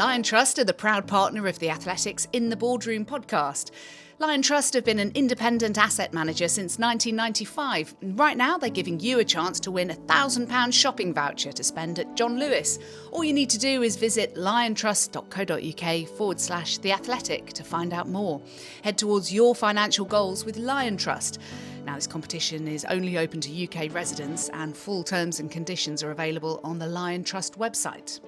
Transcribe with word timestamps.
Liontrust 0.00 0.58
are 0.58 0.64
the 0.64 0.72
proud 0.72 1.06
partner 1.06 1.46
of 1.46 1.58
the 1.58 1.68
Athletics 1.68 2.26
In 2.32 2.48
the 2.48 2.56
Boardroom 2.56 3.04
podcast. 3.04 3.70
Lion 4.18 4.40
Trust 4.40 4.72
have 4.72 4.82
been 4.82 4.98
an 4.98 5.12
independent 5.14 5.76
asset 5.76 6.14
manager 6.14 6.48
since 6.48 6.78
1995. 6.78 7.94
Right 8.16 8.38
now, 8.38 8.56
they're 8.56 8.70
giving 8.70 8.98
you 8.98 9.18
a 9.18 9.24
chance 9.26 9.60
to 9.60 9.70
win 9.70 9.90
a 9.90 9.94
£1,000 9.94 10.72
shopping 10.72 11.12
voucher 11.12 11.52
to 11.52 11.62
spend 11.62 11.98
at 11.98 12.16
John 12.16 12.38
Lewis. 12.38 12.78
All 13.12 13.22
you 13.22 13.34
need 13.34 13.50
to 13.50 13.58
do 13.58 13.82
is 13.82 13.96
visit 13.96 14.36
liontrust.co.uk 14.36 16.08
forward 16.16 16.40
slash 16.40 16.78
the 16.78 16.92
athletic 16.92 17.52
to 17.52 17.62
find 17.62 17.92
out 17.92 18.08
more. 18.08 18.40
Head 18.82 18.96
towards 18.96 19.30
your 19.30 19.54
financial 19.54 20.06
goals 20.06 20.46
with 20.46 20.56
Lion 20.56 20.96
Trust. 20.96 21.40
Now, 21.84 21.96
this 21.96 22.06
competition 22.06 22.66
is 22.68 22.86
only 22.86 23.18
open 23.18 23.42
to 23.42 23.64
UK 23.64 23.94
residents, 23.94 24.48
and 24.54 24.74
full 24.74 25.02
terms 25.02 25.40
and 25.40 25.50
conditions 25.50 26.02
are 26.02 26.10
available 26.10 26.58
on 26.64 26.78
the 26.78 26.86
Lion 26.86 27.22
Trust 27.22 27.58
website. 27.58 28.18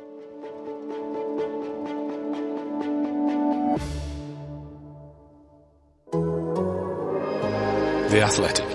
The 8.13 8.21
Athletic. 8.21 8.67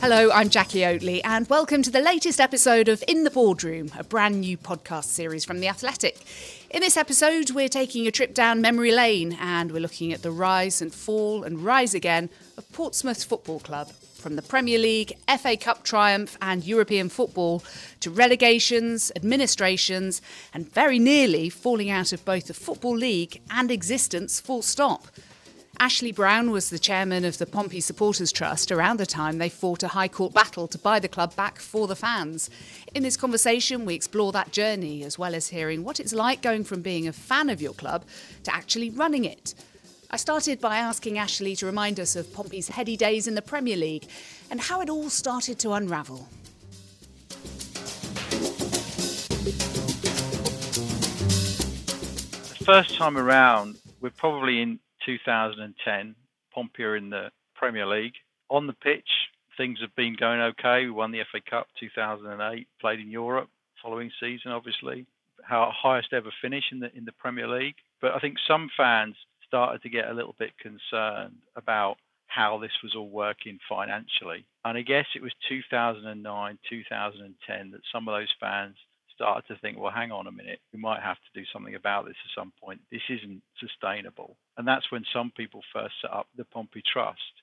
Hello, 0.00 0.30
I'm 0.30 0.48
Jackie 0.48 0.82
Oatley, 0.82 1.20
and 1.24 1.48
welcome 1.48 1.82
to 1.82 1.90
the 1.90 2.00
latest 2.00 2.40
episode 2.40 2.86
of 2.86 3.02
In 3.08 3.24
the 3.24 3.32
Boardroom, 3.32 3.90
a 3.98 4.04
brand 4.04 4.42
new 4.42 4.56
podcast 4.56 5.06
series 5.06 5.44
from 5.44 5.58
The 5.58 5.66
Athletic. 5.66 6.18
In 6.70 6.82
this 6.82 6.96
episode, 6.96 7.50
we're 7.50 7.68
taking 7.68 8.06
a 8.06 8.12
trip 8.12 8.32
down 8.32 8.60
memory 8.60 8.92
lane 8.92 9.36
and 9.40 9.72
we're 9.72 9.80
looking 9.80 10.12
at 10.12 10.22
the 10.22 10.30
rise 10.30 10.80
and 10.80 10.94
fall 10.94 11.42
and 11.42 11.64
rise 11.64 11.94
again 11.94 12.30
of 12.56 12.70
Portsmouth 12.70 13.24
Football 13.24 13.58
Club 13.58 13.90
from 14.18 14.36
the 14.36 14.42
Premier 14.42 14.78
League, 14.78 15.16
FA 15.38 15.56
Cup 15.56 15.84
triumph, 15.84 16.36
and 16.42 16.64
European 16.64 17.08
football 17.08 17.62
to 18.00 18.10
relegations, 18.10 19.12
administrations, 19.14 20.20
and 20.52 20.70
very 20.72 20.98
nearly 20.98 21.48
falling 21.48 21.90
out 21.90 22.12
of 22.12 22.24
both 22.24 22.46
the 22.48 22.54
Football 22.54 22.96
League 22.96 23.40
and 23.50 23.70
existence 23.70 24.40
full 24.40 24.62
stop. 24.62 25.06
Ashley 25.80 26.10
Brown 26.10 26.50
was 26.50 26.70
the 26.70 26.78
chairman 26.78 27.24
of 27.24 27.38
the 27.38 27.46
Pompey 27.46 27.80
Supporters 27.80 28.32
Trust 28.32 28.72
around 28.72 28.98
the 28.98 29.06
time 29.06 29.38
they 29.38 29.48
fought 29.48 29.84
a 29.84 29.88
High 29.88 30.08
Court 30.08 30.34
battle 30.34 30.66
to 30.66 30.78
buy 30.78 30.98
the 30.98 31.08
club 31.08 31.36
back 31.36 31.60
for 31.60 31.86
the 31.86 31.94
fans. 31.94 32.50
In 32.96 33.04
this 33.04 33.16
conversation, 33.16 33.84
we 33.84 33.94
explore 33.94 34.32
that 34.32 34.50
journey 34.50 35.04
as 35.04 35.20
well 35.20 35.36
as 35.36 35.48
hearing 35.48 35.84
what 35.84 36.00
it's 36.00 36.12
like 36.12 36.42
going 36.42 36.64
from 36.64 36.82
being 36.82 37.06
a 37.06 37.12
fan 37.12 37.48
of 37.48 37.62
your 37.62 37.74
club 37.74 38.04
to 38.42 38.52
actually 38.52 38.90
running 38.90 39.24
it. 39.24 39.54
I 40.10 40.16
started 40.16 40.58
by 40.58 40.78
asking 40.78 41.18
Ashley 41.18 41.54
to 41.56 41.66
remind 41.66 42.00
us 42.00 42.16
of 42.16 42.32
Pompey's 42.32 42.68
heady 42.68 42.96
days 42.96 43.28
in 43.28 43.34
the 43.34 43.42
Premier 43.42 43.76
League 43.76 44.06
and 44.50 44.58
how 44.58 44.80
it 44.80 44.88
all 44.88 45.10
started 45.10 45.58
to 45.58 45.72
unravel. 45.72 46.26
The 52.58 52.64
first 52.64 52.96
time 52.96 53.18
around, 53.18 53.76
we're 54.00 54.08
probably 54.08 54.62
in 54.62 54.80
2010. 55.04 56.14
Pompey 56.54 56.84
are 56.84 56.96
in 56.96 57.10
the 57.10 57.30
Premier 57.54 57.84
League. 57.84 58.14
On 58.48 58.66
the 58.66 58.72
pitch, 58.72 59.10
things 59.58 59.78
have 59.82 59.94
been 59.94 60.16
going 60.18 60.40
okay. 60.40 60.86
We 60.86 60.90
won 60.90 61.12
the 61.12 61.20
FA 61.30 61.40
Cup 61.42 61.66
2008, 61.78 62.66
played 62.80 63.00
in 63.00 63.10
Europe 63.10 63.50
following 63.82 64.10
season, 64.18 64.52
obviously. 64.52 65.04
Our 65.50 65.70
highest 65.70 66.14
ever 66.14 66.32
finish 66.40 66.64
in 66.72 66.80
the 66.80 66.96
in 66.96 67.04
the 67.04 67.12
Premier 67.12 67.46
League. 67.46 67.76
But 68.00 68.14
I 68.14 68.20
think 68.20 68.38
some 68.46 68.70
fans 68.74 69.16
started 69.48 69.82
to 69.82 69.88
get 69.88 70.08
a 70.08 70.14
little 70.14 70.36
bit 70.38 70.52
concerned 70.58 71.36
about 71.56 71.96
how 72.26 72.58
this 72.58 72.82
was 72.82 72.94
all 72.94 73.08
working 73.08 73.58
financially. 73.68 74.46
And 74.64 74.78
I 74.78 74.82
guess 74.82 75.06
it 75.16 75.22
was 75.22 75.32
2009, 75.48 76.58
2010 76.68 77.70
that 77.70 77.80
some 77.90 78.06
of 78.06 78.14
those 78.14 78.32
fans 78.38 78.76
started 79.14 79.48
to 79.48 79.60
think, 79.60 79.78
well, 79.78 79.90
hang 79.90 80.12
on 80.12 80.28
a 80.28 80.32
minute, 80.32 80.60
we 80.72 80.78
might 80.78 81.02
have 81.02 81.16
to 81.16 81.40
do 81.40 81.44
something 81.52 81.74
about 81.74 82.04
this 82.04 82.14
at 82.24 82.40
some 82.40 82.52
point. 82.62 82.80
This 82.92 83.02
isn't 83.08 83.42
sustainable. 83.58 84.36
And 84.56 84.68
that's 84.68 84.92
when 84.92 85.04
some 85.12 85.32
people 85.36 85.62
first 85.72 85.94
set 86.00 86.12
up 86.12 86.28
the 86.36 86.44
Pompey 86.44 86.82
Trust. 86.86 87.42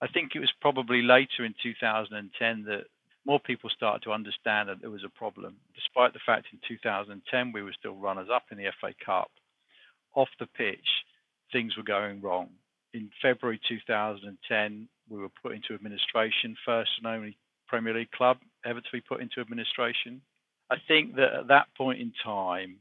I 0.00 0.06
think 0.06 0.32
it 0.34 0.40
was 0.40 0.52
probably 0.60 1.02
later 1.02 1.44
in 1.44 1.54
2010 1.62 2.64
that 2.64 2.86
more 3.26 3.38
people 3.38 3.70
started 3.70 4.02
to 4.04 4.12
understand 4.12 4.68
that 4.68 4.80
there 4.80 4.90
was 4.90 5.04
a 5.04 5.18
problem. 5.18 5.56
Despite 5.74 6.12
the 6.12 6.24
fact 6.24 6.46
in 6.52 6.58
2010 6.66 7.52
we 7.52 7.62
were 7.62 7.74
still 7.78 7.94
runners 7.94 8.28
up 8.32 8.44
in 8.50 8.58
the 8.58 8.70
FA 8.80 8.94
Cup, 9.04 9.30
off 10.14 10.28
the 10.38 10.46
pitch, 10.46 11.01
things 11.52 11.76
were 11.76 11.82
going 11.82 12.20
wrong. 12.20 12.48
In 12.94 13.10
February 13.20 13.60
2010, 13.68 14.88
we 15.08 15.18
were 15.18 15.30
put 15.42 15.52
into 15.52 15.74
administration, 15.74 16.56
first 16.64 16.90
and 16.98 17.06
only 17.06 17.36
Premier 17.68 17.94
League 17.94 18.10
club 18.10 18.38
ever 18.64 18.80
to 18.80 18.88
be 18.92 19.00
put 19.00 19.20
into 19.20 19.40
administration. 19.40 20.20
I 20.70 20.76
think 20.88 21.16
that 21.16 21.32
at 21.32 21.48
that 21.48 21.66
point 21.76 22.00
in 22.00 22.12
time, 22.24 22.76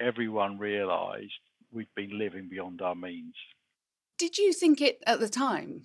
everyone 0.00 0.58
realised 0.58 1.32
we'd 1.72 1.94
been 1.94 2.18
living 2.18 2.48
beyond 2.48 2.82
our 2.82 2.94
means. 2.94 3.34
Did 4.18 4.38
you 4.38 4.52
think 4.52 4.80
it 4.80 5.02
at 5.06 5.20
the 5.20 5.28
time 5.28 5.84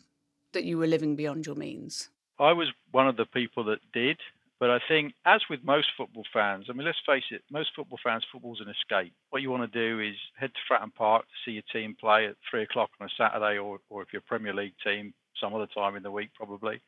that 0.54 0.66
you 0.66 0.78
were 0.78 0.88
living 0.88 1.16
beyond 1.16 1.46
your 1.46 1.56
means? 1.56 2.10
I 2.40 2.54
was 2.54 2.68
one 2.92 3.08
of 3.08 3.18
the 3.18 3.26
people 3.26 3.66
that 3.66 3.80
did. 3.94 4.18
But 4.66 4.72
I 4.72 4.80
think, 4.88 5.14
as 5.28 5.42
with 5.48 5.64
most 5.64 5.90
football 5.96 6.24
fans, 6.34 6.66
I 6.68 6.74
mean, 6.74 6.88
let's 6.88 6.98
face 7.06 7.26
it, 7.30 7.44
most 7.52 7.70
football 7.76 8.00
fans, 8.04 8.26
football's 8.32 8.62
an 8.62 8.74
escape. 8.74 9.14
What 9.30 9.44
you 9.44 9.52
want 9.52 9.72
to 9.72 9.80
do 9.80 10.00
is 10.00 10.16
head 10.40 10.50
to 10.56 10.60
Fratton 10.68 10.92
Park 10.92 11.26
to 11.26 11.34
see 11.46 11.52
your 11.52 11.64
team 11.72 11.96
play 12.00 12.26
at 12.26 12.36
three 12.50 12.64
o'clock 12.64 12.90
on 13.00 13.06
a 13.06 13.10
Saturday, 13.16 13.60
or, 13.60 13.78
or 13.92 14.02
if 14.02 14.08
you're 14.12 14.24
a 14.26 14.28
Premier 14.28 14.56
League 14.56 14.74
team, 14.84 15.14
some 15.40 15.54
other 15.54 15.68
time 15.68 15.96
in 15.96 16.02
the 16.02 16.10
week 16.10 16.32
probably. 16.34 16.82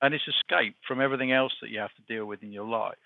And 0.00 0.14
it's 0.14 0.24
escape 0.26 0.74
from 0.88 1.00
everything 1.00 1.30
else 1.30 1.52
that 1.62 1.70
you 1.70 1.78
have 1.78 1.94
to 1.94 2.12
deal 2.12 2.26
with 2.26 2.42
in 2.42 2.50
your 2.50 2.66
life. 2.66 2.96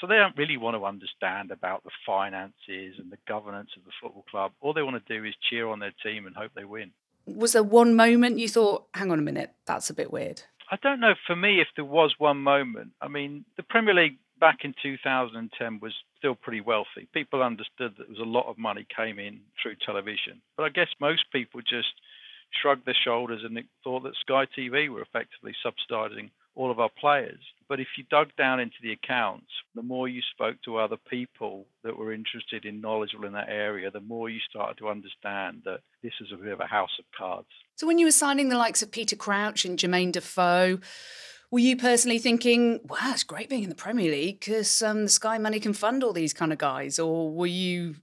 So 0.00 0.06
they 0.06 0.18
don't 0.18 0.36
really 0.36 0.56
want 0.56 0.76
to 0.76 0.84
understand 0.84 1.50
about 1.50 1.82
the 1.82 1.90
finances 2.06 3.00
and 3.00 3.10
the 3.10 3.18
governance 3.26 3.70
of 3.76 3.82
the 3.82 3.90
football 4.00 4.24
club. 4.30 4.52
All 4.60 4.72
they 4.72 4.82
want 4.82 5.04
to 5.04 5.18
do 5.18 5.24
is 5.24 5.34
cheer 5.50 5.66
on 5.66 5.80
their 5.80 5.94
team 6.00 6.26
and 6.26 6.36
hope 6.36 6.52
they 6.54 6.64
win. 6.64 6.92
Was 7.26 7.54
there 7.54 7.64
one 7.64 7.96
moment 7.96 8.38
you 8.38 8.48
thought, 8.48 8.86
hang 8.94 9.10
on 9.10 9.18
a 9.18 9.22
minute, 9.22 9.52
that's 9.66 9.90
a 9.90 9.94
bit 9.94 10.12
weird? 10.12 10.42
I 10.74 10.76
don't 10.82 10.98
know 10.98 11.14
for 11.24 11.36
me 11.36 11.60
if 11.60 11.68
there 11.76 11.84
was 11.84 12.16
one 12.18 12.38
moment. 12.38 12.94
I 13.00 13.06
mean, 13.06 13.44
the 13.56 13.62
Premier 13.62 13.94
League 13.94 14.18
back 14.40 14.64
in 14.64 14.74
2010 14.82 15.78
was 15.80 15.92
still 16.18 16.34
pretty 16.34 16.60
wealthy. 16.60 17.06
People 17.12 17.44
understood 17.44 17.92
that 17.96 18.08
there 18.08 18.16
was 18.18 18.18
a 18.18 18.28
lot 18.28 18.50
of 18.50 18.58
money 18.58 18.84
came 18.94 19.20
in 19.20 19.38
through 19.62 19.76
television. 19.86 20.42
But 20.56 20.64
I 20.64 20.70
guess 20.70 20.88
most 21.00 21.30
people 21.32 21.60
just 21.60 21.94
shrugged 22.60 22.86
their 22.86 22.96
shoulders 23.04 23.42
and 23.44 23.56
thought 23.84 24.02
that 24.02 24.16
Sky 24.20 24.46
TV 24.58 24.88
were 24.88 25.02
effectively 25.02 25.54
subsidizing 25.62 26.32
all 26.54 26.70
of 26.70 26.78
our 26.78 26.90
players. 27.00 27.40
But 27.68 27.80
if 27.80 27.88
you 27.96 28.04
dug 28.10 28.28
down 28.36 28.60
into 28.60 28.76
the 28.82 28.92
accounts, 28.92 29.46
the 29.74 29.82
more 29.82 30.06
you 30.06 30.20
spoke 30.32 30.56
to 30.64 30.76
other 30.76 30.96
people 31.08 31.66
that 31.82 31.96
were 31.96 32.12
interested 32.12 32.64
in 32.64 32.80
knowledgeable 32.80 33.26
in 33.26 33.32
that 33.32 33.48
area, 33.48 33.90
the 33.90 34.00
more 34.00 34.28
you 34.28 34.40
started 34.48 34.78
to 34.78 34.88
understand 34.88 35.62
that 35.64 35.80
this 36.02 36.12
is 36.20 36.28
a 36.32 36.36
bit 36.36 36.52
of 36.52 36.60
a 36.60 36.66
house 36.66 36.90
of 36.98 37.04
cards. 37.16 37.48
So 37.76 37.86
when 37.86 37.98
you 37.98 38.06
were 38.06 38.12
signing 38.12 38.50
the 38.50 38.58
likes 38.58 38.82
of 38.82 38.90
Peter 38.90 39.16
Crouch 39.16 39.64
and 39.64 39.78
Jermaine 39.78 40.12
Defoe, 40.12 40.78
were 41.50 41.58
you 41.58 41.76
personally 41.76 42.18
thinking, 42.18 42.80
wow, 42.84 43.12
it's 43.12 43.22
great 43.22 43.48
being 43.48 43.62
in 43.62 43.68
the 43.68 43.74
Premier 43.74 44.10
League 44.10 44.40
because 44.40 44.82
um, 44.82 45.04
the 45.04 45.08
Sky 45.08 45.38
money 45.38 45.60
can 45.60 45.72
fund 45.72 46.02
all 46.04 46.12
these 46.12 46.32
kind 46.32 46.52
of 46.52 46.58
guys? 46.58 46.98
Or 46.98 47.30
were 47.30 47.46
you 47.46 47.96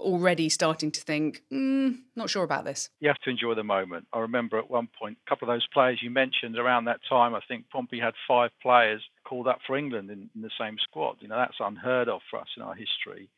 already 0.00 0.48
starting 0.48 0.90
to 0.92 1.00
think, 1.00 1.42
mm, 1.52 1.98
not 2.16 2.30
sure 2.30 2.44
about 2.44 2.64
this? 2.64 2.90
You 3.00 3.08
have 3.08 3.18
to 3.18 3.30
enjoy 3.30 3.54
the 3.54 3.64
moment. 3.64 4.06
I 4.12 4.20
remember 4.20 4.58
at 4.58 4.70
one 4.70 4.88
point, 4.98 5.18
a 5.24 5.28
couple 5.28 5.48
of 5.48 5.54
those 5.54 5.66
players 5.72 6.00
you 6.02 6.10
mentioned 6.10 6.58
around 6.58 6.86
that 6.86 7.00
time, 7.08 7.34
I 7.34 7.40
think 7.46 7.68
Pompey 7.70 7.98
had 8.00 8.14
five 8.26 8.50
players 8.62 9.02
called 9.24 9.46
up 9.46 9.60
for 9.66 9.76
England 9.76 10.10
in, 10.10 10.30
in 10.34 10.42
the 10.42 10.50
same 10.58 10.76
squad. 10.82 11.16
You 11.20 11.28
know, 11.28 11.36
that's 11.36 11.56
unheard 11.60 12.08
of 12.08 12.20
for 12.30 12.40
us 12.40 12.48
in 12.56 12.62
our 12.62 12.74
history. 12.74 13.28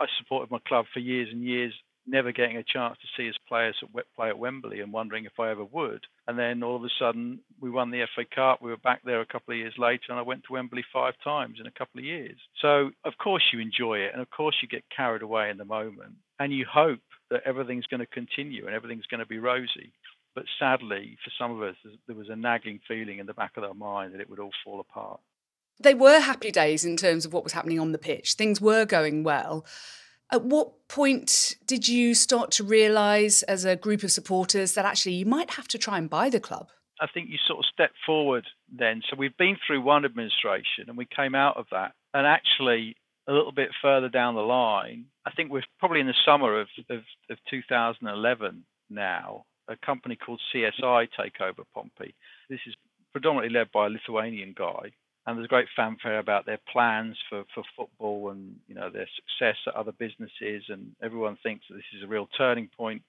I 0.00 0.06
supported 0.18 0.50
my 0.50 0.58
club 0.66 0.86
for 0.92 1.00
years 1.00 1.28
and 1.30 1.42
years 1.42 1.72
never 2.06 2.32
getting 2.32 2.56
a 2.56 2.62
chance 2.62 2.96
to 2.98 3.08
see 3.16 3.26
his 3.26 3.38
players 3.48 3.76
play 4.16 4.28
at 4.28 4.38
Wembley 4.38 4.80
and 4.80 4.92
wondering 4.92 5.24
if 5.24 5.38
I 5.38 5.50
ever 5.50 5.64
would. 5.64 6.04
And 6.26 6.38
then 6.38 6.62
all 6.62 6.76
of 6.76 6.84
a 6.84 6.88
sudden, 6.98 7.40
we 7.60 7.70
won 7.70 7.90
the 7.90 8.04
FA 8.14 8.24
Cup. 8.24 8.60
We 8.60 8.70
were 8.70 8.76
back 8.76 9.02
there 9.04 9.20
a 9.20 9.26
couple 9.26 9.52
of 9.52 9.58
years 9.58 9.74
later, 9.78 10.04
and 10.10 10.18
I 10.18 10.22
went 10.22 10.44
to 10.44 10.52
Wembley 10.52 10.84
five 10.92 11.14
times 11.22 11.58
in 11.60 11.66
a 11.66 11.70
couple 11.70 11.98
of 12.00 12.04
years. 12.04 12.36
So, 12.60 12.90
of 13.04 13.14
course, 13.22 13.42
you 13.52 13.60
enjoy 13.60 13.98
it, 13.98 14.12
and 14.12 14.20
of 14.20 14.30
course, 14.30 14.56
you 14.62 14.68
get 14.68 14.84
carried 14.94 15.22
away 15.22 15.50
in 15.50 15.56
the 15.56 15.64
moment, 15.64 16.14
and 16.38 16.52
you 16.52 16.66
hope 16.70 17.00
that 17.30 17.42
everything's 17.44 17.86
going 17.86 18.00
to 18.00 18.06
continue 18.06 18.66
and 18.66 18.74
everything's 18.74 19.06
going 19.06 19.20
to 19.20 19.26
be 19.26 19.38
rosy. 19.38 19.92
But 20.34 20.44
sadly, 20.58 21.16
for 21.24 21.30
some 21.38 21.52
of 21.52 21.62
us, 21.62 21.76
there 22.06 22.16
was 22.16 22.28
a 22.28 22.36
nagging 22.36 22.80
feeling 22.86 23.18
in 23.18 23.26
the 23.26 23.34
back 23.34 23.56
of 23.56 23.64
our 23.64 23.74
mind 23.74 24.14
that 24.14 24.20
it 24.20 24.28
would 24.28 24.40
all 24.40 24.50
fall 24.64 24.80
apart. 24.80 25.20
They 25.80 25.94
were 25.94 26.20
happy 26.20 26.50
days 26.50 26.84
in 26.84 26.96
terms 26.96 27.24
of 27.24 27.32
what 27.32 27.44
was 27.44 27.52
happening 27.52 27.80
on 27.80 27.92
the 27.92 27.98
pitch. 27.98 28.34
Things 28.34 28.60
were 28.60 28.84
going 28.84 29.24
well. 29.24 29.64
At 30.32 30.44
what 30.44 30.88
point 30.88 31.56
did 31.66 31.86
you 31.86 32.14
start 32.14 32.50
to 32.52 32.64
realise 32.64 33.42
as 33.44 33.64
a 33.64 33.76
group 33.76 34.02
of 34.02 34.10
supporters 34.10 34.74
that 34.74 34.84
actually 34.84 35.14
you 35.14 35.26
might 35.26 35.52
have 35.52 35.68
to 35.68 35.78
try 35.78 35.98
and 35.98 36.08
buy 36.08 36.30
the 36.30 36.40
club? 36.40 36.68
I 37.00 37.06
think 37.12 37.28
you 37.28 37.38
sort 37.46 37.58
of 37.58 37.64
step 37.72 37.90
forward 38.06 38.46
then. 38.72 39.02
So 39.08 39.16
we've 39.16 39.36
been 39.36 39.56
through 39.66 39.82
one 39.82 40.04
administration 40.04 40.84
and 40.88 40.96
we 40.96 41.06
came 41.06 41.34
out 41.34 41.56
of 41.56 41.66
that. 41.72 41.92
And 42.14 42.26
actually, 42.26 42.96
a 43.26 43.32
little 43.32 43.52
bit 43.52 43.70
further 43.82 44.08
down 44.08 44.34
the 44.34 44.42
line, 44.42 45.06
I 45.26 45.30
think 45.32 45.50
we're 45.50 45.64
probably 45.78 46.00
in 46.00 46.06
the 46.06 46.14
summer 46.24 46.60
of, 46.60 46.68
of, 46.90 47.00
of 47.30 47.38
2011 47.50 48.64
now, 48.90 49.44
a 49.68 49.76
company 49.76 50.16
called 50.16 50.40
CSI 50.54 51.08
take 51.18 51.40
over 51.40 51.62
Pompey. 51.74 52.14
This 52.48 52.60
is 52.66 52.74
predominantly 53.12 53.58
led 53.58 53.72
by 53.72 53.86
a 53.86 53.90
Lithuanian 53.90 54.54
guy. 54.56 54.92
And 55.26 55.38
there's 55.38 55.48
great 55.48 55.68
fanfare 55.74 56.18
about 56.18 56.44
their 56.44 56.58
plans 56.70 57.16
for, 57.30 57.44
for 57.54 57.64
football 57.76 58.30
and 58.30 58.56
you 58.68 58.74
know 58.74 58.90
their 58.90 59.08
success 59.16 59.56
at 59.66 59.74
other 59.74 59.92
businesses, 59.92 60.64
and 60.68 60.92
everyone 61.02 61.38
thinks 61.42 61.64
that 61.68 61.76
this 61.76 61.84
is 61.96 62.02
a 62.02 62.06
real 62.06 62.28
turning 62.36 62.68
point. 62.76 63.02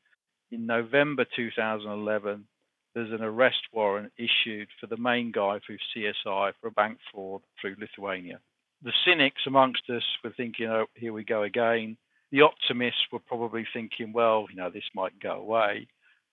In 0.52 0.66
November 0.66 1.26
2011, 1.36 2.46
there's 2.94 3.12
an 3.12 3.22
arrest 3.22 3.62
warrant 3.74 4.14
issued 4.18 4.70
for 4.80 4.88
the 4.88 4.96
main 4.96 5.32
guy 5.34 5.60
through 5.66 5.78
CSI 5.96 6.54
for 6.62 6.68
a 6.68 6.72
bank 6.72 7.00
fraud 7.12 7.42
through 7.60 7.76
Lithuania. 7.78 8.40
The 8.82 8.94
cynics 9.06 9.42
amongst 9.46 9.90
us 9.90 10.04
were 10.24 10.34
thinking, 10.38 10.68
oh, 10.68 10.86
here 10.94 11.12
we 11.12 11.26
go 11.26 11.44
again. 11.44 11.98
The 12.32 12.42
optimists 12.42 13.08
were 13.12 13.20
probably 13.20 13.68
thinking, 13.74 14.14
well, 14.14 14.46
you 14.50 14.56
know, 14.56 14.70
this 14.70 14.84
might 14.94 15.20
go 15.20 15.34
away. 15.34 15.88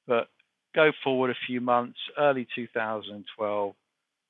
But 0.07 0.29
go 0.75 0.93
forward 1.03 1.31
a 1.31 1.47
few 1.47 1.61
months, 1.61 1.99
early 2.17 2.47
2012, 2.55 3.75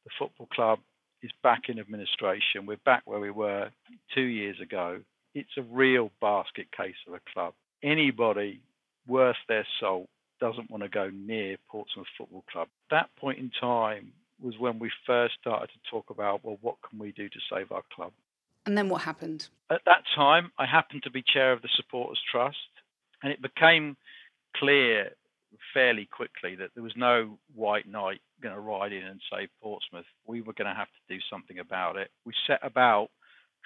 the 0.04 0.10
football 0.18 0.48
club 0.52 0.78
is 1.22 1.30
back 1.42 1.68
in 1.68 1.78
administration. 1.78 2.66
We're 2.66 2.76
back 2.84 3.02
where 3.04 3.20
we 3.20 3.30
were 3.30 3.70
two 4.14 4.22
years 4.22 4.60
ago. 4.60 5.00
It's 5.34 5.56
a 5.56 5.62
real 5.62 6.10
basket 6.20 6.66
case 6.76 6.96
of 7.06 7.14
a 7.14 7.20
club. 7.32 7.54
Anybody 7.82 8.60
worth 9.06 9.36
their 9.48 9.66
salt 9.80 10.08
doesn't 10.40 10.70
want 10.70 10.82
to 10.82 10.88
go 10.88 11.10
near 11.10 11.56
Portsmouth 11.68 12.06
Football 12.18 12.44
Club. 12.50 12.68
That 12.90 13.08
point 13.16 13.38
in 13.38 13.50
time 13.60 14.12
was 14.42 14.58
when 14.58 14.78
we 14.78 14.90
first 15.06 15.34
started 15.40 15.68
to 15.68 15.90
talk 15.90 16.10
about, 16.10 16.44
well, 16.44 16.58
what 16.60 16.76
can 16.88 16.98
we 16.98 17.12
do 17.12 17.28
to 17.28 17.38
save 17.50 17.70
our 17.70 17.82
club? 17.94 18.12
And 18.66 18.76
then 18.76 18.88
what 18.88 19.02
happened? 19.02 19.48
At 19.70 19.82
that 19.86 20.02
time, 20.14 20.50
I 20.58 20.66
happened 20.66 21.04
to 21.04 21.10
be 21.10 21.22
chair 21.22 21.52
of 21.52 21.62
the 21.62 21.68
Supporters 21.76 22.20
Trust, 22.30 22.56
and 23.22 23.32
it 23.32 23.40
became 23.40 23.96
clear 24.56 25.12
fairly 25.74 26.06
quickly 26.06 26.56
that 26.56 26.70
there 26.74 26.82
was 26.82 26.96
no 26.96 27.38
white 27.54 27.88
knight 27.88 28.20
going 28.42 28.54
to 28.54 28.60
ride 28.60 28.92
in 28.92 29.04
and 29.04 29.20
save 29.32 29.48
Portsmouth. 29.62 30.06
We 30.26 30.40
were 30.40 30.52
going 30.52 30.68
to 30.68 30.74
have 30.74 30.88
to 30.88 31.14
do 31.14 31.20
something 31.30 31.58
about 31.58 31.96
it. 31.96 32.10
We 32.24 32.32
set 32.46 32.60
about 32.62 33.08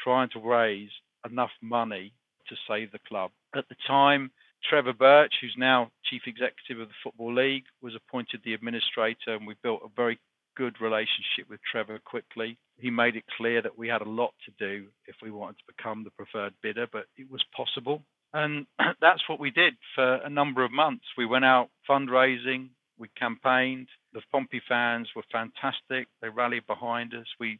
trying 0.03 0.29
to 0.31 0.41
raise 0.41 0.91
enough 1.29 1.50
money 1.62 2.12
to 2.49 2.56
save 2.69 2.93
the 2.93 3.00
club. 3.09 3.31
At 3.55 3.69
the 3.69 3.77
time, 3.87 4.31
Trevor 4.69 4.93
Birch, 4.93 5.35
who's 5.41 5.55
now 5.56 5.91
chief 6.05 6.23
executive 6.27 6.81
of 6.81 6.88
the 6.88 6.94
Football 7.03 7.35
League, 7.35 7.65
was 7.83 7.94
appointed 7.94 8.41
the 8.44 8.55
administrator, 8.55 9.35
and 9.35 9.47
we 9.47 9.55
built 9.62 9.83
a 9.85 9.88
very 9.94 10.19
good 10.56 10.81
relationship 10.81 11.49
with 11.49 11.61
Trevor 11.71 11.99
quickly. 12.05 12.59
He 12.79 12.91
made 12.91 13.17
it 13.17 13.25
clear 13.37 13.62
that 13.62 13.79
we 13.79 13.88
had 13.88 14.03
a 14.03 14.09
lot 14.09 14.33
to 14.44 14.53
do 14.59 14.87
if 15.06 15.17
we 15.23 15.31
wanted 15.31 15.59
to 15.59 15.75
become 15.77 16.05
the 16.05 16.11
preferred 16.11 16.55
bidder, 16.62 16.87
but 16.91 17.06
it 17.17 17.31
was 17.31 17.44
possible. 17.56 18.03
And 18.37 18.67
that's 19.00 19.27
what 19.29 19.41
we 19.41 19.50
did 19.50 19.75
for 19.94 20.17
a 20.17 20.29
number 20.29 20.62
of 20.62 20.71
months. 20.71 21.06
We 21.17 21.27
went 21.27 21.47
out 21.47 21.71
fundraising, 21.88 22.69
we 22.99 23.09
campaigned. 23.19 23.88
The 24.12 24.23
Pompey 24.33 24.61
fans 24.69 25.09
were 25.17 25.25
fantastic. 25.33 26.09
They 26.21 26.29
rallied 26.29 26.67
behind 26.67 27.15
us. 27.15 27.27
We 27.41 27.59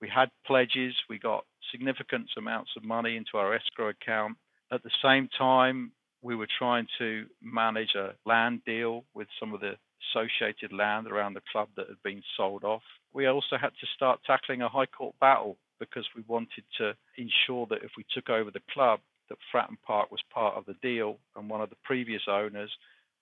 we 0.00 0.08
had 0.08 0.30
pledges. 0.46 0.94
We 1.08 1.18
got 1.18 1.44
significant 1.72 2.30
amounts 2.36 2.70
of 2.76 2.84
money 2.84 3.16
into 3.16 3.36
our 3.36 3.54
escrow 3.54 3.88
account. 3.88 4.36
At 4.70 4.82
the 4.84 4.90
same 5.02 5.28
time, 5.36 5.92
we 6.22 6.36
were 6.36 6.46
trying 6.58 6.86
to 6.98 7.26
manage 7.42 7.94
a 7.96 8.14
land 8.24 8.62
deal 8.64 9.04
with 9.14 9.26
some 9.40 9.52
of 9.54 9.60
the 9.60 9.74
associated 10.14 10.72
land 10.72 11.08
around 11.08 11.34
the 11.34 11.42
club 11.50 11.68
that 11.76 11.88
had 11.88 12.02
been 12.04 12.22
sold 12.36 12.62
off. 12.62 12.82
We 13.12 13.26
also 13.26 13.56
had 13.60 13.72
to 13.80 13.86
start 13.94 14.20
tackling 14.24 14.62
a 14.62 14.68
high 14.68 14.86
court 14.86 15.16
battle 15.20 15.56
because 15.80 16.06
we 16.14 16.22
wanted 16.28 16.64
to 16.78 16.94
ensure 17.16 17.66
that 17.70 17.82
if 17.82 17.90
we 17.96 18.04
took 18.14 18.30
over 18.30 18.52
the 18.52 18.62
club, 18.72 19.00
that 19.28 19.38
Fratton 19.52 19.76
Park 19.86 20.10
was 20.10 20.20
part 20.32 20.56
of 20.56 20.66
the 20.66 20.74
deal, 20.82 21.18
and 21.36 21.48
one 21.48 21.60
of 21.60 21.70
the 21.70 21.76
previous 21.84 22.22
owners 22.28 22.70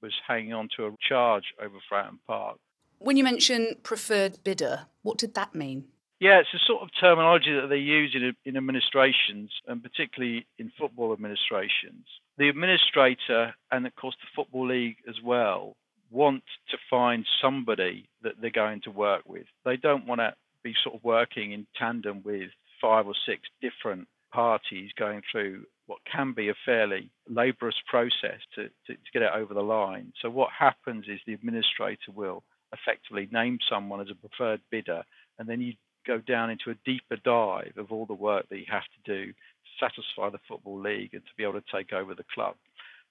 was 0.02 0.12
hanging 0.26 0.52
on 0.52 0.68
to 0.76 0.86
a 0.86 0.92
charge 1.08 1.44
over 1.60 1.76
Fratton 1.90 2.18
Park. 2.26 2.58
When 2.98 3.16
you 3.16 3.24
mention 3.24 3.76
preferred 3.82 4.42
bidder, 4.44 4.86
what 5.02 5.18
did 5.18 5.34
that 5.34 5.54
mean? 5.54 5.84
Yeah, 6.18 6.40
it's 6.40 6.54
a 6.54 6.66
sort 6.66 6.82
of 6.82 6.88
terminology 6.98 7.52
that 7.60 7.68
they 7.68 7.76
use 7.76 8.14
in, 8.14 8.34
in 8.46 8.56
administrations, 8.56 9.50
and 9.66 9.82
particularly 9.82 10.46
in 10.58 10.72
football 10.78 11.12
administrations. 11.12 12.06
The 12.38 12.48
administrator, 12.48 13.54
and 13.70 13.86
of 13.86 13.94
course 13.96 14.16
the 14.20 14.28
Football 14.34 14.68
League 14.68 14.96
as 15.08 15.16
well, 15.22 15.76
want 16.10 16.44
to 16.70 16.78
find 16.88 17.26
somebody 17.42 18.08
that 18.22 18.34
they're 18.40 18.50
going 18.50 18.80
to 18.82 18.90
work 18.90 19.22
with. 19.26 19.46
They 19.64 19.76
don't 19.76 20.06
want 20.06 20.20
to 20.20 20.34
be 20.62 20.74
sort 20.82 20.96
of 20.96 21.04
working 21.04 21.52
in 21.52 21.66
tandem 21.78 22.22
with 22.24 22.50
five 22.80 23.06
or 23.06 23.14
six 23.26 23.42
different 23.60 24.08
parties 24.32 24.90
going 24.98 25.22
through 25.30 25.64
what 25.86 25.98
can 26.10 26.32
be 26.32 26.48
a 26.48 26.54
fairly 26.64 27.10
laborious 27.28 27.76
process 27.86 28.40
to, 28.54 28.64
to, 28.86 28.94
to, 28.94 29.12
get 29.12 29.22
it 29.22 29.30
over 29.34 29.54
the 29.54 29.62
line. 29.62 30.12
So, 30.20 30.30
what 30.30 30.50
happens 30.56 31.06
is 31.08 31.20
the 31.26 31.34
administrator 31.34 32.12
will 32.14 32.42
effectively 32.72 33.28
name 33.32 33.58
someone 33.70 34.00
as 34.00 34.08
a 34.10 34.14
preferred 34.14 34.60
bidder, 34.70 35.02
and 35.38 35.48
then 35.48 35.60
you 35.60 35.74
go 36.06 36.18
down 36.18 36.50
into 36.50 36.70
a 36.70 36.74
deeper 36.84 37.16
dive 37.24 37.72
of 37.76 37.90
all 37.90 38.06
the 38.06 38.14
work 38.14 38.48
that 38.48 38.58
you 38.58 38.66
have 38.70 38.82
to 38.82 39.12
do 39.12 39.32
to 39.32 39.34
satisfy 39.80 40.30
the 40.30 40.40
Football 40.48 40.80
League 40.80 41.14
and 41.14 41.22
to 41.22 41.32
be 41.36 41.42
able 41.42 41.60
to 41.60 41.72
take 41.72 41.92
over 41.92 42.14
the 42.14 42.24
club. 42.34 42.54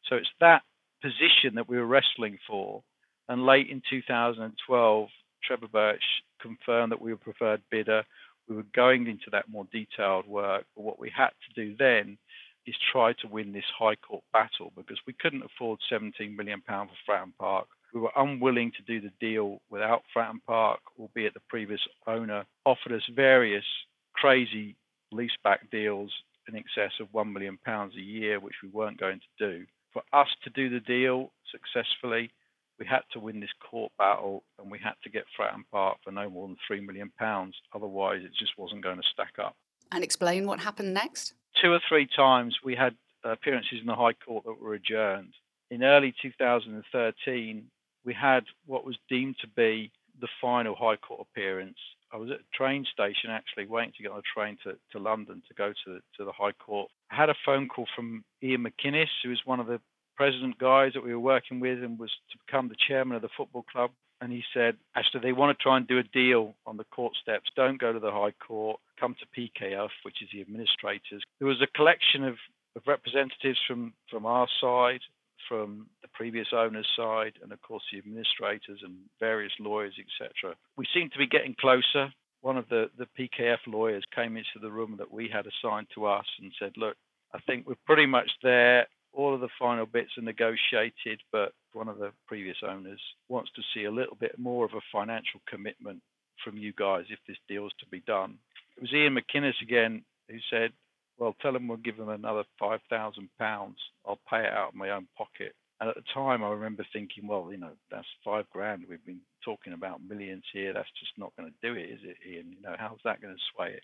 So 0.10 0.16
it's 0.16 0.30
that 0.40 0.62
position 1.02 1.56
that 1.56 1.68
we 1.68 1.78
were 1.78 1.86
wrestling 1.86 2.38
for. 2.48 2.84
And 3.28 3.46
late 3.46 3.70
in 3.70 3.82
2012, 3.90 5.10
Trevor 5.44 5.68
Birch 5.68 6.04
confirmed 6.42 6.92
that 6.92 7.02
we 7.02 7.12
were 7.12 7.18
preferred 7.18 7.62
bidder. 7.70 8.04
We 8.48 8.56
were 8.56 8.66
going 8.74 9.08
into 9.08 9.30
that 9.32 9.50
more 9.50 9.68
detailed 9.72 10.28
work. 10.28 10.66
But 10.76 10.84
what 10.84 11.00
we 11.00 11.12
had 11.16 11.30
to 11.30 11.66
do 11.66 11.76
then 11.78 12.18
is 12.66 12.76
try 12.92 13.14
to 13.14 13.28
win 13.28 13.54
this 13.54 13.66
High 13.78 13.96
Court 13.96 14.24
battle 14.34 14.72
because 14.76 15.00
we 15.06 15.14
couldn't 15.14 15.44
afford 15.44 15.80
17 15.90 16.36
million 16.36 16.62
pounds 16.62 16.92
for 16.92 17.12
Fratton 17.12 17.32
Park. 17.40 17.68
We 17.94 18.02
were 18.02 18.12
unwilling 18.16 18.72
to 18.78 18.84
do 18.84 19.00
the 19.00 19.14
deal 19.20 19.62
without 19.70 20.04
Fratton 20.16 20.40
Park, 20.46 20.80
albeit 21.00 21.34
the 21.34 21.40
previous 21.48 21.82
owner 22.08 22.46
offered 22.66 22.92
us 22.92 23.04
various 23.14 23.66
crazy 24.14 24.76
leaseback 25.14 25.70
deals 25.72 26.12
in 26.48 26.56
excess 26.56 26.92
of 27.00 27.08
one 27.12 27.32
million 27.32 27.58
pounds 27.64 27.96
a 27.96 28.02
year, 28.02 28.40
which 28.40 28.56
we 28.62 28.70
weren't 28.70 29.00
going 29.00 29.20
to 29.20 29.48
do. 29.50 29.66
For 29.94 30.04
us 30.12 30.28
to 30.44 30.50
do 30.50 30.70
the 30.70 30.82
deal 30.82 31.32
successfully, 31.52 32.32
we 32.80 32.86
had 32.86 33.02
to 33.14 33.20
win 33.20 33.40
this 33.40 33.54
court 33.70 33.92
battle 33.98 34.44
and 34.60 34.70
we 34.70 34.80
had 34.80 34.96
to 35.04 35.10
get 35.10 35.24
Fratton 35.40 35.64
Park 35.72 35.98
for 36.04 36.12
no 36.12 36.30
more 36.30 36.48
than 36.48 36.58
three 36.68 36.82
million 36.82 37.12
pounds. 37.18 37.56
Otherwise, 37.74 38.22
it 38.24 38.32
just 38.38 38.58
wasn't 38.58 38.84
going 38.84 38.98
to 38.98 39.04
stack 39.14 39.34
up. 39.40 39.56
And 39.92 40.04
explain 40.04 40.46
what 40.46 40.60
happened 40.60 40.94
next. 40.94 41.34
Two 41.62 41.72
or 41.72 41.80
three 41.88 42.08
times 42.08 42.58
we 42.64 42.76
had 42.76 42.96
appearances 43.24 43.80
in 43.82 43.88
the 43.88 43.96
High 43.96 44.14
Court 44.14 44.46
that 44.46 44.62
were 44.62 44.74
adjourned. 44.74 45.34
In 45.72 45.84
early 45.84 46.14
2013, 46.22 47.66
we 48.06 48.14
had 48.14 48.44
what 48.66 48.86
was 48.86 48.98
deemed 49.10 49.36
to 49.42 49.48
be 49.48 49.92
the 50.22 50.28
final 50.40 50.76
High 50.76 50.98
Court 50.98 51.28
appearance. 51.30 51.78
I 52.14 52.18
was 52.18 52.30
at 52.30 52.38
a 52.40 52.58
train 52.58 52.86
station 52.92 53.30
actually 53.30 53.66
waiting 53.66 53.94
to 53.98 54.04
get 54.04 54.12
on 54.12 54.20
a 54.20 54.40
train 54.40 54.58
to, 54.64 54.78
to 54.92 55.00
London 55.00 55.42
to 55.48 55.54
go 55.56 55.70
to 55.70 55.94
the, 55.94 56.00
to 56.18 56.26
the 56.26 56.32
High 56.32 56.54
Court. 56.54 56.90
I 57.12 57.16
had 57.16 57.30
a 57.30 57.36
phone 57.46 57.68
call 57.68 57.88
from 57.96 58.24
Ian 58.44 58.66
McInnes, 58.66 59.08
who 59.24 59.30
was 59.30 59.42
one 59.46 59.60
of 59.60 59.68
the 59.68 59.82
president 60.16 60.58
guys 60.58 60.94
that 60.94 61.04
we 61.04 61.14
were 61.14 61.20
working 61.20 61.60
with 61.60 61.84
and 61.84 62.00
was 62.00 62.12
to 62.32 62.38
become 62.46 62.70
the 62.70 62.76
chairman 62.88 63.16
of 63.16 63.22
the 63.22 63.30
football 63.36 63.64
club. 63.64 63.92
And 64.22 64.32
he 64.32 64.44
said, 64.54 64.76
actually, 64.96 65.22
they 65.22 65.34
want 65.34 65.58
to 65.58 65.62
try 65.62 65.78
and 65.78 65.88
do 65.88 66.00
a 66.00 66.04
deal 66.04 66.56
on 66.66 66.78
the 66.78 66.86
court 66.86 67.14
steps. 67.22 67.50
Don't 67.56 67.80
go 67.80 67.92
to 67.92 68.00
the 68.00 68.12
High 68.12 68.34
Court. 68.46 68.80
Come 69.00 69.16
to 69.20 69.42
PKF, 69.42 69.90
which 70.04 70.22
is 70.22 70.30
the 70.34 70.42
administrators. 70.42 71.22
There 71.40 71.48
was 71.48 71.62
a 71.62 71.78
collection 71.78 72.24
of, 72.24 72.36
of 72.76 72.84
representatives 72.88 73.60
from, 73.68 73.94
from 74.10 74.26
our 74.26 74.48
side, 74.62 75.02
from 75.48 75.88
the 76.02 76.08
previous 76.14 76.48
owner's 76.54 76.88
side, 76.96 77.34
and 77.44 77.52
of 77.52 77.62
course 77.62 77.84
the 77.92 78.00
administrators 78.00 78.80
and 78.84 78.96
various 79.20 79.52
lawyers, 79.60 79.94
etc. 80.00 80.56
We 80.78 80.88
seem 80.94 81.10
to 81.12 81.18
be 81.18 81.28
getting 81.28 81.56
closer. 81.60 82.12
One 82.42 82.58
of 82.58 82.70
the, 82.70 82.90
the 82.98 83.08
PKF 83.20 83.58
lawyers 83.68 84.04
came 84.16 84.38
into 84.38 84.60
the 84.62 84.72
room 84.72 84.96
that 84.98 85.12
we 85.12 85.30
had 85.32 85.46
assigned 85.46 85.88
to 85.96 86.06
us 86.06 86.26
and 86.40 86.52
said, 86.60 86.74
Look, 86.78 86.96
I 87.34 87.40
think 87.46 87.68
we're 87.68 87.76
pretty 87.86 88.06
much 88.06 88.30
there. 88.44 88.88
All 89.16 89.34
of 89.34 89.42
the 89.42 89.50
final 89.58 89.86
bits 89.86 90.12
are 90.18 90.22
negotiated, 90.22 91.22
but 91.32 91.54
one 91.74 91.88
of 91.88 91.98
the 91.98 92.12
previous 92.28 92.58
owners 92.68 93.00
wants 93.30 93.50
to 93.56 93.62
see 93.74 93.86
a 93.86 93.92
little 93.92 94.18
bit 94.20 94.38
more 94.38 94.66
of 94.66 94.74
a 94.74 94.82
financial 94.92 95.40
commitment 95.48 96.02
from 96.44 96.58
you 96.58 96.74
guys 96.78 97.06
if 97.10 97.20
this 97.28 97.38
deal's 97.48 97.74
to 97.80 97.86
be 97.90 98.02
done. 98.02 98.38
It 98.78 98.82
was 98.82 98.94
Ian 98.94 99.16
McInnes 99.16 99.62
again 99.62 100.04
who 100.30 100.38
said, 100.50 100.72
well, 101.18 101.36
tell 101.42 101.54
them 101.54 101.68
we'll 101.68 101.78
give 101.78 101.98
them 101.98 102.10
another 102.10 102.44
five 102.60 102.82
thousand 102.90 103.30
pounds. 103.40 103.78
I'll 104.06 104.20
pay 104.30 104.40
it 104.42 104.54
out 104.54 104.70
of 104.70 104.76
my 104.76 104.90
own 104.90 105.08
pocket. 105.18 105.54
And 105.80 105.90
at 105.90 105.96
the 105.96 106.04
time, 106.14 106.44
I 106.44 106.50
remember 106.50 106.86
thinking, 106.92 107.28
well, 107.28 107.50
you 107.52 107.58
know, 107.58 107.72
that's 107.92 108.08
five 108.24 108.46
grand. 108.50 108.86
We've 108.90 109.06
been 109.06 109.22
talking 109.44 109.74
about 109.74 110.02
millions 110.08 110.44
here. 110.54 110.74
That's 110.74 110.92
just 111.00 111.12
not 111.18 111.34
going 111.38 111.52
to 111.52 111.68
do 111.68 111.78
it, 111.78 111.90
is 111.90 112.00
it, 112.04 112.18
Ian? 112.28 112.52
You 112.52 112.62
know, 112.62 112.76
how's 112.78 113.00
that 113.04 113.22
going 113.22 113.34
to 113.34 113.42
sway 113.54 113.74
it? 113.74 113.84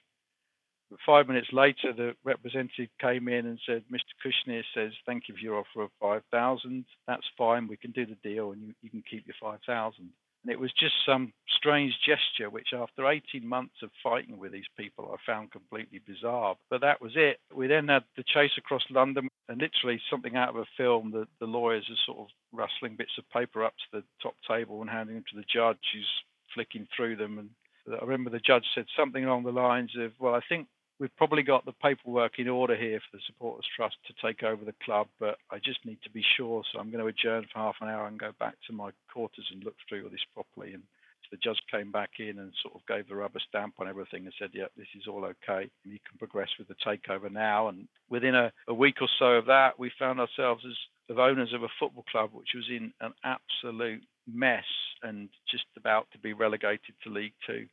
But 0.91 0.99
five 1.05 1.27
minutes 1.27 1.47
later, 1.53 1.93
the 1.95 2.15
representative 2.25 2.89
came 2.99 3.29
in 3.29 3.45
and 3.45 3.57
said, 3.65 3.83
Mr. 3.89 4.11
Kushnir 4.23 4.61
says, 4.75 4.91
thank 5.05 5.29
you 5.29 5.35
for 5.35 5.39
your 5.39 5.55
offer 5.57 5.83
of 5.83 5.89
5,000. 6.01 6.85
That's 7.07 7.25
fine. 7.37 7.69
We 7.69 7.77
can 7.77 7.91
do 7.91 8.05
the 8.05 8.17
deal 8.21 8.51
and 8.51 8.61
you, 8.61 8.73
you 8.81 8.89
can 8.89 9.01
keep 9.09 9.25
your 9.25 9.35
5,000. 9.41 10.09
And 10.43 10.51
it 10.51 10.59
was 10.59 10.73
just 10.73 10.95
some 11.05 11.31
strange 11.47 11.93
gesture, 12.05 12.49
which 12.49 12.69
after 12.73 13.07
18 13.07 13.47
months 13.47 13.75
of 13.83 13.89
fighting 14.03 14.37
with 14.37 14.51
these 14.51 14.67
people, 14.77 15.13
I 15.13 15.31
found 15.31 15.51
completely 15.51 16.01
bizarre. 16.05 16.55
But 16.69 16.81
that 16.81 17.01
was 17.01 17.13
it. 17.15 17.39
We 17.53 17.67
then 17.67 17.87
had 17.87 18.03
the 18.17 18.23
chase 18.23 18.51
across 18.57 18.83
London, 18.89 19.29
and 19.47 19.61
literally 19.61 20.01
something 20.09 20.35
out 20.35 20.49
of 20.49 20.55
a 20.55 20.65
film. 20.75 21.11
The, 21.11 21.27
the 21.39 21.45
lawyers 21.45 21.87
are 21.89 22.05
sort 22.05 22.19
of 22.19 22.27
rustling 22.51 22.95
bits 22.95 23.11
of 23.17 23.29
paper 23.29 23.63
up 23.63 23.73
to 23.77 23.99
the 23.99 24.03
top 24.21 24.35
table 24.47 24.81
and 24.81 24.89
handing 24.89 25.15
them 25.15 25.25
to 25.31 25.37
the 25.37 25.45
judge, 25.53 25.77
who's 25.93 26.09
flicking 26.55 26.87
through 26.95 27.17
them. 27.17 27.37
And 27.37 27.49
I 27.95 28.03
remember 28.03 28.29
the 28.31 28.39
judge 28.39 28.65
said 28.73 28.85
something 28.97 29.23
along 29.23 29.43
the 29.43 29.51
lines 29.51 29.91
of, 29.97 30.13
"Well, 30.19 30.33
I 30.33 30.41
think 30.49 30.67
we've 31.01 31.15
probably 31.17 31.41
got 31.41 31.65
the 31.65 31.71
paperwork 31.71 32.37
in 32.37 32.47
order 32.47 32.75
here 32.75 32.99
for 32.99 33.17
the 33.17 33.23
Supporters 33.25 33.65
Trust 33.75 33.95
to 34.05 34.13
take 34.23 34.43
over 34.43 34.63
the 34.63 34.75
club, 34.85 35.07
but 35.19 35.37
I 35.49 35.57
just 35.57 35.83
need 35.83 35.97
to 36.03 36.11
be 36.11 36.23
sure. 36.37 36.61
So 36.71 36.79
I'm 36.79 36.91
going 36.91 37.03
to 37.03 37.07
adjourn 37.07 37.47
for 37.51 37.57
half 37.57 37.75
an 37.81 37.89
hour 37.89 38.05
and 38.05 38.19
go 38.19 38.31
back 38.39 38.53
to 38.67 38.73
my 38.73 38.91
quarters 39.11 39.47
and 39.51 39.63
look 39.63 39.73
through 39.89 40.03
all 40.03 40.11
this 40.11 40.19
properly. 40.35 40.75
And 40.75 40.83
the 41.31 41.37
judge 41.37 41.59
came 41.71 41.91
back 41.91 42.11
in 42.19 42.37
and 42.37 42.51
sort 42.61 42.75
of 42.75 42.85
gave 42.87 43.07
the 43.07 43.15
rubber 43.15 43.39
stamp 43.49 43.75
on 43.79 43.87
everything 43.87 44.25
and 44.25 44.33
said, 44.37 44.51
"Yeah, 44.53 44.65
this 44.77 44.87
is 44.95 45.07
all 45.07 45.25
okay. 45.25 45.71
You 45.83 45.97
can 46.07 46.19
progress 46.19 46.49
with 46.59 46.67
the 46.67 46.75
takeover 46.85 47.31
now." 47.31 47.69
And 47.69 47.87
within 48.09 48.35
a, 48.35 48.51
a 48.67 48.73
week 48.73 49.01
or 49.01 49.07
so 49.17 49.37
of 49.37 49.45
that, 49.45 49.79
we 49.79 49.91
found 49.97 50.19
ourselves 50.19 50.63
as 50.67 50.77
of 51.09 51.19
owners 51.19 51.53
of 51.53 51.63
a 51.63 51.69
football 51.79 52.05
club 52.11 52.31
which 52.33 52.49
was 52.53 52.65
in 52.69 52.93
an 53.01 53.13
absolute 53.23 54.03
mess 54.31 54.65
and 55.03 55.29
just 55.49 55.65
about 55.77 56.07
to 56.11 56.19
be 56.19 56.33
relegated 56.33 56.93
to 57.03 57.09
League 57.09 57.33
Two. 57.47 57.65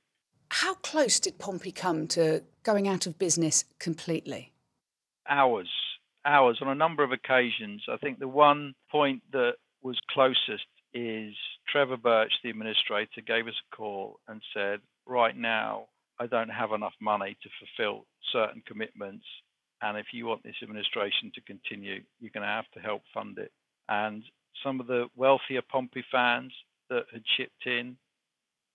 How 0.51 0.75
close 0.75 1.21
did 1.21 1.39
Pompey 1.39 1.73
come 1.73 2.07
to 2.09 2.43
going 2.63 2.89
out 2.89 3.07
of 3.07 3.19
business 3.19 3.65
completely? 3.79 4.53
Hours, 5.29 5.69
hours 6.25 6.59
on 6.63 6.69
a 6.69 6.75
number 6.75 7.05
of 7.05 7.13
occasions. 7.13 7.83
I 7.91 7.97
think 7.99 8.19
the 8.19 8.29
one 8.29 8.75
point 8.91 9.23
that 9.33 9.55
was 9.83 9.99
closest 10.11 10.65
is 10.95 11.35
Trevor 11.69 11.99
Birch, 11.99 12.33
the 12.43 12.51
administrator, 12.51 13.21
gave 13.27 13.47
us 13.47 13.55
a 13.73 13.77
call 13.77 14.21
and 14.27 14.41
said, 14.55 14.81
Right 15.07 15.37
now, 15.37 15.87
I 16.19 16.27
don't 16.27 16.49
have 16.49 16.73
enough 16.73 16.95
money 17.01 17.37
to 17.43 17.49
fulfill 17.59 18.07
certain 18.33 18.63
commitments. 18.67 19.25
And 19.81 19.97
if 19.97 20.07
you 20.13 20.27
want 20.27 20.43
this 20.43 20.57
administration 20.63 21.31
to 21.35 21.41
continue, 21.43 22.03
you're 22.21 22.33
going 22.33 22.43
to 22.43 22.49
have 22.49 22.71
to 22.75 22.81
help 22.81 23.03
fund 23.15 23.39
it. 23.39 23.53
And 23.89 24.25
some 24.65 24.81
of 24.81 24.87
the 24.87 25.07
wealthier 25.15 25.63
Pompey 25.63 26.05
fans 26.11 26.53
that 26.91 27.05
had 27.13 27.23
chipped 27.37 27.67
in, 27.67 27.97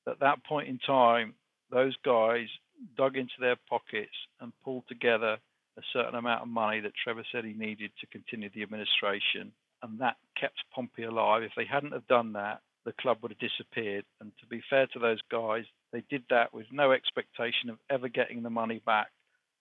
at 0.07 0.19
that 0.21 0.43
point 0.45 0.69
in 0.69 0.79
time, 0.79 1.33
those 1.73 1.95
guys 2.05 2.47
dug 2.95 3.17
into 3.17 3.33
their 3.39 3.57
pockets 3.69 4.15
and 4.39 4.53
pulled 4.63 4.87
together 4.87 5.37
a 5.77 5.81
certain 5.91 6.15
amount 6.15 6.43
of 6.43 6.47
money 6.47 6.79
that 6.81 6.93
Trevor 7.03 7.23
said 7.31 7.43
he 7.43 7.53
needed 7.53 7.91
to 7.99 8.07
continue 8.07 8.49
the 8.53 8.61
administration, 8.61 9.51
and 9.81 9.99
that 9.99 10.17
kept 10.39 10.63
Pompey 10.73 11.03
alive. 11.03 11.43
If 11.43 11.53
they 11.57 11.65
hadn't 11.65 11.93
have 11.93 12.07
done 12.07 12.33
that, 12.33 12.61
the 12.85 12.93
club 12.93 13.17
would 13.21 13.31
have 13.31 13.39
disappeared. 13.39 14.05
And 14.21 14.31
to 14.39 14.45
be 14.45 14.61
fair 14.69 14.87
to 14.87 14.99
those 14.99 15.21
guys, 15.31 15.63
they 15.91 16.03
did 16.09 16.23
that 16.29 16.53
with 16.53 16.67
no 16.71 16.91
expectation 16.91 17.69
of 17.69 17.77
ever 17.89 18.07
getting 18.07 18.43
the 18.43 18.49
money 18.49 18.81
back. 18.85 19.07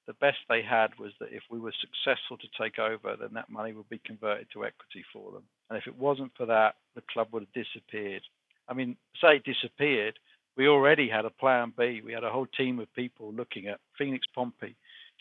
The 0.07 0.15
best 0.15 0.39
they 0.49 0.63
had 0.63 0.91
was 0.99 1.13
that 1.21 1.33
if 1.33 1.43
we 1.49 1.61
were 1.61 1.73
successful 1.81 2.37
to 2.39 2.49
take 2.61 2.79
over, 2.79 3.17
then 3.17 3.31
that 3.35 3.49
money 3.49 3.73
would 3.73 3.89
be 3.89 4.01
converted 4.05 4.49
to 4.53 4.65
equity 4.65 5.05
for 5.13 5.31
them. 5.31 5.45
And 5.71 5.79
if 5.79 5.87
it 5.87 5.97
wasn't 5.97 6.33
for 6.37 6.47
that, 6.47 6.75
the 6.95 7.03
club 7.13 7.29
would 7.33 7.45
have 7.45 7.65
disappeared. 7.65 8.23
I 8.69 8.75
mean, 8.75 8.97
say 9.21 9.37
it 9.37 9.45
disappeared, 9.45 10.19
we 10.57 10.69
already 10.69 11.09
had 11.09 11.25
a 11.25 11.31
plan 11.31 11.73
B. 11.77 12.03
We 12.05 12.13
had 12.13 12.25
a 12.25 12.31
whole 12.31 12.47
team 12.47 12.79
of 12.79 12.93
people 12.95 13.33
looking 13.33 13.69
at 13.69 13.81
Phoenix 13.99 14.27
Pompey 14.35 14.77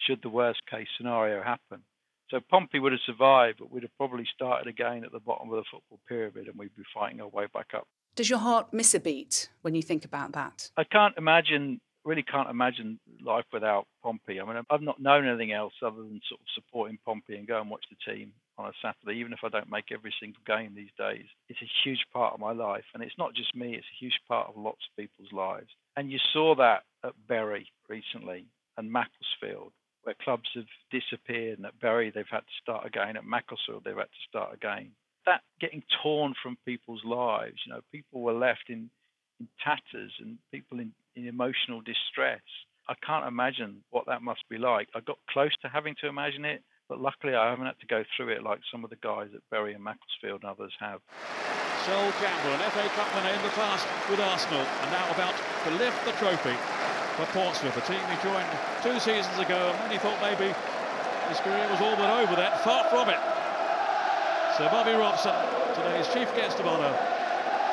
should 0.08 0.22
the 0.22 0.30
worst 0.30 0.62
case 0.70 0.88
scenario 0.98 1.42
happen. 1.44 1.82
So 2.30 2.40
Pompey 2.50 2.80
would 2.80 2.94
have 2.94 3.02
survived, 3.06 3.60
but 3.60 3.72
we'd 3.72 3.84
have 3.84 3.98
probably 3.98 4.26
started 4.34 4.68
again 4.68 5.04
at 5.06 5.12
the 5.12 5.20
bottom 5.20 5.50
of 5.50 5.58
the 5.58 5.64
football 5.70 6.00
pyramid 6.08 6.48
and 6.48 6.58
we'd 6.58 6.76
be 6.76 6.84
fighting 6.94 7.20
our 7.22 7.28
way 7.28 7.46
back 7.54 7.68
up. 7.76 7.88
Does 8.16 8.30
your 8.30 8.40
heart 8.40 8.74
miss 8.74 8.94
a 8.94 9.00
beat 9.00 9.50
when 9.62 9.76
you 9.76 9.82
think 9.82 10.06
about 10.06 10.32
that? 10.34 10.72
I 10.78 10.84
can't 10.86 11.18
imagine, 11.18 11.80
really 12.04 12.24
can't 12.24 12.50
imagine 12.50 13.00
life 13.24 13.46
without 13.52 13.86
Pompey. 14.02 14.40
I 14.40 14.46
mean, 14.46 14.64
I've 14.70 14.82
not 14.82 15.02
known 15.02 15.28
anything 15.28 15.52
else 15.52 15.74
other 15.82 15.98
than 15.98 16.22
sort 16.28 16.42
of 16.42 16.48
supporting 16.56 16.98
Pompey 17.06 17.36
and 17.36 17.48
go 17.48 17.60
and 17.60 17.70
watch 17.70 17.86
the 17.90 18.12
team 18.14 18.34
on 18.58 18.68
a 18.68 18.74
Saturday, 18.82 19.20
even 19.20 19.34
if 19.34 19.40
I 19.44 19.50
don't 19.50 19.70
make 19.70 19.92
every 19.92 20.14
single 20.20 20.42
game 20.46 20.74
these 20.76 20.94
days. 20.98 21.26
It's 21.50 21.62
a 21.62 21.72
huge 21.84 22.06
part 22.14 22.34
of 22.34 22.40
my 22.40 22.52
life. 22.52 22.84
And 22.94 23.04
it's 23.04 23.18
not 23.18 23.34
just 23.34 23.56
me, 23.56 23.76
it's 23.76 23.86
a 23.86 24.04
huge 24.04 24.20
part 24.28 24.50
of 24.50 24.58
lots 24.58 24.82
of 24.90 25.02
people's 25.02 25.32
lives. 25.32 25.70
And 25.96 26.12
you 26.12 26.20
saw 26.34 26.56
that 26.56 26.84
at 27.04 27.14
Bury 27.28 27.68
recently 27.90 28.46
and 28.78 28.92
Macclesfield, 28.92 29.74
where 30.04 30.16
clubs 30.24 30.50
have 30.56 30.66
disappeared. 30.92 31.58
And 31.58 31.66
at 31.66 31.80
Bury, 31.80 32.12
they've 32.12 32.26
had 32.30 32.40
to 32.40 32.62
start 32.62 32.86
again. 32.86 33.18
At 33.18 33.26
Macclesfield, 33.26 33.84
they've 33.84 33.96
had 33.96 34.04
to 34.04 34.28
start 34.28 34.54
again. 34.54 34.92
That 35.26 35.42
getting 35.60 35.84
torn 36.02 36.34
from 36.42 36.58
people's 36.66 37.04
lives, 37.06 37.58
you 37.66 37.74
know, 37.74 37.82
people 37.92 38.22
were 38.22 38.34
left 38.34 38.70
in, 38.70 38.90
in 39.40 39.48
tatters 39.64 40.12
and 40.20 40.38
people 40.52 40.80
in, 40.80 40.92
in 41.16 41.28
emotional 41.28 41.82
distress. 41.82 42.42
I 42.90 42.96
can't 43.06 43.28
imagine 43.28 43.84
what 43.92 44.08
that 44.08 44.24
must 44.24 44.42
be 44.50 44.58
like. 44.58 44.90
I 44.96 45.00
got 45.02 45.20
close 45.30 45.56
to 45.62 45.70
having 45.70 45.96
to 46.02 46.08
imagine 46.08 46.46
it, 46.46 46.64
but 46.92 47.00
luckily, 47.00 47.40
I 47.40 47.56
haven't 47.56 47.72
had 47.72 47.80
to 47.80 47.88
go 47.88 48.04
through 48.04 48.36
it 48.36 48.44
like 48.44 48.60
some 48.68 48.84
of 48.84 48.92
the 48.92 49.00
guys 49.00 49.32
at 49.32 49.40
Bury 49.48 49.72
and 49.72 49.80
Macclesfield 49.80 50.44
and 50.44 50.52
others 50.52 50.76
have. 50.84 51.00
Sol 51.88 52.12
Campbell, 52.20 52.52
an 52.52 52.68
FA 52.76 52.84
Cup 53.00 53.08
winner 53.16 53.32
in 53.32 53.40
the 53.48 53.56
past 53.56 53.88
with 54.12 54.20
Arsenal, 54.20 54.60
and 54.60 54.90
now 54.92 55.08
about 55.16 55.32
to 55.32 55.72
lift 55.80 55.96
the 56.04 56.12
trophy 56.20 56.52
for 57.16 57.24
Portsmouth, 57.32 57.80
a 57.80 57.86
team 57.88 58.04
he 58.12 58.20
joined 58.20 58.52
two 58.84 59.00
seasons 59.00 59.40
ago, 59.40 59.72
and 59.72 59.80
many 59.88 60.04
thought 60.04 60.20
maybe 60.20 60.52
his 61.32 61.40
career 61.40 61.64
was 61.72 61.80
all 61.80 61.96
but 61.96 62.12
over 62.12 62.36
then. 62.36 62.52
Far 62.60 62.84
from 62.92 63.08
it. 63.08 63.24
So 64.60 64.68
Bobby 64.68 64.92
Robson, 64.92 65.32
today's 65.80 66.12
chief 66.12 66.28
guest 66.36 66.60
of 66.60 66.68
honour, 66.68 66.92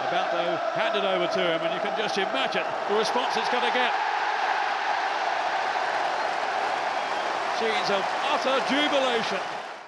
about 0.06 0.30
to 0.30 0.46
hand 0.78 0.94
it 0.94 1.02
over 1.02 1.26
to 1.26 1.42
him, 1.42 1.58
and 1.66 1.75
you 1.75 1.82
can 1.82 1.98
just 1.98 2.14
imagine 2.22 2.62
the 2.87 2.94
response 2.94 3.34
it's 3.34 3.50
going 3.50 3.66
to 3.66 3.75
get. 3.75 3.90
Scenes 7.59 7.91
of 7.91 8.05
utter 8.31 8.61
jubilation. 8.69 9.38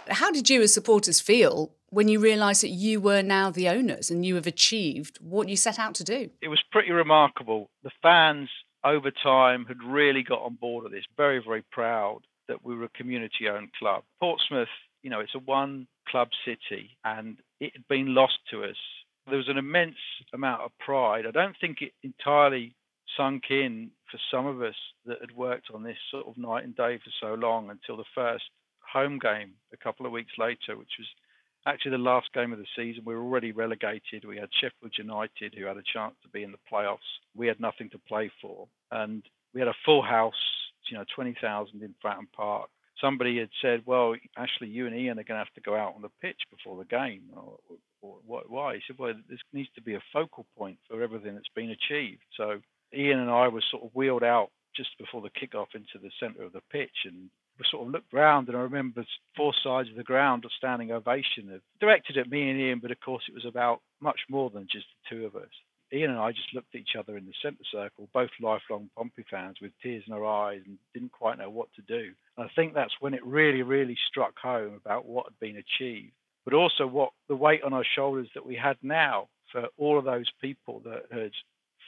How 0.08 0.32
did 0.32 0.50
you, 0.50 0.60
as 0.60 0.74
supporters, 0.74 1.20
feel 1.20 1.70
when 1.90 2.08
you 2.08 2.18
realised 2.18 2.64
that 2.64 2.70
you 2.70 3.00
were 3.00 3.22
now 3.22 3.52
the 3.52 3.68
owners 3.68 4.10
and 4.10 4.26
you 4.26 4.34
have 4.34 4.48
achieved 4.48 5.18
what 5.20 5.48
you 5.48 5.54
set 5.54 5.78
out 5.78 5.94
to 5.94 6.02
do? 6.02 6.30
It 6.42 6.48
was 6.48 6.60
pretty 6.72 6.90
remarkable. 6.90 7.70
The 7.84 7.92
fans 8.02 8.48
over 8.82 9.12
time 9.12 9.66
had 9.66 9.76
really 9.84 10.24
got 10.24 10.42
on 10.42 10.54
board 10.54 10.82
with 10.82 10.92
this, 10.92 11.04
very, 11.16 11.40
very 11.40 11.62
proud 11.70 12.22
that 12.48 12.64
we 12.64 12.74
were 12.74 12.86
a 12.86 12.88
community 12.88 13.48
owned 13.48 13.72
club. 13.78 14.02
Portsmouth, 14.18 14.66
you 15.04 15.10
know, 15.10 15.20
it's 15.20 15.36
a 15.36 15.38
one 15.38 15.86
club 16.08 16.30
city 16.44 16.90
and 17.04 17.36
it 17.60 17.72
had 17.74 17.86
been 17.88 18.16
lost 18.16 18.38
to 18.50 18.64
us. 18.64 18.76
There 19.28 19.36
was 19.36 19.48
an 19.48 19.58
immense 19.58 19.94
amount 20.34 20.62
of 20.62 20.72
pride. 20.84 21.24
I 21.24 21.30
don't 21.30 21.56
think 21.60 21.82
it 21.82 21.92
entirely 22.02 22.74
sunk 23.16 23.44
in 23.50 23.90
for 24.10 24.18
some 24.30 24.46
of 24.46 24.62
us 24.62 24.74
that 25.06 25.20
had 25.20 25.36
worked 25.36 25.68
on 25.72 25.82
this 25.82 25.98
sort 26.10 26.26
of 26.26 26.36
night 26.36 26.64
and 26.64 26.76
day 26.76 26.98
for 26.98 27.10
so 27.20 27.34
long 27.34 27.70
until 27.70 27.96
the 27.96 28.04
first 28.14 28.44
home 28.92 29.18
game 29.18 29.52
a 29.72 29.76
couple 29.76 30.06
of 30.06 30.12
weeks 30.12 30.32
later, 30.38 30.76
which 30.76 30.98
was 30.98 31.08
actually 31.66 31.92
the 31.92 31.98
last 31.98 32.32
game 32.32 32.52
of 32.52 32.58
the 32.58 32.66
season. 32.76 33.02
We 33.04 33.14
were 33.14 33.22
already 33.22 33.52
relegated. 33.52 34.24
We 34.24 34.38
had 34.38 34.48
Sheffield 34.60 34.94
United, 34.96 35.54
who 35.54 35.66
had 35.66 35.76
a 35.76 35.92
chance 35.92 36.14
to 36.22 36.28
be 36.28 36.42
in 36.42 36.52
the 36.52 36.58
playoffs. 36.72 36.98
We 37.36 37.46
had 37.46 37.60
nothing 37.60 37.90
to 37.90 37.98
play 37.98 38.30
for. 38.40 38.66
And 38.90 39.22
we 39.54 39.60
had 39.60 39.68
a 39.68 39.74
full 39.84 40.02
house, 40.02 40.34
you 40.90 40.96
know, 40.96 41.04
20,000 41.14 41.82
in 41.82 41.94
Fratton 42.02 42.30
Park. 42.34 42.70
Somebody 43.00 43.38
had 43.38 43.50
said, 43.62 43.82
well, 43.86 44.14
Ashley, 44.36 44.68
you 44.68 44.86
and 44.86 44.94
Ian 44.94 45.18
are 45.18 45.24
going 45.24 45.38
to 45.38 45.44
have 45.44 45.54
to 45.54 45.60
go 45.60 45.74
out 45.74 45.94
on 45.94 46.02
the 46.02 46.10
pitch 46.20 46.40
before 46.50 46.76
the 46.76 46.84
game. 46.84 47.22
Or, 47.34 47.56
or, 48.02 48.16
or 48.26 48.42
why? 48.46 48.74
He 48.74 48.80
said, 48.86 48.96
well, 48.98 49.14
this 49.28 49.38
needs 49.52 49.70
to 49.74 49.82
be 49.82 49.94
a 49.94 50.02
focal 50.12 50.46
point 50.56 50.78
for 50.88 51.02
everything 51.02 51.34
that's 51.34 51.48
been 51.54 51.70
achieved. 51.70 52.22
So 52.36 52.60
Ian 52.94 53.20
and 53.20 53.30
I 53.30 53.48
were 53.48 53.62
sort 53.70 53.84
of 53.84 53.90
wheeled 53.94 54.24
out 54.24 54.50
just 54.74 54.96
before 54.98 55.22
the 55.22 55.30
kickoff 55.30 55.74
into 55.74 55.98
the 56.00 56.10
centre 56.20 56.42
of 56.42 56.52
the 56.52 56.62
pitch, 56.70 57.04
and 57.04 57.30
we 57.58 57.64
sort 57.70 57.86
of 57.86 57.92
looked 57.92 58.12
round, 58.12 58.48
and 58.48 58.56
I 58.56 58.60
remember 58.60 59.04
four 59.36 59.52
sides 59.62 59.90
of 59.90 59.96
the 59.96 60.02
ground 60.02 60.44
a 60.44 60.48
standing 60.56 60.92
ovation, 60.92 61.60
directed 61.80 62.16
at 62.16 62.30
me 62.30 62.50
and 62.50 62.60
Ian, 62.60 62.78
but 62.80 62.90
of 62.90 63.00
course 63.00 63.24
it 63.28 63.34
was 63.34 63.44
about 63.44 63.80
much 64.00 64.20
more 64.28 64.50
than 64.50 64.66
just 64.70 64.86
the 64.86 65.16
two 65.16 65.26
of 65.26 65.36
us. 65.36 65.50
Ian 65.92 66.10
and 66.10 66.20
I 66.20 66.30
just 66.30 66.54
looked 66.54 66.74
at 66.74 66.80
each 66.80 66.94
other 66.96 67.16
in 67.16 67.26
the 67.26 67.32
centre 67.42 67.64
circle, 67.70 68.08
both 68.14 68.30
lifelong 68.40 68.90
Pompey 68.96 69.24
fans 69.28 69.56
with 69.60 69.72
tears 69.82 70.04
in 70.06 70.12
our 70.12 70.24
eyes 70.24 70.62
and 70.64 70.78
didn't 70.94 71.12
quite 71.12 71.38
know 71.38 71.50
what 71.50 71.68
to 71.74 71.82
do. 71.82 72.12
And 72.36 72.46
I 72.46 72.50
think 72.54 72.74
that's 72.74 72.94
when 73.00 73.12
it 73.12 73.26
really, 73.26 73.62
really 73.62 73.96
struck 74.08 74.38
home 74.38 74.74
about 74.74 75.04
what 75.06 75.26
had 75.26 75.40
been 75.40 75.56
achieved, 75.56 76.12
but 76.44 76.54
also 76.54 76.86
what 76.86 77.10
the 77.28 77.34
weight 77.34 77.64
on 77.64 77.72
our 77.72 77.84
shoulders 77.84 78.28
that 78.34 78.46
we 78.46 78.54
had 78.54 78.76
now 78.82 79.28
for 79.50 79.66
all 79.76 79.98
of 79.98 80.04
those 80.04 80.30
people 80.40 80.80
that 80.84 81.06
had 81.10 81.32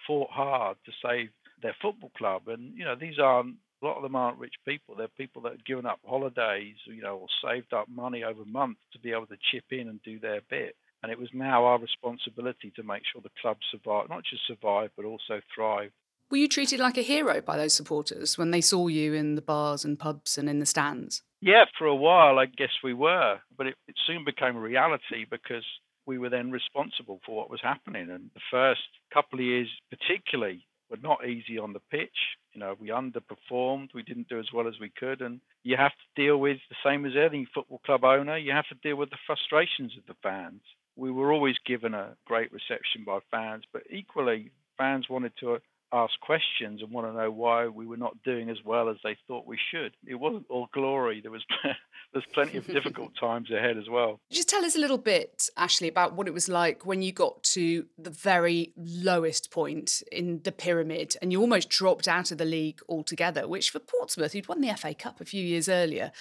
fought 0.07 0.31
hard 0.31 0.77
to 0.87 0.93
save 1.05 1.31
their 1.63 1.77
football 1.81 2.11
club. 2.17 2.49
And, 2.49 2.77
you 2.77 2.85
know, 2.85 2.95
these 2.95 3.19
aren't, 3.19 3.57
a 3.83 3.87
lot 3.87 3.97
of 3.97 4.03
them 4.03 4.17
aren't 4.17 4.39
rich 4.39 4.55
people. 4.67 4.95
They're 4.95 5.09
people 5.09 5.43
that 5.43 5.53
have 5.53 5.65
given 5.65 5.87
up 5.87 6.01
holidays, 6.05 6.77
you 6.87 7.03
know, 7.03 7.17
or 7.17 7.27
saved 7.45 7.73
up 7.73 7.89
money 7.89 8.25
over 8.25 8.45
months 8.45 8.81
to 8.93 8.99
be 8.99 9.13
able 9.13 9.27
to 9.27 9.37
chip 9.51 9.65
in 9.71 9.89
and 9.89 10.03
do 10.03 10.19
their 10.19 10.41
bit. 10.51 10.77
And 11.03 11.11
it 11.11 11.19
was 11.19 11.31
now 11.33 11.65
our 11.65 11.79
responsibility 11.79 12.73
to 12.77 12.83
make 12.83 13.03
sure 13.11 13.21
the 13.21 13.31
club 13.41 13.57
survived, 13.71 14.11
not 14.11 14.23
just 14.25 14.47
survive, 14.47 14.91
but 14.97 15.05
also 15.05 15.41
thrive. 15.55 15.91
Were 16.31 16.39
you 16.39 16.49
treated 16.49 16.81
like 16.81 16.97
a 16.97 17.03
hero 17.03 17.41
by 17.41 17.57
those 17.57 17.75
supporters 17.75 18.39
when 18.39 18.53
they 18.53 18.61
saw 18.61 18.87
you 18.87 19.13
in 19.13 19.35
the 19.35 19.43
bars 19.43 19.85
and 19.85 19.99
pubs 19.99 20.39
and 20.39 20.49
in 20.49 20.61
the 20.61 20.67
stands? 20.67 21.23
Yeah, 21.41 21.65
for 21.77 21.87
a 21.87 21.95
while, 21.95 22.39
I 22.39 22.47
guess 22.47 22.71
we 22.83 22.95
were. 22.95 23.39
But 23.59 23.67
it, 23.67 23.75
it 23.89 23.97
soon 24.07 24.25
became 24.25 24.57
a 24.57 24.61
reality 24.61 25.27
because 25.29 25.65
we 26.13 26.19
were 26.19 26.29
then 26.29 26.51
responsible 26.51 27.21
for 27.25 27.35
what 27.35 27.49
was 27.49 27.61
happening. 27.63 28.11
And 28.11 28.29
the 28.35 28.41
first 28.51 28.83
couple 29.15 29.39
of 29.39 29.47
years, 29.47 29.69
particularly, 29.89 30.67
were 30.91 30.99
not 31.03 31.27
easy 31.27 31.57
on 31.59 31.73
the 31.73 31.81
pitch. 31.91 32.37
You 32.53 32.61
know, 32.61 32.77
we 32.79 32.89
underperformed, 32.89 33.95
we 33.95 34.03
didn't 34.03 34.29
do 34.29 34.39
as 34.39 34.53
well 34.53 34.69
as 34.69 34.75
we 34.79 34.91
could, 34.91 35.23
and 35.23 35.41
you 35.65 35.79
have 35.79 35.93
to 35.93 36.23
deal 36.23 36.37
with 36.37 36.59
the 36.69 36.77
same 36.85 37.07
as 37.07 37.13
any 37.17 37.49
football 37.55 37.81
club 37.87 38.05
owner. 38.05 38.37
You 38.37 38.53
have 38.53 38.69
to 38.69 38.75
deal 38.83 38.97
with 38.97 39.09
the 39.09 39.25
frustrations 39.27 39.93
of 39.97 40.05
the 40.07 40.21
fans. 40.23 40.61
We 40.97 41.11
were 41.11 41.33
always 41.33 41.57
given 41.65 41.95
a 41.95 42.15
great 42.27 42.53
reception 42.53 43.05
by 43.07 43.21
fans, 43.31 43.65
but 43.73 43.85
equally, 43.91 44.51
fans 44.77 45.09
wanted 45.09 45.33
to 45.41 45.61
ask 45.93 46.19
questions 46.21 46.81
and 46.83 46.91
want 46.91 47.07
to 47.07 47.13
know 47.13 47.31
why 47.31 47.67
we 47.67 47.87
were 47.87 47.97
not 47.97 48.23
doing 48.23 48.49
as 48.49 48.59
well 48.65 48.89
as 48.89 48.97
they 49.05 49.17
thought 49.27 49.47
we 49.47 49.59
should. 49.71 49.93
It 50.07 50.15
wasn't 50.15 50.47
all 50.49 50.69
glory. 50.73 51.21
There 51.21 51.31
was 51.31 51.45
there's 52.13 52.25
plenty 52.33 52.59
of 52.59 52.67
difficult 52.67 53.13
times 53.21 53.51
ahead 53.51 53.77
as 53.77 53.89
well. 53.89 54.21
Just 54.31 54.49
tell 54.49 54.65
us 54.65 54.75
a 54.75 54.79
little 54.79 54.99
bit, 54.99 55.49
Ashley, 55.57 55.89
about 55.89 56.15
what 56.15 56.29
it 56.29 56.35
was 56.35 56.49
like 56.49 56.87
when 56.87 57.03
you 57.03 57.13
got 57.13 57.43
to 57.45 57.87
the 57.99 58.11
very 58.11 58.73
lowest 58.77 59.51
point 59.51 60.03
in 60.11 60.41
the 60.45 60.53
pyramid 60.53 61.17
and 61.21 61.33
you 61.33 61.41
almost 61.41 61.69
dropped 61.69 62.09
out 62.09 62.31
of 62.31 62.39
the 62.39 62.45
league 62.45 62.81
altogether, 62.89 63.47
which 63.47 63.71
for 63.71 63.79
Portsmouth, 63.79 64.33
who'd 64.33 64.49
won 64.49 64.61
the 64.61 64.75
FA 64.75 64.95
Cup 64.95 65.21
a 65.21 65.25
few 65.25 65.45
years 65.45 65.69
earlier, 65.69 66.13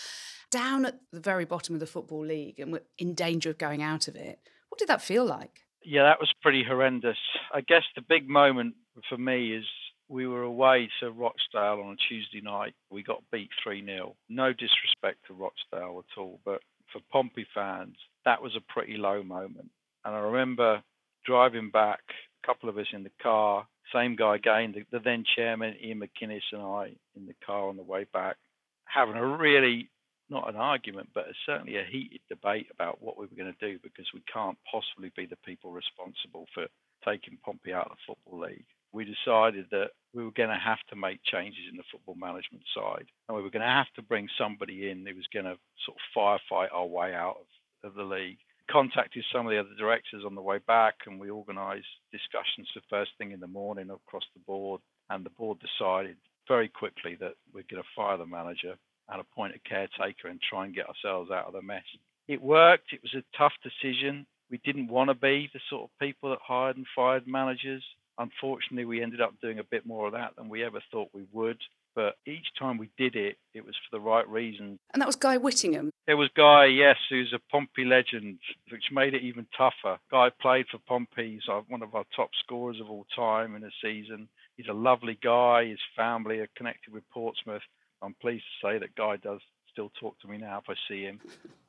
down 0.49 0.85
at 0.85 0.99
the 1.11 1.19
very 1.19 1.45
bottom 1.45 1.75
of 1.75 1.79
the 1.79 1.87
Football 1.87 2.25
League 2.25 2.59
and 2.59 2.73
were 2.73 2.83
in 2.97 3.13
danger 3.13 3.49
of 3.49 3.57
going 3.57 3.81
out 3.81 4.07
of 4.07 4.15
it. 4.15 4.39
What 4.69 4.79
did 4.79 4.89
that 4.89 5.01
feel 5.01 5.25
like? 5.25 5.61
Yeah, 5.83 6.03
that 6.03 6.19
was 6.19 6.31
pretty 6.41 6.63
horrendous. 6.63 7.17
I 7.53 7.61
guess 7.61 7.83
the 7.95 8.01
big 8.01 8.29
moment 8.29 8.75
for 9.09 9.17
me 9.17 9.55
is 9.55 9.65
we 10.09 10.27
were 10.27 10.43
away 10.43 10.89
to 10.99 11.11
Rochdale 11.11 11.81
on 11.83 11.93
a 11.93 12.07
Tuesday 12.09 12.41
night. 12.41 12.75
We 12.89 13.01
got 13.01 13.23
beat 13.31 13.49
3 13.63 13.83
0. 13.83 14.15
No 14.29 14.51
disrespect 14.53 15.19
to 15.27 15.33
Rochdale 15.33 16.03
at 16.03 16.19
all, 16.19 16.39
but 16.45 16.61
for 16.91 17.01
Pompey 17.11 17.47
fans, 17.53 17.95
that 18.25 18.41
was 18.41 18.55
a 18.55 18.73
pretty 18.73 18.97
low 18.97 19.23
moment. 19.23 19.71
And 20.05 20.15
I 20.15 20.19
remember 20.19 20.83
driving 21.25 21.71
back, 21.71 22.01
a 22.43 22.47
couple 22.47 22.69
of 22.69 22.77
us 22.77 22.87
in 22.93 23.03
the 23.03 23.11
car, 23.21 23.65
same 23.93 24.15
guy 24.15 24.35
again, 24.35 24.73
the, 24.73 24.85
the 24.91 25.03
then 25.03 25.23
chairman, 25.35 25.75
Ian 25.83 26.01
McInnes, 26.01 26.41
and 26.51 26.61
I 26.61 26.95
in 27.15 27.25
the 27.25 27.35
car 27.45 27.69
on 27.69 27.77
the 27.77 27.83
way 27.83 28.05
back, 28.13 28.37
having 28.85 29.15
a 29.15 29.25
really 29.25 29.89
not 30.31 30.49
an 30.49 30.55
argument, 30.55 31.09
but 31.13 31.25
certainly 31.45 31.75
a 31.75 31.83
heated 31.83 32.21
debate 32.29 32.67
about 32.71 33.01
what 33.01 33.17
we 33.17 33.25
were 33.25 33.35
going 33.35 33.53
to 33.53 33.67
do 33.71 33.77
because 33.83 34.07
we 34.13 34.23
can't 34.33 34.57
possibly 34.71 35.11
be 35.15 35.25
the 35.25 35.35
people 35.45 35.71
responsible 35.71 36.47
for 36.53 36.65
taking 37.05 37.37
Pompey 37.43 37.73
out 37.73 37.91
of 37.91 37.97
the 37.97 38.13
Football 38.15 38.47
League. 38.47 38.65
We 38.93 39.05
decided 39.05 39.67
that 39.71 39.91
we 40.13 40.23
were 40.23 40.31
going 40.31 40.49
to 40.49 40.55
have 40.55 40.79
to 40.89 40.95
make 40.95 41.23
changes 41.23 41.63
in 41.69 41.77
the 41.77 41.83
football 41.91 42.15
management 42.15 42.63
side, 42.75 43.05
and 43.27 43.37
we 43.37 43.43
were 43.43 43.49
going 43.49 43.61
to 43.61 43.67
have 43.67 43.91
to 43.95 44.01
bring 44.01 44.27
somebody 44.37 44.89
in 44.89 45.05
who 45.05 45.15
was 45.15 45.27
going 45.33 45.45
to 45.45 45.57
sort 45.85 45.97
of 45.97 46.11
firefight 46.15 46.73
our 46.73 46.85
way 46.85 47.13
out 47.13 47.37
of, 47.83 47.91
of 47.91 47.95
the 47.95 48.03
league. 48.03 48.37
Contacted 48.69 49.23
some 49.31 49.45
of 49.45 49.51
the 49.51 49.59
other 49.59 49.75
directors 49.77 50.23
on 50.25 50.35
the 50.35 50.41
way 50.41 50.59
back, 50.67 50.95
and 51.05 51.19
we 51.19 51.29
organised 51.29 51.87
discussions 52.11 52.69
the 52.73 52.81
first 52.89 53.11
thing 53.17 53.31
in 53.31 53.39
the 53.39 53.47
morning 53.47 53.89
across 53.89 54.23
the 54.33 54.41
board. 54.45 54.81
And 55.09 55.25
the 55.25 55.29
board 55.31 55.57
decided 55.59 56.15
very 56.47 56.69
quickly 56.69 57.15
that 57.19 57.35
we're 57.53 57.67
going 57.69 57.83
to 57.83 57.89
fire 57.95 58.17
the 58.17 58.25
manager 58.25 58.75
and 59.09 59.21
appoint 59.21 59.55
a 59.55 59.69
caretaker 59.69 60.27
and 60.27 60.39
try 60.41 60.65
and 60.65 60.75
get 60.75 60.87
ourselves 60.87 61.31
out 61.31 61.47
of 61.47 61.53
the 61.53 61.61
mess. 61.61 61.83
It 62.27 62.41
worked. 62.41 62.93
It 62.93 63.01
was 63.01 63.13
a 63.13 63.37
tough 63.37 63.53
decision. 63.63 64.25
We 64.49 64.59
didn't 64.63 64.87
want 64.87 65.09
to 65.09 65.15
be 65.15 65.49
the 65.53 65.59
sort 65.69 65.83
of 65.83 65.99
people 65.99 66.29
that 66.29 66.39
hired 66.45 66.77
and 66.77 66.85
fired 66.95 67.27
managers. 67.27 67.83
Unfortunately, 68.17 68.85
we 68.85 69.01
ended 69.01 69.21
up 69.21 69.33
doing 69.41 69.59
a 69.59 69.63
bit 69.63 69.85
more 69.85 70.07
of 70.07 70.13
that 70.13 70.35
than 70.37 70.49
we 70.49 70.63
ever 70.63 70.81
thought 70.91 71.09
we 71.13 71.25
would. 71.31 71.57
But 71.95 72.15
each 72.25 72.47
time 72.57 72.77
we 72.77 72.89
did 72.97 73.15
it, 73.15 73.37
it 73.53 73.65
was 73.65 73.75
for 73.75 73.97
the 73.97 73.99
right 73.99 74.27
reason. 74.27 74.79
And 74.93 75.01
that 75.01 75.07
was 75.07 75.15
Guy 75.15 75.37
Whittingham. 75.37 75.91
It 76.07 76.13
was 76.13 76.29
Guy, 76.35 76.65
yes, 76.65 76.95
who's 77.09 77.33
a 77.33 77.51
Pompey 77.51 77.83
legend, 77.83 78.39
which 78.69 78.85
made 78.91 79.13
it 79.13 79.23
even 79.23 79.45
tougher. 79.57 79.99
Guy 80.09 80.29
played 80.41 80.67
for 80.71 80.77
Pompey. 80.87 81.33
He's 81.33 81.49
uh, 81.51 81.61
one 81.67 81.81
of 81.81 81.95
our 81.95 82.05
top 82.15 82.29
scorers 82.43 82.79
of 82.79 82.89
all 82.89 83.05
time 83.15 83.55
in 83.55 83.63
a 83.63 83.71
season. 83.83 84.29
He's 84.55 84.69
a 84.69 84.73
lovely 84.73 85.17
guy. 85.21 85.65
His 85.65 85.79
family 85.95 86.39
are 86.39 86.49
connected 86.55 86.93
with 86.93 87.09
Portsmouth. 87.09 87.63
I'm 88.01 88.15
pleased 88.15 88.43
to 88.43 88.67
say 88.67 88.79
that 88.79 88.95
Guy 88.95 89.17
does 89.17 89.39
still 89.71 89.91
talk 89.99 90.19
to 90.21 90.27
me 90.27 90.37
now 90.37 90.59
if 90.59 90.69
I 90.69 90.75
see 90.87 91.03
him. 91.03 91.19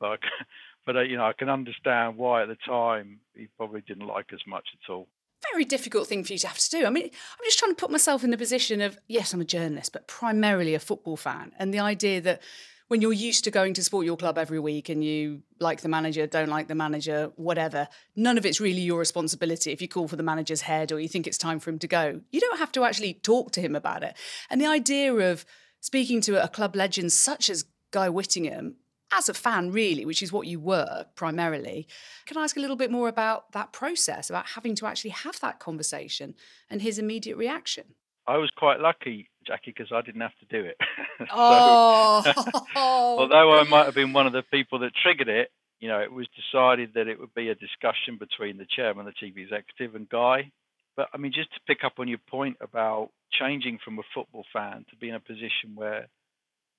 But 0.00 0.20
but 0.86 0.96
uh, 0.96 1.00
you 1.00 1.16
know 1.16 1.26
I 1.26 1.32
can 1.32 1.48
understand 1.48 2.16
why 2.16 2.42
at 2.42 2.48
the 2.48 2.56
time 2.66 3.20
he 3.34 3.48
probably 3.56 3.82
didn't 3.82 4.06
like 4.06 4.32
us 4.32 4.40
much 4.46 4.66
at 4.74 4.92
all. 4.92 5.08
Very 5.52 5.64
difficult 5.64 6.06
thing 6.06 6.22
for 6.22 6.32
you 6.32 6.38
to 6.38 6.48
have 6.48 6.58
to 6.58 6.70
do. 6.70 6.86
I 6.86 6.90
mean, 6.90 7.04
I'm 7.04 7.44
just 7.44 7.58
trying 7.58 7.72
to 7.72 7.80
put 7.80 7.90
myself 7.90 8.22
in 8.22 8.30
the 8.30 8.38
position 8.38 8.80
of 8.80 8.98
yes, 9.08 9.32
I'm 9.32 9.40
a 9.40 9.44
journalist, 9.44 9.92
but 9.92 10.06
primarily 10.06 10.74
a 10.74 10.80
football 10.80 11.16
fan, 11.16 11.52
and 11.58 11.72
the 11.72 11.80
idea 11.80 12.20
that 12.20 12.42
when 12.88 13.00
you're 13.00 13.12
used 13.12 13.44
to 13.44 13.50
going 13.50 13.72
to 13.72 13.82
support 13.82 14.04
your 14.04 14.18
club 14.18 14.36
every 14.36 14.58
week 14.60 14.90
and 14.90 15.02
you 15.02 15.42
like 15.58 15.80
the 15.80 15.88
manager, 15.88 16.26
don't 16.26 16.50
like 16.50 16.68
the 16.68 16.74
manager, 16.74 17.32
whatever, 17.36 17.88
none 18.16 18.36
of 18.36 18.44
it's 18.44 18.60
really 18.60 18.82
your 18.82 18.98
responsibility 18.98 19.72
if 19.72 19.80
you 19.80 19.88
call 19.88 20.06
for 20.06 20.16
the 20.16 20.22
manager's 20.22 20.60
head 20.60 20.92
or 20.92 21.00
you 21.00 21.08
think 21.08 21.26
it's 21.26 21.38
time 21.38 21.58
for 21.58 21.70
him 21.70 21.78
to 21.78 21.88
go. 21.88 22.20
You 22.30 22.40
don't 22.40 22.58
have 22.58 22.70
to 22.72 22.84
actually 22.84 23.14
talk 23.14 23.50
to 23.52 23.62
him 23.62 23.74
about 23.74 24.02
it. 24.02 24.14
And 24.50 24.60
the 24.60 24.66
idea 24.66 25.14
of 25.14 25.46
speaking 25.82 26.20
to 26.22 26.42
a 26.42 26.48
club 26.48 26.74
legend 26.74 27.12
such 27.12 27.50
as 27.50 27.66
Guy 27.90 28.08
Whittingham, 28.08 28.76
as 29.12 29.28
a 29.28 29.34
fan, 29.34 29.70
really, 29.70 30.06
which 30.06 30.22
is 30.22 30.32
what 30.32 30.46
you 30.46 30.58
were 30.58 31.04
primarily, 31.16 31.86
can 32.24 32.38
I 32.38 32.44
ask 32.44 32.56
a 32.56 32.60
little 32.60 32.76
bit 32.76 32.90
more 32.90 33.08
about 33.08 33.52
that 33.52 33.72
process, 33.72 34.30
about 34.30 34.46
having 34.46 34.74
to 34.76 34.86
actually 34.86 35.10
have 35.10 35.38
that 35.40 35.58
conversation 35.58 36.34
and 36.70 36.80
his 36.80 36.98
immediate 36.98 37.36
reaction? 37.36 37.84
I 38.26 38.38
was 38.38 38.50
quite 38.56 38.80
lucky, 38.80 39.28
Jackie, 39.46 39.74
because 39.76 39.92
I 39.92 40.00
didn't 40.00 40.22
have 40.22 40.38
to 40.38 40.46
do 40.46 40.64
it. 40.64 40.76
Oh. 41.30 42.22
so, 42.24 42.32
oh. 42.74 43.18
although 43.20 43.52
I 43.52 43.62
might 43.64 43.84
have 43.84 43.94
been 43.94 44.12
one 44.12 44.26
of 44.26 44.32
the 44.32 44.42
people 44.42 44.80
that 44.80 44.90
triggered 45.04 45.28
it, 45.28 45.52
you 45.78 45.86
know, 45.86 46.00
it 46.00 46.10
was 46.10 46.26
decided 46.34 46.94
that 46.94 47.06
it 47.06 47.20
would 47.20 47.32
be 47.32 47.48
a 47.48 47.54
discussion 47.54 48.18
between 48.18 48.56
the 48.56 48.66
chairman, 48.66 49.04
the 49.04 49.12
chief 49.12 49.36
executive, 49.36 49.94
and 49.94 50.08
Guy. 50.08 50.50
But 50.96 51.08
I 51.12 51.16
mean, 51.16 51.32
just 51.32 51.52
to 51.54 51.60
pick 51.66 51.84
up 51.84 51.94
on 51.98 52.08
your 52.08 52.20
point 52.28 52.56
about 52.60 53.10
changing 53.32 53.78
from 53.84 53.98
a 53.98 54.02
football 54.14 54.44
fan 54.52 54.84
to 54.90 54.96
be 54.96 55.08
in 55.08 55.14
a 55.14 55.20
position 55.20 55.74
where 55.74 56.08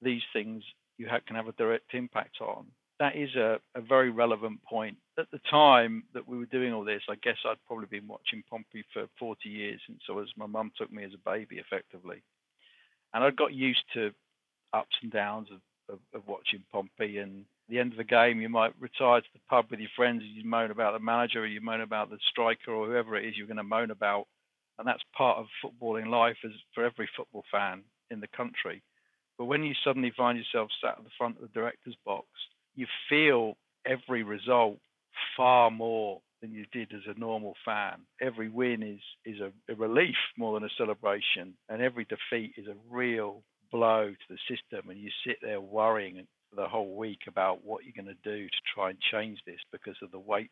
these 0.01 0.21
things 0.33 0.63
you 0.97 1.07
can 1.25 1.35
have 1.35 1.47
a 1.47 1.53
direct 1.53 1.93
impact 1.93 2.39
on, 2.39 2.67
that 2.99 3.15
is 3.15 3.35
a, 3.35 3.59
a, 3.75 3.81
very 3.81 4.11
relevant 4.11 4.63
point. 4.63 4.97
At 5.17 5.31
the 5.31 5.39
time 5.49 6.03
that 6.13 6.27
we 6.27 6.37
were 6.37 6.45
doing 6.45 6.73
all 6.73 6.85
this, 6.85 7.01
I 7.09 7.15
guess 7.15 7.37
I'd 7.45 7.57
probably 7.65 7.87
been 7.87 8.07
watching 8.07 8.43
Pompey 8.49 8.85
for 8.93 9.07
40 9.19 9.49
years 9.49 9.81
since 9.87 9.99
I 10.07 10.13
was 10.13 10.29
my 10.37 10.45
mum 10.45 10.71
took 10.77 10.91
me 10.91 11.03
as 11.03 11.11
a 11.13 11.29
baby, 11.29 11.57
effectively, 11.57 12.21
and 13.13 13.23
I 13.23 13.31
got 13.31 13.53
used 13.53 13.83
to 13.95 14.11
ups 14.73 14.95
and 15.01 15.11
downs 15.11 15.49
of, 15.51 15.95
of, 15.95 15.99
of 16.13 16.27
watching 16.27 16.63
Pompey 16.71 17.17
and 17.17 17.45
the 17.73 17.79
end 17.79 17.91
of 17.91 17.97
the 17.97 18.03
game, 18.03 18.39
you 18.39 18.49
might 18.49 18.73
retire 18.79 19.21
to 19.21 19.27
the 19.33 19.39
pub 19.49 19.65
with 19.71 19.79
your 19.79 19.89
friends 19.95 20.21
and 20.21 20.35
you 20.35 20.47
moan 20.47 20.69
about 20.69 20.93
the 20.93 21.03
manager 21.03 21.39
or 21.41 21.47
you 21.47 21.59
moan 21.59 21.81
about 21.81 22.11
the 22.11 22.19
striker 22.29 22.71
or 22.71 22.85
whoever 22.85 23.17
it 23.17 23.25
is 23.25 23.35
you're 23.35 23.47
going 23.47 23.57
to 23.57 23.63
moan 23.63 23.89
about. 23.89 24.27
And 24.77 24.87
that's 24.87 25.01
part 25.17 25.39
of 25.39 25.47
footballing 25.63 26.07
life 26.07 26.37
as 26.45 26.51
for 26.75 26.85
every 26.85 27.09
football 27.17 27.43
fan 27.51 27.81
in 28.11 28.19
the 28.19 28.27
country. 28.27 28.83
But 29.39 29.45
when 29.45 29.63
you 29.63 29.73
suddenly 29.83 30.13
find 30.15 30.37
yourself 30.37 30.69
sat 30.81 30.99
at 30.99 31.03
the 31.03 31.09
front 31.17 31.37
of 31.37 31.41
the 31.41 31.59
director's 31.59 31.97
box, 32.05 32.27
you 32.75 32.85
feel 33.09 33.57
every 33.85 34.21
result 34.21 34.77
far 35.35 35.71
more 35.71 36.21
than 36.41 36.51
you 36.51 36.65
did 36.71 36.91
as 36.93 37.01
a 37.07 37.19
normal 37.19 37.55
fan. 37.65 38.01
Every 38.21 38.49
win 38.49 38.83
is 38.83 38.99
is 39.25 39.41
a, 39.41 39.51
a 39.71 39.75
relief 39.75 40.15
more 40.37 40.59
than 40.59 40.67
a 40.67 40.73
celebration, 40.77 41.55
and 41.69 41.81
every 41.81 42.05
defeat 42.05 42.53
is 42.57 42.67
a 42.67 42.75
real 42.91 43.41
blow 43.71 44.09
to 44.11 44.27
the 44.29 44.37
system. 44.47 44.89
And 44.89 44.99
you 44.99 45.09
sit 45.25 45.37
there 45.41 45.61
worrying 45.61 46.27
the 46.55 46.67
whole 46.67 46.95
week 46.95 47.21
about 47.27 47.63
what 47.63 47.83
you're 47.83 48.03
going 48.03 48.15
to 48.15 48.29
do 48.29 48.45
to 48.45 48.57
try 48.73 48.89
and 48.89 48.99
change 48.99 49.39
this 49.45 49.59
because 49.71 49.95
of 50.01 50.11
the 50.11 50.19
weight 50.19 50.49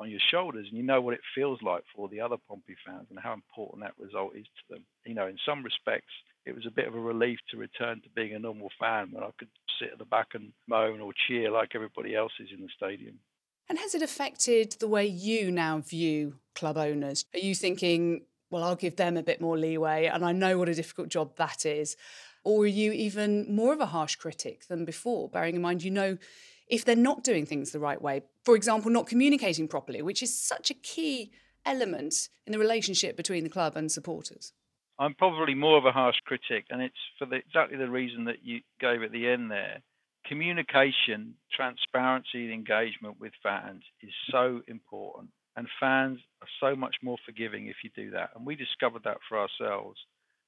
on 0.00 0.10
your 0.10 0.20
shoulders. 0.30 0.66
And 0.68 0.76
you 0.76 0.82
know 0.82 1.00
what 1.00 1.14
it 1.14 1.20
feels 1.34 1.60
like 1.62 1.84
for 1.94 2.08
the 2.08 2.20
other 2.20 2.36
Pompey 2.48 2.76
fans 2.84 3.06
and 3.10 3.18
how 3.18 3.32
important 3.32 3.82
that 3.82 3.94
result 3.98 4.34
is 4.36 4.44
to 4.44 4.74
them. 4.74 4.84
You 5.04 5.14
know, 5.14 5.26
in 5.26 5.38
some 5.46 5.62
respects, 5.62 6.12
it 6.44 6.54
was 6.54 6.66
a 6.66 6.70
bit 6.70 6.88
of 6.88 6.94
a 6.94 7.00
relief 7.00 7.38
to 7.50 7.56
return 7.56 8.00
to 8.02 8.08
being 8.14 8.34
a 8.34 8.38
normal 8.38 8.70
fan 8.80 9.08
when 9.12 9.22
I 9.22 9.30
could 9.38 9.48
sit 9.78 9.92
at 9.92 9.98
the 9.98 10.04
back 10.04 10.28
and 10.34 10.52
moan 10.66 11.00
or 11.00 11.12
cheer 11.26 11.50
like 11.50 11.74
everybody 11.74 12.14
else 12.14 12.32
is 12.40 12.48
in 12.52 12.62
the 12.62 12.68
stadium. 12.76 13.18
And 13.68 13.78
has 13.78 13.94
it 13.94 14.02
affected 14.02 14.72
the 14.80 14.88
way 14.88 15.06
you 15.06 15.50
now 15.50 15.78
view 15.78 16.34
club 16.54 16.76
owners? 16.76 17.24
Are 17.32 17.38
you 17.38 17.54
thinking, 17.54 18.22
well, 18.50 18.64
I'll 18.64 18.76
give 18.76 18.96
them 18.96 19.16
a 19.16 19.22
bit 19.22 19.40
more 19.40 19.56
leeway 19.56 20.06
and 20.06 20.24
I 20.24 20.32
know 20.32 20.58
what 20.58 20.68
a 20.68 20.74
difficult 20.74 21.08
job 21.08 21.36
that 21.36 21.64
is? 21.64 21.96
Or 22.44 22.64
are 22.64 22.66
you 22.66 22.92
even 22.92 23.54
more 23.54 23.72
of 23.72 23.80
a 23.80 23.86
harsh 23.86 24.16
critic 24.16 24.66
than 24.66 24.84
before, 24.84 25.28
bearing 25.28 25.56
in 25.56 25.62
mind 25.62 25.82
you 25.82 25.90
know 25.90 26.18
if 26.68 26.84
they're 26.84 26.96
not 26.96 27.22
doing 27.22 27.46
things 27.46 27.70
the 27.70 27.78
right 27.78 28.00
way? 28.00 28.22
For 28.44 28.56
example, 28.56 28.90
not 28.90 29.06
communicating 29.06 29.68
properly, 29.68 30.02
which 30.02 30.22
is 30.22 30.36
such 30.36 30.70
a 30.70 30.74
key 30.74 31.32
element 31.64 32.28
in 32.46 32.52
the 32.52 32.58
relationship 32.58 33.16
between 33.16 33.44
the 33.44 33.50
club 33.50 33.76
and 33.76 33.90
supporters. 33.90 34.52
I'm 34.98 35.14
probably 35.14 35.54
more 35.54 35.78
of 35.78 35.84
a 35.84 35.92
harsh 35.92 36.18
critic, 36.24 36.66
and 36.70 36.82
it's 36.82 36.94
for 37.18 37.26
the, 37.26 37.36
exactly 37.36 37.78
the 37.78 37.90
reason 37.90 38.24
that 38.24 38.44
you 38.44 38.60
gave 38.80 39.02
at 39.02 39.12
the 39.12 39.28
end 39.28 39.50
there. 39.50 39.82
Communication, 40.26 41.34
transparency, 41.52 42.44
and 42.44 42.52
engagement 42.52 43.18
with 43.18 43.32
fans 43.42 43.82
is 44.02 44.12
so 44.30 44.60
important, 44.68 45.30
and 45.56 45.66
fans 45.80 46.20
are 46.40 46.48
so 46.60 46.76
much 46.76 46.96
more 47.02 47.16
forgiving 47.24 47.66
if 47.66 47.76
you 47.82 47.90
do 47.96 48.10
that. 48.12 48.30
And 48.36 48.46
we 48.46 48.54
discovered 48.54 49.02
that 49.04 49.18
for 49.28 49.38
ourselves. 49.38 49.98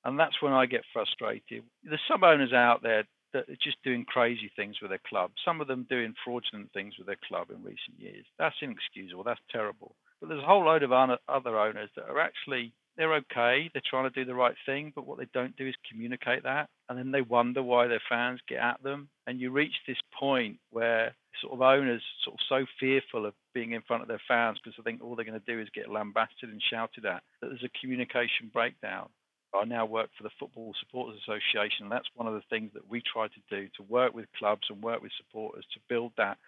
And 0.05 0.19
that's 0.19 0.41
when 0.43 0.53
I 0.53 0.67
get 0.67 0.83
frustrated. 0.93 1.65
There's 1.83 2.01
some 2.09 2.25
owners 2.25 2.53
out 2.53 2.83
there 2.83 3.05
that 3.33 3.49
are 3.49 3.63
just 3.63 3.83
doing 3.83 4.05
crazy 4.05 4.51
things 4.55 4.77
with 4.81 4.91
their 4.91 5.01
club. 5.09 5.33
Some 5.45 5.61
of 5.61 5.67
them 5.67 5.87
doing 5.89 6.15
fraudulent 6.25 6.73
things 6.73 6.95
with 6.99 7.07
their 7.07 7.19
club 7.27 7.49
in 7.51 7.63
recent 7.65 7.99
years. 7.99 8.25
That's 8.39 8.55
inexcusable. 8.63 9.25
That's 9.25 9.41
terrible. 9.51 9.97
But 10.21 10.29
there's 10.29 10.43
a 10.43 10.47
whole 10.47 10.65
load 10.65 10.83
of 10.83 10.93
other 10.93 11.59
owners 11.59 11.91
that 11.97 12.09
are 12.09 12.21
actually 12.21 12.73
they're 12.97 13.15
okay. 13.15 13.71
They're 13.73 13.83
trying 13.89 14.09
to 14.09 14.15
do 14.15 14.25
the 14.25 14.37
right 14.37 14.55
thing, 14.67 14.93
but 14.95 15.07
what 15.07 15.19
they 15.19 15.27
don't 15.35 15.57
do 15.57 15.67
is 15.67 15.75
communicate 15.91 16.45
that. 16.45 16.69
And 16.89 16.99
then 16.99 17.11
they 17.11 17.23
wonder 17.23 17.63
why 17.63 17.89
their 17.89 18.03
fans 18.09 18.41
get 18.49 18.59
at 18.59 18.83
them. 18.83 19.09
And 19.27 19.41
you 19.41 19.51
reach 19.51 19.75
this 19.87 19.99
point 20.17 20.59
where 20.71 21.15
sort 21.41 21.55
of 21.55 21.63
owners 21.63 22.03
sort 22.25 22.35
of 22.35 22.41
so 22.49 22.67
fearful 22.79 23.27
of 23.27 23.35
being 23.53 23.73
in 23.73 23.83
front 23.83 24.03
of 24.03 24.09
their 24.09 24.23
fans 24.29 24.59
because 24.63 24.77
they 24.77 24.89
think 24.89 25.03
all 25.03 25.17
they're 25.17 25.25
going 25.25 25.41
to 25.41 25.53
do 25.53 25.61
is 25.61 25.69
get 25.75 25.91
lambasted 25.91 26.49
and 26.51 26.63
shouted 26.71 27.05
at 27.05 27.23
that 27.41 27.49
there's 27.49 27.65
a 27.65 27.81
communication 27.81 28.51
breakdown. 28.53 29.09
I 29.55 29.65
now 29.65 29.87
work 29.87 30.11
for 30.17 30.23
the 30.23 30.31
Football 30.39 30.75
Supporters 30.81 31.21
Association. 31.23 31.85
And 31.85 31.93
that's 31.93 32.09
one 32.15 32.27
of 32.27 32.35
the 32.35 32.43
things 32.51 32.73
that 32.75 32.89
we 32.89 33.01
try 33.01 33.29
to 33.29 33.41
do 33.51 33.69
to 33.77 33.83
work 33.85 34.15
with 34.15 34.27
clubs 34.39 34.69
and 34.71 34.83
work 34.83 35.03
with 35.03 35.13
supporters 35.17 35.65
to 35.75 35.81
build 35.89 36.13
that 36.17 36.39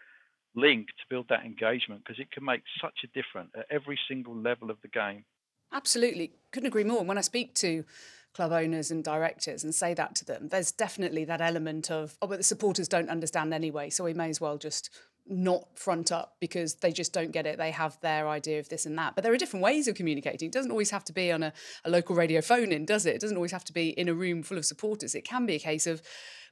link, 0.54 0.88
to 0.88 1.04
build 1.08 1.26
that 1.28 1.44
engagement, 1.44 2.02
because 2.04 2.18
it 2.18 2.30
can 2.30 2.44
make 2.44 2.62
such 2.80 3.04
a 3.04 3.06
difference 3.08 3.50
at 3.56 3.66
every 3.70 3.98
single 4.08 4.34
level 4.34 4.70
of 4.70 4.78
the 4.82 4.88
game. 4.88 5.24
Absolutely. 5.72 6.32
Couldn't 6.52 6.68
agree 6.68 6.84
more. 6.84 7.04
When 7.04 7.18
I 7.18 7.22
speak 7.22 7.54
to 7.56 7.84
club 8.34 8.52
owners 8.52 8.90
and 8.90 9.02
directors 9.02 9.64
and 9.64 9.74
say 9.74 9.94
that 9.94 10.14
to 10.16 10.24
them, 10.24 10.48
there's 10.48 10.72
definitely 10.72 11.24
that 11.24 11.40
element 11.40 11.90
of, 11.90 12.16
oh, 12.20 12.26
but 12.26 12.38
the 12.38 12.44
supporters 12.44 12.88
don't 12.88 13.08
understand 13.08 13.52
anyway, 13.52 13.90
so 13.90 14.04
we 14.04 14.14
may 14.14 14.28
as 14.28 14.40
well 14.40 14.58
just 14.58 14.90
not 15.28 15.78
front 15.78 16.12
up 16.12 16.36
because 16.40 16.74
they 16.76 16.92
just 16.92 17.12
don't 17.12 17.32
get 17.32 17.46
it. 17.46 17.58
They 17.58 17.70
have 17.70 17.98
their 18.00 18.28
idea 18.28 18.60
of 18.60 18.68
this 18.68 18.86
and 18.86 18.96
that. 18.98 19.14
But 19.14 19.24
there 19.24 19.32
are 19.32 19.36
different 19.36 19.62
ways 19.62 19.88
of 19.88 19.94
communicating. 19.94 20.48
It 20.48 20.52
doesn't 20.52 20.70
always 20.70 20.90
have 20.90 21.04
to 21.04 21.12
be 21.12 21.32
on 21.32 21.42
a, 21.42 21.52
a 21.84 21.90
local 21.90 22.14
radio 22.14 22.40
phone 22.40 22.72
in, 22.72 22.84
does 22.84 23.06
it? 23.06 23.16
It 23.16 23.20
doesn't 23.20 23.36
always 23.36 23.52
have 23.52 23.64
to 23.64 23.72
be 23.72 23.90
in 23.90 24.08
a 24.08 24.14
room 24.14 24.42
full 24.42 24.58
of 24.58 24.64
supporters. 24.64 25.14
It 25.14 25.22
can 25.22 25.46
be 25.46 25.54
a 25.54 25.60
case 25.60 25.86
of 25.86 26.02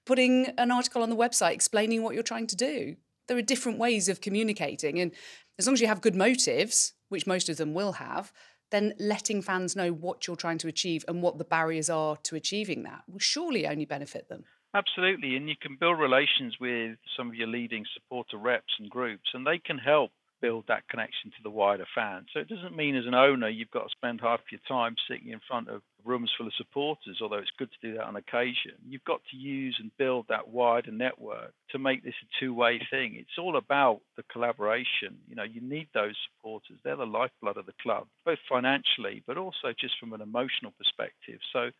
putting 0.05 0.47
an 0.59 0.71
article 0.71 1.03
on 1.03 1.11
the 1.11 1.17
website 1.17 1.53
explaining 1.53 2.03
what 2.03 2.15
you're 2.15 2.23
trying 2.23 2.47
to 2.49 2.57
do. 2.57 2.97
There 3.29 3.39
are 3.39 3.43
different 3.43 3.79
ways 3.79 4.09
of 4.09 4.21
communicating. 4.21 4.99
And 5.01 5.13
as 5.59 5.67
long 5.67 5.75
as 5.75 5.81
you 5.81 5.87
have 5.87 6.01
good 6.01 6.17
motives, 6.17 6.93
which 7.09 7.27
most 7.27 7.49
of 7.49 7.57
them 7.57 7.75
will 7.75 7.93
have, 7.93 8.33
then 8.71 8.93
letting 8.99 9.41
fans 9.41 9.77
know 9.77 9.91
what 9.91 10.27
you're 10.27 10.37
trying 10.37 10.59
to 10.59 10.69
achieve 10.69 11.05
and 11.07 11.23
what 11.23 11.39
the 11.39 11.45
barriers 11.45 11.89
are 11.89 12.17
to 12.17 12.35
achieving 12.35 12.83
that 12.83 13.03
will 13.09 13.21
surely 13.21 13.67
only 13.67 13.85
benefit 13.85 14.29
them. 14.29 14.45
Absolutely, 14.75 15.37
and 15.37 15.49
you 15.49 15.55
can 15.61 15.77
build 15.79 16.01
relations 16.01 16.57
with 16.61 16.99
some 17.17 17.29
of 17.29 17.37
your 17.37 17.47
leading 17.47 17.85
supporter 17.95 18.37
reps 18.37 18.75
and 18.81 18.91
groups, 18.91 19.31
and 19.33 19.47
they 19.47 19.59
can 19.59 19.79
help 19.79 20.11
build 20.43 20.65
that 20.67 20.87
connection 20.89 21.31
to 21.31 21.43
the 21.45 21.49
wider 21.51 21.87
fan. 21.95 22.27
So 22.35 22.41
it 22.41 22.49
doesn't 22.49 22.77
mean 22.77 22.97
as 22.97 23.07
an 23.07 23.15
owner 23.15 23.49
you've 23.49 23.71
got 23.71 23.85
to 23.85 23.97
spend 23.97 24.21
half 24.21 24.41
your 24.51 24.61
time 24.67 24.97
sitting 25.09 25.31
in 25.31 25.41
front 25.47 25.69
of 25.69 25.81
rooms 26.05 26.31
full 26.37 26.49
of 26.49 26.53
supporters, 26.55 27.21
although 27.23 27.39
it's 27.39 27.53
good 27.57 27.71
to 27.71 27.89
do 27.89 27.97
that 27.97 28.05
on 28.05 28.17
occasion. 28.17 28.73
You've 28.87 29.05
got 29.05 29.23
to 29.31 29.37
use 29.37 29.77
and 29.81 29.97
build 29.97 30.27
that 30.29 30.49
wider 30.49 30.91
network 30.91 31.55
to 31.71 31.79
make 31.79 32.03
this 32.03 32.15
a 32.23 32.41
two-way 32.41 32.81
thing. 32.91 33.15
It's 33.17 33.39
all 33.39 33.57
about 33.57 34.01
the 34.17 34.25
collaboration. 34.25 35.17
You 35.29 35.37
know, 35.37 35.45
you 35.45 35.61
need 35.61 35.89
those 35.95 36.17
supporters. 36.27 36.77
They're 36.83 36.97
the 36.97 37.07
lifeblood 37.07 37.57
of 37.57 37.67
the 37.67 37.73
club, 37.81 38.09
both 38.27 38.41
financially 38.49 39.23
but 39.25 39.39
also 39.39 39.73
just 39.81 39.95
from 40.01 40.13
an 40.13 40.21
emotional 40.21 40.75
perspective. 40.77 41.39
So 41.53 41.71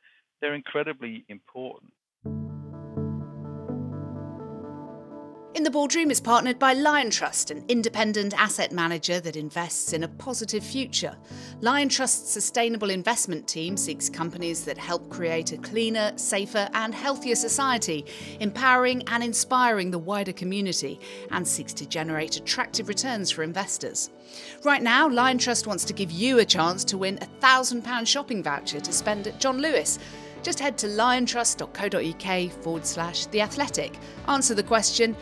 they're 0.41 0.55
incredibly 0.55 1.25
important. 1.29 1.93
In 5.55 5.63
the 5.63 5.71
Boardroom 5.71 6.11
is 6.11 6.21
partnered 6.21 6.59
by 6.59 6.75
Liontrust, 6.75 7.53
an 7.53 7.65
independent 7.69 8.35
asset 8.35 8.73
manager 8.73 9.21
that 9.21 9.37
invests 9.37 9.93
in 9.93 10.03
a 10.03 10.09
positive 10.09 10.65
future. 10.65 11.17
Liontrust's 11.61 12.29
sustainable 12.29 12.91
investment 12.91 13.47
team 13.47 13.77
seeks 13.77 14.09
companies 14.09 14.65
that 14.65 14.77
help 14.77 15.09
create 15.11 15.53
a 15.53 15.59
cleaner, 15.59 16.11
safer, 16.17 16.69
and 16.75 16.93
healthier 16.93 17.37
society, 17.37 18.05
empowering 18.41 19.05
and 19.07 19.23
inspiring 19.23 19.93
the 19.93 19.99
wider 19.99 20.33
community, 20.33 20.99
and 21.31 21.47
seeks 21.47 21.73
to 21.75 21.87
generate 21.87 22.37
attractive 22.37 22.89
returns 22.89 23.31
for 23.31 23.45
investors. 23.45 24.11
Right 24.65 24.83
now, 24.83 25.09
Liontrust 25.09 25.69
wants 25.69 25.85
to 25.85 25.93
give 25.93 26.11
you 26.11 26.41
a 26.41 26.45
chance 26.45 26.83
to 26.87 26.99
win 26.99 27.19
a 27.19 27.27
£1,000 27.41 28.09
shopping 28.09 28.43
voucher 28.43 28.81
to 28.81 28.93
spend 28.93 29.29
at 29.29 29.39
John 29.39 29.59
Lewis 29.59 30.01
just 30.43 30.61
head 30.61 30.77
to 30.77 30.87
liontrust.co.uk 30.89 32.63
forward 32.63 32.85
slash 32.85 33.27
the 33.27 33.41
athletic. 33.41 33.99
Answer 34.29 34.55
the 34.55 34.63
question 34.63 35.17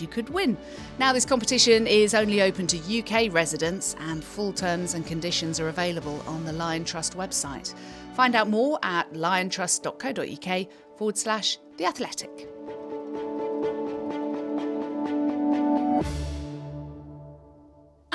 you 0.00 0.08
could 0.08 0.28
win. 0.28 0.56
Now, 0.98 1.12
this 1.12 1.24
competition 1.24 1.86
is 1.86 2.14
only 2.14 2.42
open 2.42 2.66
to 2.68 2.76
UK 3.00 3.32
residents, 3.32 3.96
and 4.00 4.22
full 4.22 4.52
terms 4.52 4.94
and 4.94 5.06
conditions 5.06 5.60
are 5.60 5.68
available 5.68 6.22
on 6.26 6.44
the 6.44 6.52
Lion 6.52 6.84
Trust 6.84 7.16
website. 7.16 7.74
Find 8.14 8.34
out 8.34 8.48
more 8.48 8.78
at 8.82 9.12
liontrust.co.uk 9.12 10.68
forward 10.96 11.18
slash 11.18 11.58
the 11.76 11.84
athletic. 11.84 12.48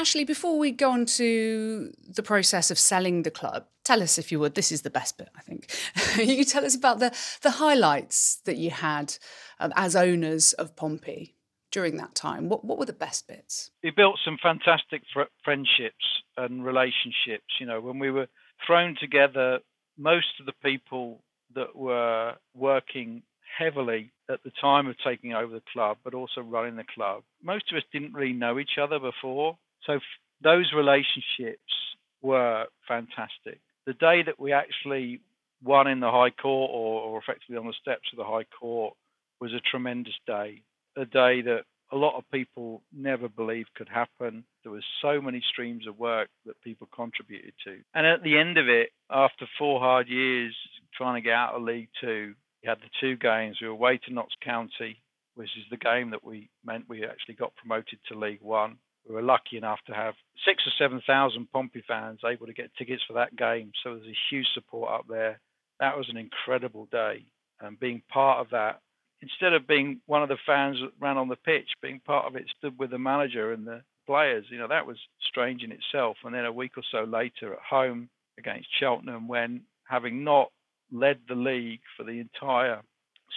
Ashley, 0.01 0.23
before 0.23 0.57
we 0.57 0.71
go 0.71 0.89
on 0.89 1.05
to 1.05 1.93
the 2.07 2.23
process 2.23 2.71
of 2.71 2.79
selling 2.79 3.21
the 3.21 3.29
club, 3.29 3.67
tell 3.83 4.01
us 4.01 4.17
if 4.17 4.31
you 4.31 4.39
would. 4.39 4.55
This 4.55 4.71
is 4.71 4.81
the 4.81 4.89
best 4.89 5.15
bit, 5.15 5.29
I 5.35 5.41
think. 5.41 5.69
you 6.17 6.43
tell 6.43 6.65
us 6.65 6.75
about 6.75 6.97
the 6.97 7.15
the 7.43 7.51
highlights 7.51 8.37
that 8.45 8.57
you 8.57 8.71
had 8.71 9.15
um, 9.59 9.71
as 9.75 9.95
owners 9.95 10.53
of 10.53 10.75
Pompey 10.75 11.35
during 11.71 11.97
that 11.97 12.15
time? 12.15 12.49
What 12.49 12.63
what 12.63 12.77
were 12.77 12.85
the 12.85 12.93
best 12.93 13.27
bits? 13.27 13.71
We 13.83 13.91
built 13.91 14.19
some 14.23 14.37
fantastic 14.41 15.01
fr- 15.13 15.31
friendships 15.43 16.05
and 16.37 16.63
relationships. 16.63 17.59
You 17.59 17.65
know, 17.65 17.81
when 17.81 17.99
we 17.99 18.11
were 18.11 18.27
thrown 18.65 18.95
together, 18.99 19.59
most 19.97 20.39
of 20.39 20.45
the 20.45 20.53
people 20.63 21.23
that 21.55 21.75
were 21.75 22.35
working 22.55 23.23
heavily 23.57 24.11
at 24.29 24.43
the 24.43 24.51
time 24.61 24.87
of 24.87 24.95
taking 25.03 25.33
over 25.33 25.53
the 25.53 25.63
club, 25.73 25.97
but 26.03 26.13
also 26.13 26.41
running 26.41 26.75
the 26.75 26.85
club, 26.95 27.23
most 27.43 27.71
of 27.71 27.77
us 27.77 27.83
didn't 27.91 28.13
really 28.13 28.33
know 28.33 28.59
each 28.59 28.77
other 28.81 28.99
before. 28.99 29.57
So 29.85 29.93
f- 29.93 30.01
those 30.41 30.71
relationships 30.75 31.73
were 32.21 32.65
fantastic. 32.87 33.59
The 33.85 33.93
day 33.93 34.23
that 34.23 34.39
we 34.39 34.53
actually 34.53 35.19
won 35.63 35.87
in 35.87 35.99
the 35.99 36.11
High 36.11 36.29
Court 36.29 36.71
or, 36.73 37.01
or 37.01 37.19
effectively 37.19 37.57
on 37.57 37.67
the 37.67 37.73
steps 37.81 38.09
of 38.13 38.17
the 38.17 38.23
High 38.23 38.45
Court 38.59 38.93
was 39.39 39.53
a 39.53 39.59
tremendous 39.59 40.13
day 40.25 40.61
a 40.97 41.05
day 41.05 41.41
that 41.41 41.63
a 41.91 41.97
lot 41.97 42.17
of 42.17 42.23
people 42.31 42.81
never 42.93 43.27
believed 43.27 43.73
could 43.75 43.89
happen. 43.89 44.45
There 44.63 44.71
was 44.71 44.83
so 45.01 45.21
many 45.21 45.43
streams 45.51 45.87
of 45.87 45.99
work 45.99 46.29
that 46.45 46.61
people 46.61 46.87
contributed 46.93 47.53
to. 47.65 47.79
And 47.93 48.07
at 48.07 48.23
the 48.23 48.37
end 48.37 48.57
of 48.57 48.69
it, 48.69 48.89
after 49.09 49.45
four 49.57 49.79
hard 49.79 50.07
years 50.07 50.55
trying 50.95 51.21
to 51.21 51.25
get 51.25 51.33
out 51.33 51.55
of 51.55 51.63
League 51.63 51.89
Two, 51.99 52.33
we 52.63 52.69
had 52.69 52.79
the 52.79 52.89
two 52.99 53.17
games. 53.17 53.57
We 53.59 53.67
were 53.67 53.73
away 53.73 53.99
to 54.05 54.13
Notts 54.13 54.35
County, 54.43 55.01
which 55.35 55.49
is 55.57 55.65
the 55.69 55.77
game 55.77 56.11
that 56.11 56.23
we 56.23 56.49
meant 56.63 56.85
we 56.87 57.03
actually 57.03 57.35
got 57.35 57.55
promoted 57.55 57.99
to 58.07 58.19
League 58.19 58.41
One. 58.41 58.77
We 59.07 59.15
were 59.15 59.21
lucky 59.21 59.57
enough 59.57 59.79
to 59.87 59.93
have 59.93 60.13
six 60.45 60.63
or 60.65 60.71
seven 60.77 61.01
thousand 61.05 61.51
Pompey 61.51 61.83
fans 61.87 62.19
able 62.25 62.45
to 62.45 62.53
get 62.53 62.73
tickets 62.77 63.03
for 63.07 63.13
that 63.13 63.35
game. 63.35 63.71
So 63.83 63.95
there's 63.95 64.07
a 64.07 64.17
huge 64.29 64.47
support 64.53 64.91
up 64.91 65.05
there. 65.09 65.39
That 65.79 65.97
was 65.97 66.07
an 66.09 66.17
incredible 66.17 66.87
day. 66.91 67.25
And 67.59 67.79
being 67.79 68.01
part 68.09 68.39
of 68.39 68.51
that 68.51 68.79
instead 69.21 69.53
of 69.53 69.67
being 69.67 70.01
one 70.05 70.23
of 70.23 70.29
the 70.29 70.37
fans 70.45 70.77
that 70.81 70.91
ran 70.99 71.17
on 71.17 71.29
the 71.29 71.35
pitch, 71.35 71.69
being 71.81 71.99
part 71.99 72.25
of 72.25 72.35
it, 72.35 72.45
stood 72.57 72.77
with 72.77 72.91
the 72.91 72.99
manager 72.99 73.53
and 73.53 73.65
the 73.65 73.81
players. 74.05 74.45
You 74.49 74.57
know, 74.57 74.67
that 74.67 74.87
was 74.87 74.97
strange 75.21 75.63
in 75.63 75.71
itself. 75.71 76.17
And 76.23 76.33
then 76.33 76.45
a 76.45 76.51
week 76.51 76.73
or 76.77 76.83
so 76.91 77.03
later 77.03 77.53
at 77.53 77.59
home 77.59 78.09
against 78.37 78.67
Cheltenham, 78.79 79.27
when 79.27 79.61
having 79.87 80.23
not 80.23 80.51
led 80.91 81.19
the 81.27 81.35
league 81.35 81.81
for 81.95 82.03
the 82.03 82.19
entire 82.19 82.81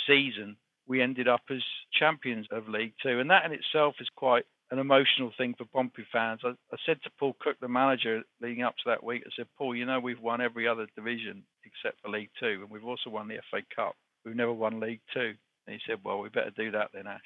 season, 0.07 0.57
we 0.87 1.03
ended 1.03 1.29
up 1.29 1.43
as 1.51 1.63
champions 1.93 2.47
of 2.51 2.69
League 2.69 2.95
Two. 3.03 3.21
And 3.21 3.31
that 3.31 3.45
in 3.45 3.53
itself 3.53 3.95
is 4.01 4.09
quite 4.17 4.45
an 4.71 4.79
emotional 4.79 5.33
thing 5.37 5.55
for 5.57 5.65
Pompey 5.67 6.07
fans. 6.13 6.41
I, 6.45 6.51
I 6.73 6.77
said 6.85 6.99
to 7.05 7.11
Paul 7.19 7.37
Cook, 7.41 7.57
the 7.61 7.69
manager, 7.69 8.23
leading 8.41 8.65
up 8.65 8.75
to 8.79 8.91
that 8.91 9.05
week, 9.05 9.23
I 9.27 9.31
said, 9.37 9.47
Paul, 9.57 9.77
you 9.77 9.87
know, 9.87 10.01
we've 10.01 10.21
won 10.21 10.41
every 10.41 10.67
other 10.67 10.87
division 10.97 11.45
except 11.65 12.01
for 12.01 12.11
League 12.11 12.31
Two, 12.41 12.61
and 12.63 12.71
we've 12.71 12.85
also 12.85 13.11
won 13.11 13.29
the 13.29 13.39
FA 13.51 13.61
Cup. 13.75 13.95
We've 14.25 14.37
never 14.37 14.53
won 14.53 14.81
League 14.81 15.03
Two. 15.13 15.35
And 15.67 15.75
he 15.75 15.81
said, 15.87 16.01
well, 16.05 16.21
we 16.21 16.29
better 16.29 16.53
do 16.57 16.71
that 16.73 16.91
then, 16.93 17.07
Ash. 17.07 17.21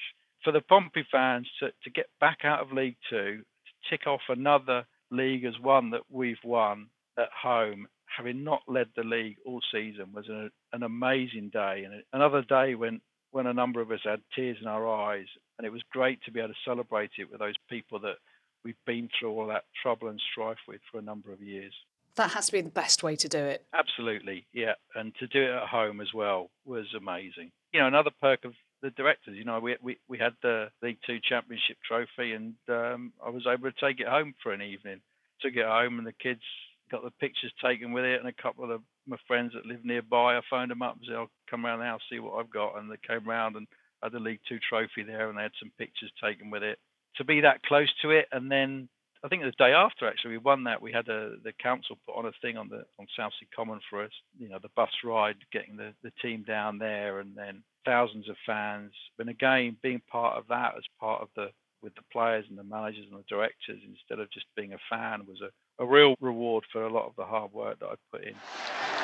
For 0.44 0.52
the 0.52 0.60
Pompey 0.60 1.04
fans 1.10 1.48
to, 1.60 1.68
to 1.82 1.90
get 1.90 2.06
back 2.20 2.38
out 2.44 2.60
of 2.60 2.72
League 2.72 2.96
Two, 3.10 3.42
to 3.42 3.90
tick 3.90 4.06
off 4.06 4.20
another 4.28 4.86
league 5.10 5.44
as 5.44 5.58
one 5.60 5.90
that 5.90 6.02
we've 6.10 6.36
won 6.44 6.88
at 7.18 7.30
home, 7.42 7.88
having 8.04 8.44
not 8.44 8.62
led 8.68 8.88
the 8.96 9.02
league 9.02 9.36
all 9.44 9.60
season, 9.72 10.12
was 10.14 10.28
an, 10.28 10.50
an 10.72 10.82
amazing 10.82 11.50
day. 11.52 11.84
And 11.84 12.02
another 12.12 12.42
day 12.42 12.74
when, 12.74 13.00
when 13.32 13.46
a 13.46 13.52
number 13.52 13.80
of 13.80 13.90
us 13.90 14.00
had 14.04 14.20
tears 14.34 14.58
in 14.60 14.68
our 14.68 14.86
eyes. 14.86 15.26
And 15.58 15.66
it 15.66 15.72
was 15.72 15.82
great 15.90 16.22
to 16.24 16.30
be 16.30 16.38
able 16.38 16.50
to 16.50 16.54
celebrate 16.64 17.10
it 17.18 17.30
with 17.30 17.40
those 17.40 17.56
people 17.68 17.98
that 18.00 18.16
we've 18.64 18.76
been 18.86 19.08
through 19.18 19.30
all 19.30 19.48
that 19.48 19.64
trouble 19.82 20.08
and 20.08 20.20
strife 20.30 20.58
with 20.68 20.80
for 20.90 20.98
a 20.98 21.02
number 21.02 21.32
of 21.32 21.42
years. 21.42 21.74
That 22.14 22.30
has 22.30 22.46
to 22.46 22.52
be 22.52 22.60
the 22.60 22.70
best 22.70 23.02
way 23.02 23.16
to 23.16 23.28
do 23.28 23.38
it. 23.38 23.64
Absolutely, 23.74 24.46
yeah. 24.52 24.74
And 24.94 25.14
to 25.16 25.26
do 25.26 25.42
it 25.42 25.50
at 25.50 25.68
home 25.68 26.00
as 26.00 26.12
well 26.14 26.50
was 26.64 26.86
amazing 26.96 27.50
you 27.72 27.80
know, 27.80 27.86
another 27.86 28.10
perk 28.20 28.44
of 28.44 28.54
the 28.82 28.90
directors. 28.90 29.36
You 29.36 29.44
know, 29.44 29.60
we 29.60 29.76
we, 29.82 29.98
we 30.08 30.18
had 30.18 30.34
the 30.42 30.68
League 30.82 30.98
Two 31.06 31.18
Championship 31.22 31.76
trophy, 31.86 32.32
and 32.32 32.54
um, 32.68 33.12
I 33.24 33.30
was 33.30 33.46
able 33.46 33.70
to 33.70 33.80
take 33.80 34.00
it 34.00 34.08
home 34.08 34.34
for 34.42 34.52
an 34.52 34.62
evening. 34.62 35.00
Took 35.40 35.56
it 35.56 35.66
home, 35.66 35.98
and 35.98 36.06
the 36.06 36.12
kids 36.12 36.42
got 36.90 37.04
the 37.04 37.10
pictures 37.20 37.52
taken 37.62 37.92
with 37.92 38.04
it, 38.04 38.20
and 38.20 38.28
a 38.28 38.42
couple 38.42 38.70
of 38.70 38.80
my 39.06 39.16
friends 39.26 39.52
that 39.54 39.66
live 39.66 39.84
nearby, 39.84 40.36
I 40.36 40.40
phoned 40.48 40.70
them 40.70 40.82
up 40.82 40.96
and 40.96 41.04
said, 41.06 41.16
"I'll 41.16 41.30
come 41.50 41.64
around 41.64 41.80
the 41.80 41.86
house, 41.86 42.00
see 42.10 42.20
what 42.20 42.38
I've 42.38 42.50
got," 42.50 42.78
and 42.78 42.90
they 42.90 42.96
came 43.06 43.28
round 43.28 43.56
and 43.56 43.66
had 44.02 44.12
the 44.12 44.20
League 44.20 44.40
Two 44.48 44.58
trophy 44.58 45.02
there, 45.02 45.28
and 45.28 45.38
they 45.38 45.42
had 45.42 45.52
some 45.58 45.72
pictures 45.78 46.12
taken 46.22 46.50
with 46.50 46.62
it. 46.62 46.78
To 47.16 47.24
be 47.24 47.40
that 47.40 47.62
close 47.62 47.92
to 48.02 48.10
it, 48.10 48.28
and 48.32 48.50
then 48.50 48.88
I 49.24 49.28
think 49.28 49.42
the 49.42 49.52
day 49.52 49.72
after 49.72 50.06
actually 50.06 50.32
we 50.32 50.38
won 50.38 50.64
that 50.64 50.80
we 50.80 50.92
had 50.92 51.08
a, 51.08 51.36
the 51.42 51.52
council 51.52 51.98
put 52.06 52.16
on 52.16 52.26
a 52.26 52.32
thing 52.40 52.56
on 52.56 52.68
the 52.68 52.84
on 52.98 53.06
Southsea 53.16 53.48
Common 53.54 53.80
for 53.90 54.04
us. 54.04 54.12
You 54.38 54.48
know 54.48 54.58
the 54.60 54.70
bus 54.76 54.90
ride, 55.04 55.36
getting 55.52 55.76
the, 55.76 55.92
the 56.02 56.12
team 56.22 56.44
down 56.46 56.78
there, 56.78 57.18
and 57.20 57.36
then 57.36 57.62
thousands 57.84 58.28
of 58.28 58.36
fans. 58.46 58.92
And 59.18 59.28
again, 59.28 59.76
being 59.82 60.02
part 60.10 60.36
of 60.36 60.44
that 60.48 60.74
as 60.76 60.84
part 61.00 61.22
of 61.22 61.28
the 61.34 61.48
with 61.82 61.94
the 61.94 62.02
players 62.12 62.44
and 62.48 62.58
the 62.58 62.64
managers 62.64 63.06
and 63.10 63.18
the 63.18 63.24
directors 63.28 63.80
instead 63.86 64.18
of 64.18 64.30
just 64.30 64.46
being 64.56 64.72
a 64.72 64.78
fan 64.90 65.22
was 65.26 65.40
a, 65.40 65.82
a 65.82 65.86
real 65.86 66.14
reward 66.20 66.64
for 66.72 66.84
a 66.84 66.92
lot 66.92 67.06
of 67.06 67.14
the 67.16 67.24
hard 67.24 67.52
work 67.52 67.78
that 67.78 67.86
I 67.86 67.94
put 68.10 68.24
in. 68.24 68.34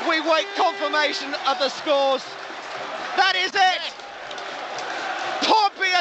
We 0.09 0.21
wait 0.21 0.47
confirmation 0.57 1.35
of 1.47 1.59
the 1.59 1.69
scores. 1.69 2.25
That 3.17 3.35
is 3.37 3.53
it. 3.55 4.04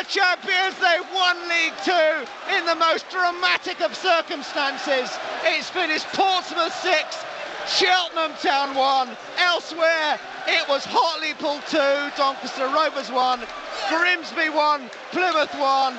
Champions. 0.02 0.76
They've 0.80 1.14
won 1.14 1.38
League 1.48 1.74
Two 1.86 2.26
in 2.58 2.66
the 2.66 2.76
most 2.76 3.10
dramatic 3.10 3.80
of 3.82 3.96
circumstances. 3.96 5.10
It's 5.44 5.70
finished 5.70 6.08
Portsmouth 6.14 6.74
6, 6.82 7.26
Cheltenham 7.68 8.34
Town 8.42 8.76
1. 8.76 9.10
Elsewhere, 9.38 10.20
it 10.48 10.68
was 10.68 10.84
Hartlepool 10.86 11.60
2, 11.70 12.18
Doncaster 12.18 12.68
Rovers 12.68 13.12
1, 13.12 13.42
Grimsby 13.90 14.50
1, 14.50 14.90
Plymouth 15.12 15.54
1. 15.56 15.98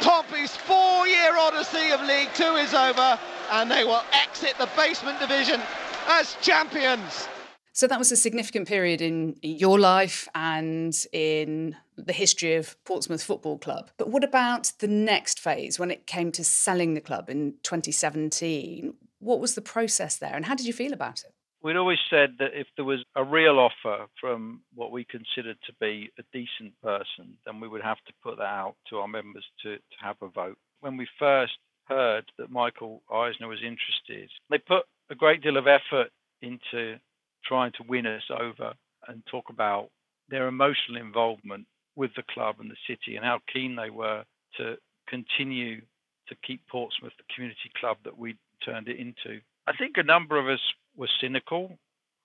Pompey's 0.00 0.56
four-year 0.56 1.36
odyssey 1.36 1.90
of 1.90 2.00
League 2.02 2.32
Two 2.34 2.56
is 2.56 2.74
over 2.74 3.18
and 3.52 3.70
they 3.70 3.84
will 3.84 4.02
exit 4.12 4.54
the 4.58 4.68
basement 4.76 5.18
division 5.20 5.60
as 6.08 6.36
champions. 6.40 7.28
So 7.72 7.86
that 7.86 7.98
was 7.98 8.10
a 8.10 8.16
significant 8.16 8.66
period 8.66 9.00
in 9.00 9.36
your 9.42 9.78
life 9.78 10.28
and 10.34 10.94
in 11.12 11.76
the 11.96 12.12
history 12.12 12.54
of 12.54 12.76
Portsmouth 12.84 13.22
Football 13.22 13.58
Club. 13.58 13.90
But 13.96 14.10
what 14.10 14.24
about 14.24 14.72
the 14.78 14.88
next 14.88 15.38
phase 15.38 15.78
when 15.78 15.90
it 15.90 16.06
came 16.06 16.32
to 16.32 16.44
selling 16.44 16.94
the 16.94 17.00
club 17.00 17.30
in 17.30 17.54
2017? 17.62 18.94
What 19.20 19.40
was 19.40 19.54
the 19.54 19.60
process 19.60 20.16
there 20.16 20.34
and 20.34 20.46
how 20.46 20.54
did 20.54 20.66
you 20.66 20.72
feel 20.72 20.92
about 20.92 21.22
it? 21.24 21.32
We'd 21.60 21.76
always 21.76 21.98
said 22.08 22.36
that 22.38 22.54
if 22.54 22.68
there 22.76 22.84
was 22.84 23.04
a 23.16 23.24
real 23.24 23.58
offer 23.58 24.06
from 24.20 24.62
what 24.74 24.92
we 24.92 25.04
considered 25.04 25.58
to 25.66 25.72
be 25.80 26.10
a 26.16 26.22
decent 26.32 26.80
person, 26.82 27.36
then 27.44 27.58
we 27.58 27.66
would 27.66 27.82
have 27.82 27.98
to 28.06 28.12
put 28.22 28.36
that 28.36 28.44
out 28.44 28.76
to 28.90 28.98
our 28.98 29.08
members 29.08 29.44
to, 29.62 29.76
to 29.76 29.96
have 30.00 30.16
a 30.22 30.28
vote. 30.28 30.56
When 30.80 30.96
we 30.96 31.08
first 31.18 31.58
heard 31.86 32.30
that 32.38 32.50
Michael 32.50 33.02
Eisner 33.12 33.48
was 33.48 33.58
interested, 33.58 34.30
they 34.50 34.58
put 34.58 34.84
a 35.10 35.16
great 35.16 35.42
deal 35.42 35.56
of 35.56 35.66
effort 35.66 36.10
into 36.42 36.98
trying 37.44 37.72
to 37.72 37.84
win 37.88 38.06
us 38.06 38.22
over 38.30 38.74
and 39.06 39.22
talk 39.30 39.46
about 39.50 39.88
their 40.28 40.48
emotional 40.48 41.00
involvement 41.00 41.66
with 41.96 42.10
the 42.16 42.22
club 42.30 42.56
and 42.60 42.70
the 42.70 42.76
city 42.86 43.16
and 43.16 43.24
how 43.24 43.40
keen 43.52 43.76
they 43.76 43.90
were 43.90 44.24
to 44.56 44.76
continue 45.08 45.80
to 46.28 46.36
keep 46.46 46.60
Portsmouth 46.68 47.12
the 47.16 47.34
community 47.34 47.70
club 47.80 47.96
that 48.04 48.16
we 48.16 48.36
turned 48.64 48.88
it 48.88 48.98
into. 48.98 49.40
I 49.66 49.72
think 49.76 49.96
a 49.96 50.02
number 50.02 50.38
of 50.38 50.48
us 50.48 50.60
were 50.96 51.08
cynical. 51.20 51.78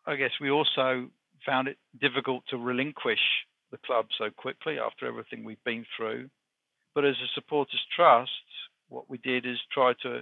I 0.05 0.15
guess 0.15 0.31
we 0.39 0.51
also 0.51 1.09
found 1.45 1.67
it 1.67 1.77
difficult 1.99 2.43
to 2.49 2.57
relinquish 2.57 3.19
the 3.71 3.77
club 3.85 4.07
so 4.17 4.29
quickly 4.29 4.77
after 4.79 5.07
everything 5.07 5.43
we've 5.43 5.63
been 5.63 5.85
through. 5.97 6.29
But 6.93 7.05
as 7.05 7.15
a 7.15 7.27
supporters 7.33 7.81
trust, 7.95 8.29
what 8.89 9.09
we 9.09 9.17
did 9.17 9.45
is 9.45 9.57
try 9.71 9.93
to 10.03 10.21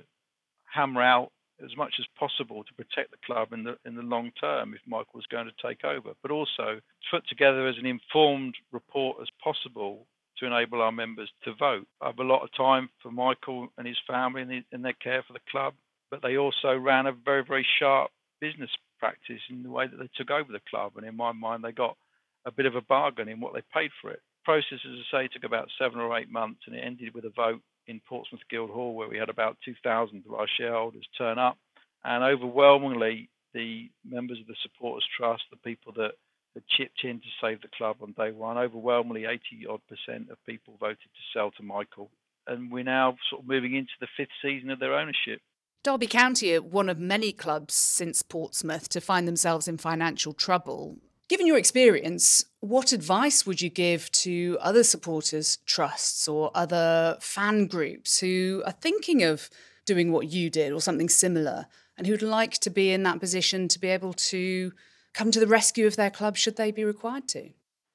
hammer 0.73 1.01
out 1.01 1.31
as 1.63 1.75
much 1.77 1.95
as 1.99 2.05
possible 2.17 2.63
to 2.63 2.73
protect 2.73 3.11
the 3.11 3.17
club 3.25 3.53
in 3.53 3.63
the 3.63 3.77
in 3.85 3.95
the 3.95 4.01
long 4.01 4.31
term 4.39 4.73
if 4.73 4.81
Michael 4.87 5.15
was 5.15 5.25
going 5.27 5.47
to 5.47 5.67
take 5.67 5.83
over, 5.83 6.11
but 6.21 6.31
also 6.31 6.75
to 6.75 7.07
put 7.09 7.27
together 7.27 7.67
as 7.67 7.75
an 7.77 7.85
informed 7.85 8.55
report 8.71 9.17
as 9.21 9.27
possible 9.43 10.07
to 10.37 10.45
enable 10.47 10.81
our 10.81 10.91
members 10.91 11.29
to 11.43 11.53
vote. 11.53 11.87
I 12.01 12.07
have 12.07 12.19
a 12.19 12.23
lot 12.23 12.43
of 12.43 12.49
time 12.55 12.89
for 13.01 13.11
Michael 13.11 13.67
and 13.77 13.85
his 13.85 13.99
family 14.07 14.41
and, 14.41 14.63
and 14.71 14.83
their 14.83 14.93
care 14.93 15.23
for 15.25 15.33
the 15.33 15.49
club, 15.51 15.73
but 16.09 16.21
they 16.21 16.37
also 16.37 16.75
ran 16.75 17.05
a 17.07 17.11
very 17.11 17.43
very 17.43 17.65
sharp 17.79 18.11
business 18.39 18.71
practice 18.99 19.41
in 19.49 19.63
the 19.63 19.69
way 19.69 19.87
that 19.87 19.97
they 19.97 20.09
took 20.15 20.31
over 20.31 20.51
the 20.51 20.61
club, 20.69 20.93
and 20.95 21.05
in 21.05 21.15
my 21.15 21.31
mind 21.31 21.63
they 21.63 21.71
got 21.71 21.97
a 22.45 22.51
bit 22.51 22.65
of 22.65 22.75
a 22.75 22.81
bargain 22.81 23.29
in 23.29 23.39
what 23.39 23.53
they 23.53 23.61
paid 23.73 23.91
for 24.01 24.09
it. 24.09 24.21
The 24.39 24.45
process, 24.45 24.79
as 24.85 24.97
I 25.13 25.23
say, 25.23 25.27
took 25.27 25.43
about 25.43 25.69
seven 25.79 25.99
or 25.99 26.17
eight 26.17 26.31
months, 26.31 26.61
and 26.65 26.75
it 26.75 26.83
ended 26.83 27.13
with 27.13 27.25
a 27.25 27.29
vote 27.29 27.61
in 27.87 28.01
Portsmouth 28.07 28.41
Guildhall, 28.49 28.93
where 28.93 29.09
we 29.09 29.17
had 29.17 29.29
about 29.29 29.57
2,000 29.65 30.23
of 30.27 30.33
our 30.33 30.47
shareholders 30.57 31.07
turn 31.17 31.37
up. 31.37 31.57
And 32.03 32.23
overwhelmingly, 32.23 33.29
the 33.53 33.89
members 34.07 34.39
of 34.39 34.47
the 34.47 34.55
Supporters 34.61 35.07
Trust, 35.17 35.43
the 35.51 35.57
people 35.57 35.93
that 35.97 36.11
had 36.53 36.67
chipped 36.67 37.03
in 37.03 37.19
to 37.19 37.27
save 37.41 37.61
the 37.61 37.67
club 37.77 37.97
on 38.01 38.13
day 38.13 38.31
one, 38.31 38.57
overwhelmingly 38.57 39.25
80 39.25 39.67
odd 39.69 39.81
percent 39.87 40.29
of 40.29 40.37
people 40.45 40.75
voted 40.79 40.97
to 40.97 41.21
sell 41.33 41.51
to 41.51 41.63
Michael. 41.63 42.09
And 42.47 42.71
we're 42.71 42.83
now 42.83 43.15
sort 43.29 43.43
of 43.43 43.47
moving 43.47 43.75
into 43.75 43.93
the 43.99 44.07
fifth 44.17 44.31
season 44.41 44.69
of 44.69 44.79
their 44.79 44.93
ownership. 44.93 45.41
Derby 45.83 46.07
County 46.07 46.55
are 46.55 46.61
one 46.61 46.89
of 46.89 46.99
many 46.99 47.31
clubs 47.31 47.73
since 47.73 48.21
Portsmouth 48.21 48.89
to 48.89 49.01
find 49.01 49.27
themselves 49.27 49.67
in 49.67 49.77
financial 49.77 50.33
trouble. 50.33 50.97
Given 51.27 51.47
your 51.47 51.57
experience, 51.57 52.45
what 52.61 52.93
advice 52.93 53.45
would 53.45 53.59
you 53.59 53.69
give 53.69 54.11
to 54.11 54.57
other 54.61 54.83
supporters' 54.83 55.57
trusts 55.65 56.27
or 56.27 56.51
other 56.53 57.17
fan 57.19 57.65
groups 57.65 58.19
who 58.19 58.61
are 58.65 58.71
thinking 58.71 59.23
of 59.23 59.49
doing 59.85 60.11
what 60.11 60.27
you 60.27 60.49
did 60.49 60.71
or 60.71 60.79
something 60.79 61.09
similar 61.09 61.65
and 61.97 62.05
who'd 62.05 62.21
like 62.21 62.53
to 62.53 62.69
be 62.69 62.91
in 62.91 63.03
that 63.03 63.19
position 63.19 63.67
to 63.67 63.79
be 63.79 63.87
able 63.87 64.13
to 64.13 64.71
come 65.13 65.31
to 65.31 65.39
the 65.39 65.47
rescue 65.47 65.87
of 65.87 65.95
their 65.95 66.11
club 66.11 66.37
should 66.37 66.55
they 66.55 66.71
be 66.71 66.85
required 66.85 67.27
to? 67.27 67.49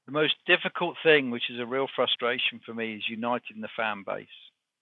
The 0.07 0.13
most 0.13 0.35
difficult 0.47 0.97
thing, 1.03 1.31
which 1.31 1.51
is 1.51 1.61
a 1.61 1.67
real 1.67 1.87
frustration 1.95 2.61
for 2.65 2.75
me, 2.75 2.95
is 2.95 3.09
uniting 3.09 3.61
the 3.61 3.69
fan 3.77 4.05
base. 4.05 4.27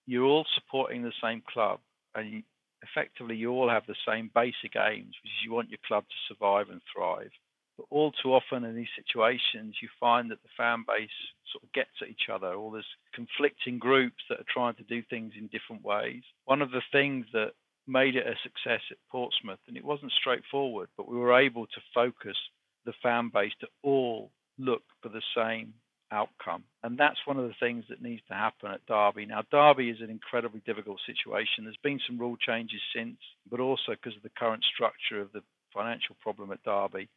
You're 0.06 0.24
all 0.24 0.46
supporting 0.54 1.02
the 1.02 1.12
same 1.22 1.42
club, 1.50 1.80
and 2.14 2.42
effectively, 2.82 3.36
you 3.36 3.50
all 3.50 3.70
have 3.70 3.86
the 3.86 3.94
same 4.06 4.30
basic 4.34 4.76
aims, 4.76 5.14
which 5.22 5.30
is 5.30 5.44
you 5.44 5.52
want 5.52 5.70
your 5.70 5.78
club 5.86 6.04
to 6.04 6.34
survive 6.34 6.68
and 6.68 6.82
thrive. 6.92 7.30
But 7.76 7.86
all 7.90 8.12
too 8.12 8.32
often 8.32 8.64
in 8.64 8.76
these 8.76 8.94
situations, 8.96 9.76
you 9.82 9.88
find 9.98 10.30
that 10.30 10.42
the 10.42 10.48
fan 10.56 10.84
base 10.86 11.10
sort 11.52 11.64
of 11.64 11.72
gets 11.72 11.90
at 12.02 12.08
each 12.08 12.28
other, 12.32 12.54
or 12.54 12.72
there's 12.72 12.96
conflicting 13.12 13.78
groups 13.78 14.22
that 14.28 14.40
are 14.40 14.52
trying 14.52 14.74
to 14.76 14.84
do 14.84 15.02
things 15.02 15.32
in 15.36 15.48
different 15.48 15.84
ways. 15.84 16.22
One 16.44 16.62
of 16.62 16.70
the 16.70 16.82
things 16.92 17.26
that 17.32 17.52
made 17.86 18.16
it 18.16 18.26
a 18.26 18.34
success 18.42 18.80
at 18.90 18.96
Portsmouth, 19.10 19.58
and 19.68 19.76
it 19.76 19.84
wasn't 19.84 20.12
straightforward, 20.12 20.88
but 20.96 21.08
we 21.08 21.16
were 21.16 21.38
able 21.38 21.66
to 21.66 21.80
focus 21.92 22.36
the 22.84 22.94
fan 23.02 23.30
base 23.32 23.52
to 23.60 23.68
all 23.82 24.30
look 24.58 24.82
for 25.02 25.08
the 25.08 25.22
same 25.36 25.74
outcome. 26.10 26.64
And 26.82 26.96
that's 26.96 27.26
one 27.26 27.38
of 27.38 27.48
the 27.48 27.54
things 27.58 27.84
that 27.88 28.02
needs 28.02 28.22
to 28.28 28.34
happen 28.34 28.70
at 28.70 28.86
Derby. 28.86 29.26
Now, 29.26 29.42
Derby 29.50 29.90
is 29.90 30.00
an 30.00 30.10
incredibly 30.10 30.62
difficult 30.64 31.00
situation. 31.04 31.64
There's 31.64 31.76
been 31.82 32.00
some 32.06 32.18
rule 32.18 32.36
changes 32.36 32.80
since, 32.94 33.18
but 33.50 33.60
also 33.60 33.92
because 33.92 34.16
of 34.16 34.22
the 34.22 34.30
current 34.38 34.64
structure 34.64 35.20
of 35.20 35.32
the 35.32 35.42
financial 35.72 36.16
problem 36.20 36.52
at 36.52 36.62
Derby, 36.62 37.08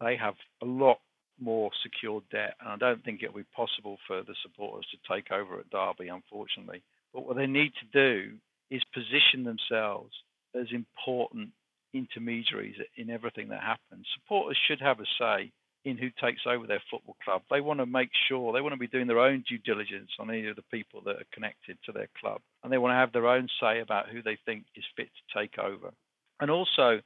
they 0.00 0.16
have 0.16 0.34
a 0.62 0.66
lot 0.66 0.98
more 1.40 1.70
secured 1.82 2.24
debt, 2.30 2.54
and 2.60 2.68
I 2.70 2.76
don't 2.76 3.04
think 3.04 3.22
it'll 3.22 3.36
be 3.36 3.44
possible 3.54 3.98
for 4.06 4.22
the 4.22 4.34
supporters 4.42 4.86
to 4.90 5.14
take 5.14 5.30
over 5.30 5.58
at 5.58 5.70
Derby, 5.70 6.08
unfortunately. 6.08 6.82
But 7.14 7.26
what 7.26 7.36
they 7.36 7.46
need 7.46 7.72
to 7.80 7.86
do 7.92 8.32
is 8.70 8.82
position 8.92 9.44
themselves 9.44 10.12
as 10.54 10.66
important 10.72 11.50
intermediaries 11.94 12.76
in 12.96 13.10
everything 13.10 13.48
that 13.48 13.62
happens. 13.62 14.06
Supporters 14.14 14.58
should 14.66 14.80
have 14.80 15.00
a 15.00 15.06
say 15.18 15.52
in 15.84 15.96
who 15.96 16.10
takes 16.20 16.42
over 16.46 16.66
their 16.66 16.82
football 16.90 17.16
club. 17.24 17.42
They 17.50 17.60
want 17.60 17.80
to 17.80 17.86
make 17.86 18.10
sure 18.28 18.52
they 18.52 18.60
want 18.60 18.74
to 18.74 18.78
be 18.78 18.88
doing 18.88 19.06
their 19.06 19.20
own 19.20 19.44
due 19.48 19.58
diligence 19.58 20.10
on 20.18 20.30
any 20.30 20.46
of 20.48 20.56
the 20.56 20.62
people 20.70 21.00
that 21.04 21.16
are 21.16 21.32
connected 21.32 21.78
to 21.86 21.92
their 21.92 22.08
club, 22.20 22.40
and 22.62 22.72
they 22.72 22.78
want 22.78 22.92
to 22.92 22.96
have 22.96 23.12
their 23.12 23.28
own 23.28 23.48
say 23.60 23.80
about 23.80 24.08
who 24.08 24.22
they 24.22 24.36
think 24.44 24.64
is 24.76 24.84
fit 24.96 25.08
to 25.08 25.38
take 25.40 25.58
over. 25.58 25.92
And 26.40 26.50
also, 26.50 27.00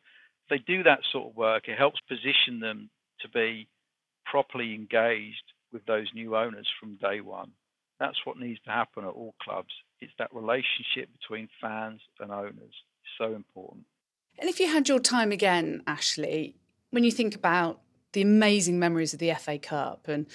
they 0.50 0.59
do 0.59 0.83
that 0.83 1.00
sort 1.11 1.28
of 1.28 1.37
work, 1.37 1.68
it 1.68 1.78
helps 1.78 2.00
position 2.09 2.61
them 2.61 2.90
to 3.20 3.28
be 3.28 3.68
properly 4.24 4.74
engaged 4.74 5.52
with 5.72 5.85
those 5.87 6.09
new 6.14 6.37
owners 6.37 6.68
from 6.78 6.96
day 6.96 7.20
one. 7.20 7.52
That's 7.98 8.18
what 8.24 8.38
needs 8.38 8.61
to 8.64 8.70
happen 8.70 9.05
at 9.05 9.11
all 9.11 9.35
clubs. 9.42 9.72
It's 10.00 10.12
that 10.18 10.35
relationship 10.35 11.09
between 11.20 11.48
fans 11.61 12.00
and 12.20 12.33
owners. 12.33 12.55
It's 12.59 13.16
so 13.18 13.35
important. 13.35 13.85
And 14.38 14.48
if 14.48 14.59
you 14.59 14.66
had 14.66 14.88
your 14.88 14.98
time 14.98 15.31
again, 15.31 15.83
Ashley, 15.87 16.57
when 16.90 17.05
you 17.05 17.11
think 17.11 17.35
about 17.35 17.81
the 18.12 18.22
amazing 18.22 18.78
memories 18.78 19.12
of 19.12 19.20
the 19.20 19.33
FA 19.35 19.59
Cup 19.59 20.09
and 20.09 20.26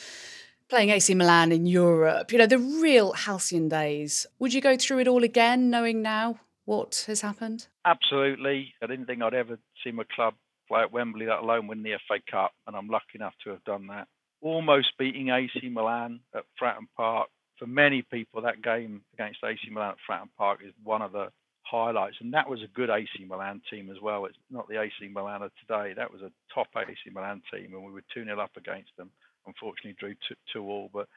playing 0.69 0.89
AC 0.89 1.13
Milan 1.13 1.51
in 1.51 1.65
Europe, 1.65 2.31
you 2.31 2.37
know, 2.37 2.47
the 2.47 2.57
real 2.57 3.13
halcyon 3.13 3.69
days, 3.69 4.25
would 4.39 4.53
you 4.53 4.61
go 4.61 4.77
through 4.77 4.99
it 4.99 5.07
all 5.07 5.23
again, 5.23 5.69
knowing 5.69 6.01
now 6.01 6.39
what 6.67 7.05
has 7.07 7.21
happened? 7.21 7.67
Absolutely. 7.85 8.73
I 8.83 8.87
didn't 8.87 9.05
think 9.05 9.23
I'd 9.23 9.33
ever 9.33 9.57
see 9.83 9.91
my 9.91 10.03
club 10.13 10.33
play 10.67 10.81
at 10.81 10.91
Wembley, 10.91 11.25
let 11.25 11.39
alone 11.39 11.67
win 11.67 11.81
the 11.81 11.97
FA 12.07 12.19
Cup, 12.29 12.51
and 12.67 12.75
I'm 12.75 12.89
lucky 12.89 13.15
enough 13.15 13.33
to 13.45 13.51
have 13.51 13.63
done 13.63 13.87
that. 13.87 14.09
Almost 14.41 14.89
beating 14.99 15.29
AC 15.29 15.69
Milan 15.69 16.19
at 16.35 16.43
Fratton 16.61 16.87
Park. 16.97 17.29
For 17.57 17.67
many 17.67 18.01
people, 18.01 18.41
that 18.41 18.61
game 18.61 19.01
against 19.13 19.39
AC 19.45 19.61
Milan 19.71 19.91
at 19.91 19.97
Fratton 20.07 20.27
Park 20.37 20.59
is 20.61 20.73
one 20.83 21.01
of 21.01 21.13
the 21.13 21.29
highlights, 21.63 22.17
and 22.19 22.33
that 22.33 22.49
was 22.49 22.61
a 22.61 22.75
good 22.75 22.89
AC 22.89 23.07
Milan 23.25 23.61
team 23.71 23.89
as 23.89 24.01
well. 24.01 24.25
It's 24.25 24.37
not 24.51 24.67
the 24.67 24.81
AC 24.81 25.07
Milan 25.09 25.43
of 25.43 25.51
today. 25.55 25.93
That 25.95 26.11
was 26.11 26.21
a 26.21 26.31
top 26.53 26.67
AC 26.75 26.97
Milan 27.13 27.41
team, 27.51 27.73
and 27.73 27.83
we 27.85 27.93
were 27.93 28.03
2 28.13 28.25
0 28.25 28.37
up 28.41 28.57
against 28.57 28.91
them. 28.97 29.09
Unfortunately, 29.47 29.95
drew 29.97 30.15
2 30.51 30.61
all, 30.61 30.89
but 30.93 31.07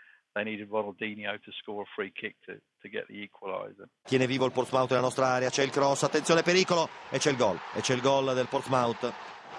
Tiene 4.05 4.27
vivo 4.27 4.47
il 4.47 4.53
Portsmouth 4.53 4.91
nella 4.91 5.03
nostra 5.03 5.27
area, 5.27 5.51
c'è 5.51 5.63
il 5.63 5.71
cross, 5.71 6.03
attenzione 6.05 6.43
pericolo 6.43 6.89
e 7.11 7.19
c'è 7.19 7.31
il 7.31 7.37
gol. 7.37 7.59
E 7.75 7.81
c'è 7.81 7.95
il 7.95 8.01
gol 8.01 8.35
del 8.35 8.49
Portsmouth. 8.49 9.13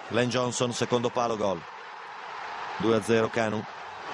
Len 0.08 0.28
Johnson, 0.28 0.72
secondo 0.72 1.10
palo, 1.10 1.36
gol. 1.36 1.60
2-0 2.78 3.30
Canu, 3.30 3.62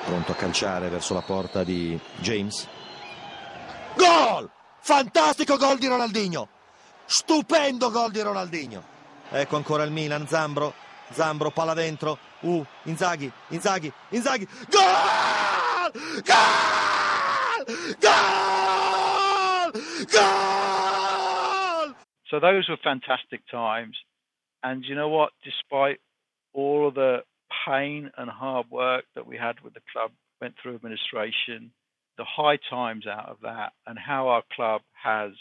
pronto 0.04 0.32
a 0.32 0.34
calciare 0.34 0.88
verso 0.88 1.14
la 1.14 1.22
porta 1.22 1.64
di 1.64 1.98
James. 2.16 2.68
Gol! 3.96 4.50
Fantastico 4.80 5.56
gol 5.56 5.78
di 5.78 5.86
Ronaldinho! 5.86 6.48
Stupendo 7.04 7.90
gol 7.90 8.10
di 8.10 8.20
Ronaldinho! 8.20 8.96
Ecco 9.30 9.56
ancora 9.56 9.84
il 9.84 9.90
Milan, 9.90 10.26
Zambro, 10.26 10.74
Zambro, 11.10 11.50
palla 11.50 11.74
dentro, 11.74 12.18
uh, 12.40 12.64
Inzaghi, 12.84 13.30
Inzaghi, 13.48 13.92
Inzaghi, 14.10 14.46
gol! 14.68 15.17
Gol! 15.92 17.64
Gol! 18.00 19.72
Gol! 20.12 21.94
So 22.30 22.40
those 22.40 22.68
were 22.68 22.76
fantastic 22.82 23.40
times. 23.50 23.96
And 24.62 24.84
you 24.84 24.94
know 24.94 25.08
what? 25.08 25.32
Despite 25.44 26.00
all 26.52 26.88
of 26.88 26.94
the 26.94 27.18
pain 27.66 28.10
and 28.16 28.28
hard 28.30 28.70
work 28.70 29.04
that 29.14 29.26
we 29.26 29.36
had 29.36 29.60
with 29.60 29.74
the 29.74 29.80
club, 29.92 30.10
went 30.40 30.54
through 30.60 30.74
administration, 30.74 31.70
the 32.16 32.24
high 32.24 32.58
times 32.68 33.06
out 33.06 33.28
of 33.28 33.38
that, 33.42 33.72
and 33.86 33.98
how 33.98 34.28
our 34.28 34.42
club 34.54 34.82
has 35.02 35.32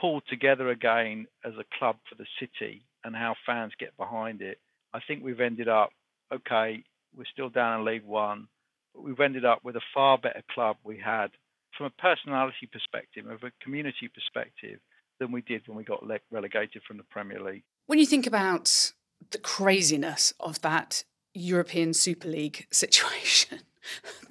pulled 0.00 0.22
together 0.28 0.70
again 0.70 1.26
as 1.44 1.52
a 1.54 1.78
club 1.78 1.96
for 2.08 2.14
the 2.14 2.26
city 2.40 2.82
and 3.04 3.14
how 3.14 3.34
fans 3.44 3.72
get 3.78 3.96
behind 3.96 4.40
it, 4.40 4.58
I 4.94 5.00
think 5.06 5.22
we've 5.22 5.40
ended 5.40 5.68
up 5.68 5.90
okay. 6.32 6.84
We're 7.14 7.24
still 7.30 7.50
down 7.50 7.80
in 7.80 7.86
League 7.86 8.06
One, 8.06 8.48
we've 8.94 9.20
ended 9.20 9.44
up 9.44 9.60
with 9.64 9.76
a 9.76 9.80
far 9.94 10.18
better 10.18 10.42
club 10.54 10.76
we 10.84 10.98
had 10.98 11.30
from 11.76 11.86
a 11.86 11.90
personality 11.90 12.68
perspective, 12.70 13.26
of 13.26 13.42
a 13.42 13.52
community 13.62 14.08
perspective, 14.12 14.78
than 15.18 15.32
we 15.32 15.40
did 15.42 15.62
when 15.66 15.76
we 15.76 15.84
got 15.84 16.04
relegated 16.30 16.82
from 16.86 16.96
the 16.96 17.04
Premier 17.04 17.40
League. 17.40 17.62
When 17.86 17.98
you 17.98 18.06
think 18.06 18.26
about 18.26 18.92
the 19.30 19.38
craziness 19.38 20.34
of 20.40 20.60
that 20.62 21.04
European 21.34 21.94
Super 21.94 22.28
League 22.28 22.66
situation, 22.72 23.60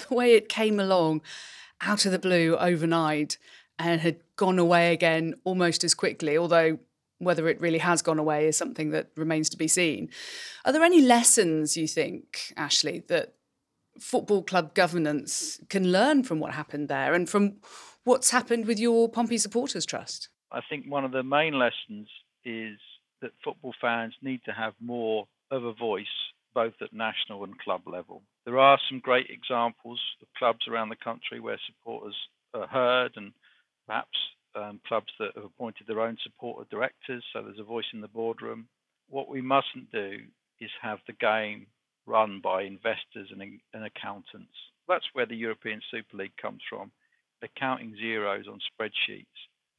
the 0.08 0.14
way 0.14 0.34
it 0.36 0.50
came 0.50 0.80
along 0.80 1.22
out 1.82 2.06
of 2.06 2.12
the 2.12 2.20
blue 2.20 2.56
overnight 2.58 3.38
and 3.80 4.02
had 4.02 4.18
gone 4.36 4.60
away 4.60 4.94
again 4.94 5.34
almost 5.44 5.84
as 5.84 5.96
quickly, 5.96 6.38
although 6.38 6.78
whether 7.18 7.48
it 7.48 7.62
really 7.62 7.80
has 7.80 8.02
gone 8.02 8.20
away 8.20 8.48
is 8.48 8.58
something 8.58 8.90
that 8.92 9.10
remains 9.16 9.50
to 9.50 9.58
be 9.58 9.68
seen. 9.68 10.10
Are 10.66 10.74
there 10.74 10.84
any 10.84 11.02
lessons 11.02 11.78
you 11.78 11.88
think, 11.88 12.54
Ashley, 12.58 13.04
that 13.08 13.36
football 14.00 14.44
club 14.44 14.74
governance 14.74 15.60
can 15.70 15.92
learn 15.92 16.24
from 16.24 16.40
what 16.40 16.54
happened 16.54 16.88
there 16.88 17.14
and 17.14 17.30
from 17.30 17.58
what's 18.04 18.32
happened 18.32 18.66
with 18.66 18.80
your 18.80 19.10
Pompey 19.10 19.38
Supporters 19.38 19.86
Trust? 19.86 20.30
I 20.52 20.62
think 20.70 20.86
one 20.88 21.06
of 21.06 21.12
the 21.12 21.24
main 21.24 21.54
lessons 21.58 22.10
is 22.44 22.78
that 23.22 23.32
football 23.44 23.74
fans 23.80 24.14
need 24.22 24.42
to 24.46 24.52
have 24.52 24.74
more 24.80 25.28
of 25.52 25.64
a 25.64 25.74
voice, 25.74 26.06
both 26.54 26.74
at 26.82 26.94
national 26.94 27.44
and 27.44 27.58
club 27.60 27.82
level. 27.86 28.24
There 28.46 28.60
are 28.60 28.80
some 28.90 29.00
great 29.00 29.30
examples 29.30 30.00
of 30.22 30.28
clubs 30.38 30.68
around 30.68 30.90
the 30.90 30.96
country 30.96 31.40
where 31.40 31.60
supporters 31.68 32.16
are 32.54 32.68
heard 32.68 33.12
and 33.16 33.32
perhaps 33.88 34.18
um, 34.56 34.82
clubs 34.88 35.12
that 35.20 35.32
have 35.36 35.46
appointed 35.46 35.88
their 35.88 36.02
own 36.02 36.18
supporter 36.24 36.68
directors, 36.70 37.24
so 37.32 37.42
there's 37.42 37.60
a 37.60 37.64
voice 37.64 37.86
in 37.94 38.02
the 38.02 38.08
boardroom. 38.08 38.68
What 39.08 39.30
we 39.30 39.42
mustn't 39.42 39.92
do 39.92 40.18
is 40.60 40.70
have 40.82 41.00
the 41.08 41.14
game 41.14 41.68
run 42.12 42.42
by 42.44 42.64
investors 42.64 43.30
and, 43.32 43.42
and 43.74 43.86
accountants. 43.86 44.58
That's 44.88 45.08
where 45.14 45.26
the 45.26 45.36
European 45.36 45.82
Super 45.90 46.18
League 46.18 46.36
comes 46.42 46.62
from. 46.70 46.92
Accounting 47.42 47.96
zeros 47.96 48.46
on 48.48 48.60
spreadsheets 48.60 49.26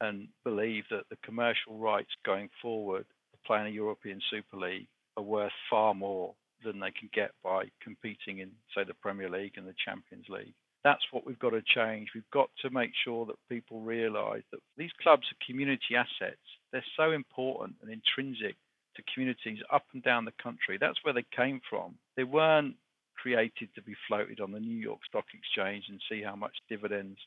and 0.01 0.29
believe 0.43 0.85
that 0.91 1.05
the 1.11 1.19
commercial 1.23 1.79
rights 1.79 2.11
going 2.25 2.49
forward 2.61 3.05
of 3.35 3.45
playing 3.47 3.67
a 3.67 3.71
European 3.71 4.21
Super 4.31 4.57
League 4.57 4.89
are 5.17 5.23
worth 5.23 5.53
far 5.71 5.95
more 5.95 6.35
than 6.65 6.81
they 6.81 6.91
can 6.91 7.11
get 7.13 7.33
by 7.45 7.65
competing 7.83 8.39
in, 8.39 8.51
say, 8.75 8.85
the 8.85 8.95
Premier 8.95 9.29
League 9.29 9.55
and 9.57 9.67
the 9.67 9.75
Champions 9.85 10.27
League. 10.29 10.55
That's 10.85 11.05
what 11.13 11.27
we've 11.27 11.39
got 11.39 11.51
to 11.51 11.63
change. 11.63 12.09
We've 12.15 12.31
got 12.33 12.51
to 12.63 12.71
make 12.71 12.93
sure 13.05 13.27
that 13.27 13.37
people 13.49 13.81
realise 13.81 14.43
that 14.51 14.61
these 14.77 14.91
clubs 15.01 15.27
are 15.31 15.47
community 15.47 15.95
assets. 15.97 16.41
They're 16.73 16.85
so 16.97 17.13
important 17.13 17.77
and 17.83 17.91
intrinsic 17.93 18.57
to 18.97 19.03
communities 19.15 19.59
up 19.73 19.85
and 19.93 20.03
down 20.03 20.25
the 20.25 20.43
country. 20.43 20.79
That's 20.81 20.99
where 21.03 21.15
they 21.15 21.25
came 21.35 21.61
from. 21.69 21.95
They 22.17 22.25
weren't 22.25 22.77
created 23.17 23.69
to 23.75 23.83
be 23.83 23.95
floated 24.09 24.41
on 24.41 24.53
the 24.53 24.61
New 24.61 24.77
York 24.77 25.01
Stock 25.07 25.25
Exchange 25.33 25.85
and 25.89 26.01
see 26.11 26.23
how 26.23 26.35
much 26.35 26.55
dividends 26.69 27.19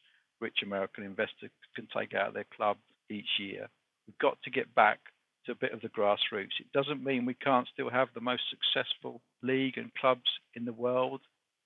rich 0.41 0.58
American 0.63 1.04
investors 1.04 1.52
can 1.76 1.88
take 1.95 2.13
out 2.13 2.30
of 2.30 2.34
their 2.34 2.45
club 2.56 2.78
each 3.10 3.39
year. 3.39 3.67
We've 4.08 4.17
got 4.17 4.38
to 4.43 4.52
get 4.52 4.74
back 4.76 5.00
to 5.45 5.52
a 5.52 5.56
bit 5.56 5.71
of 5.71 5.82
the 5.82 5.89
grassroots. 5.89 6.60
It 6.60 6.71
doesn't 6.74 7.04
mean 7.04 7.26
we 7.26 7.36
can't 7.36 7.67
still 7.71 7.89
have 7.89 8.10
the 8.13 8.21
most 8.21 8.43
successful 8.50 9.21
league 9.41 9.78
and 9.78 9.93
clubs 9.95 10.30
in 10.56 10.65
the 10.65 10.74
world. 10.74 11.21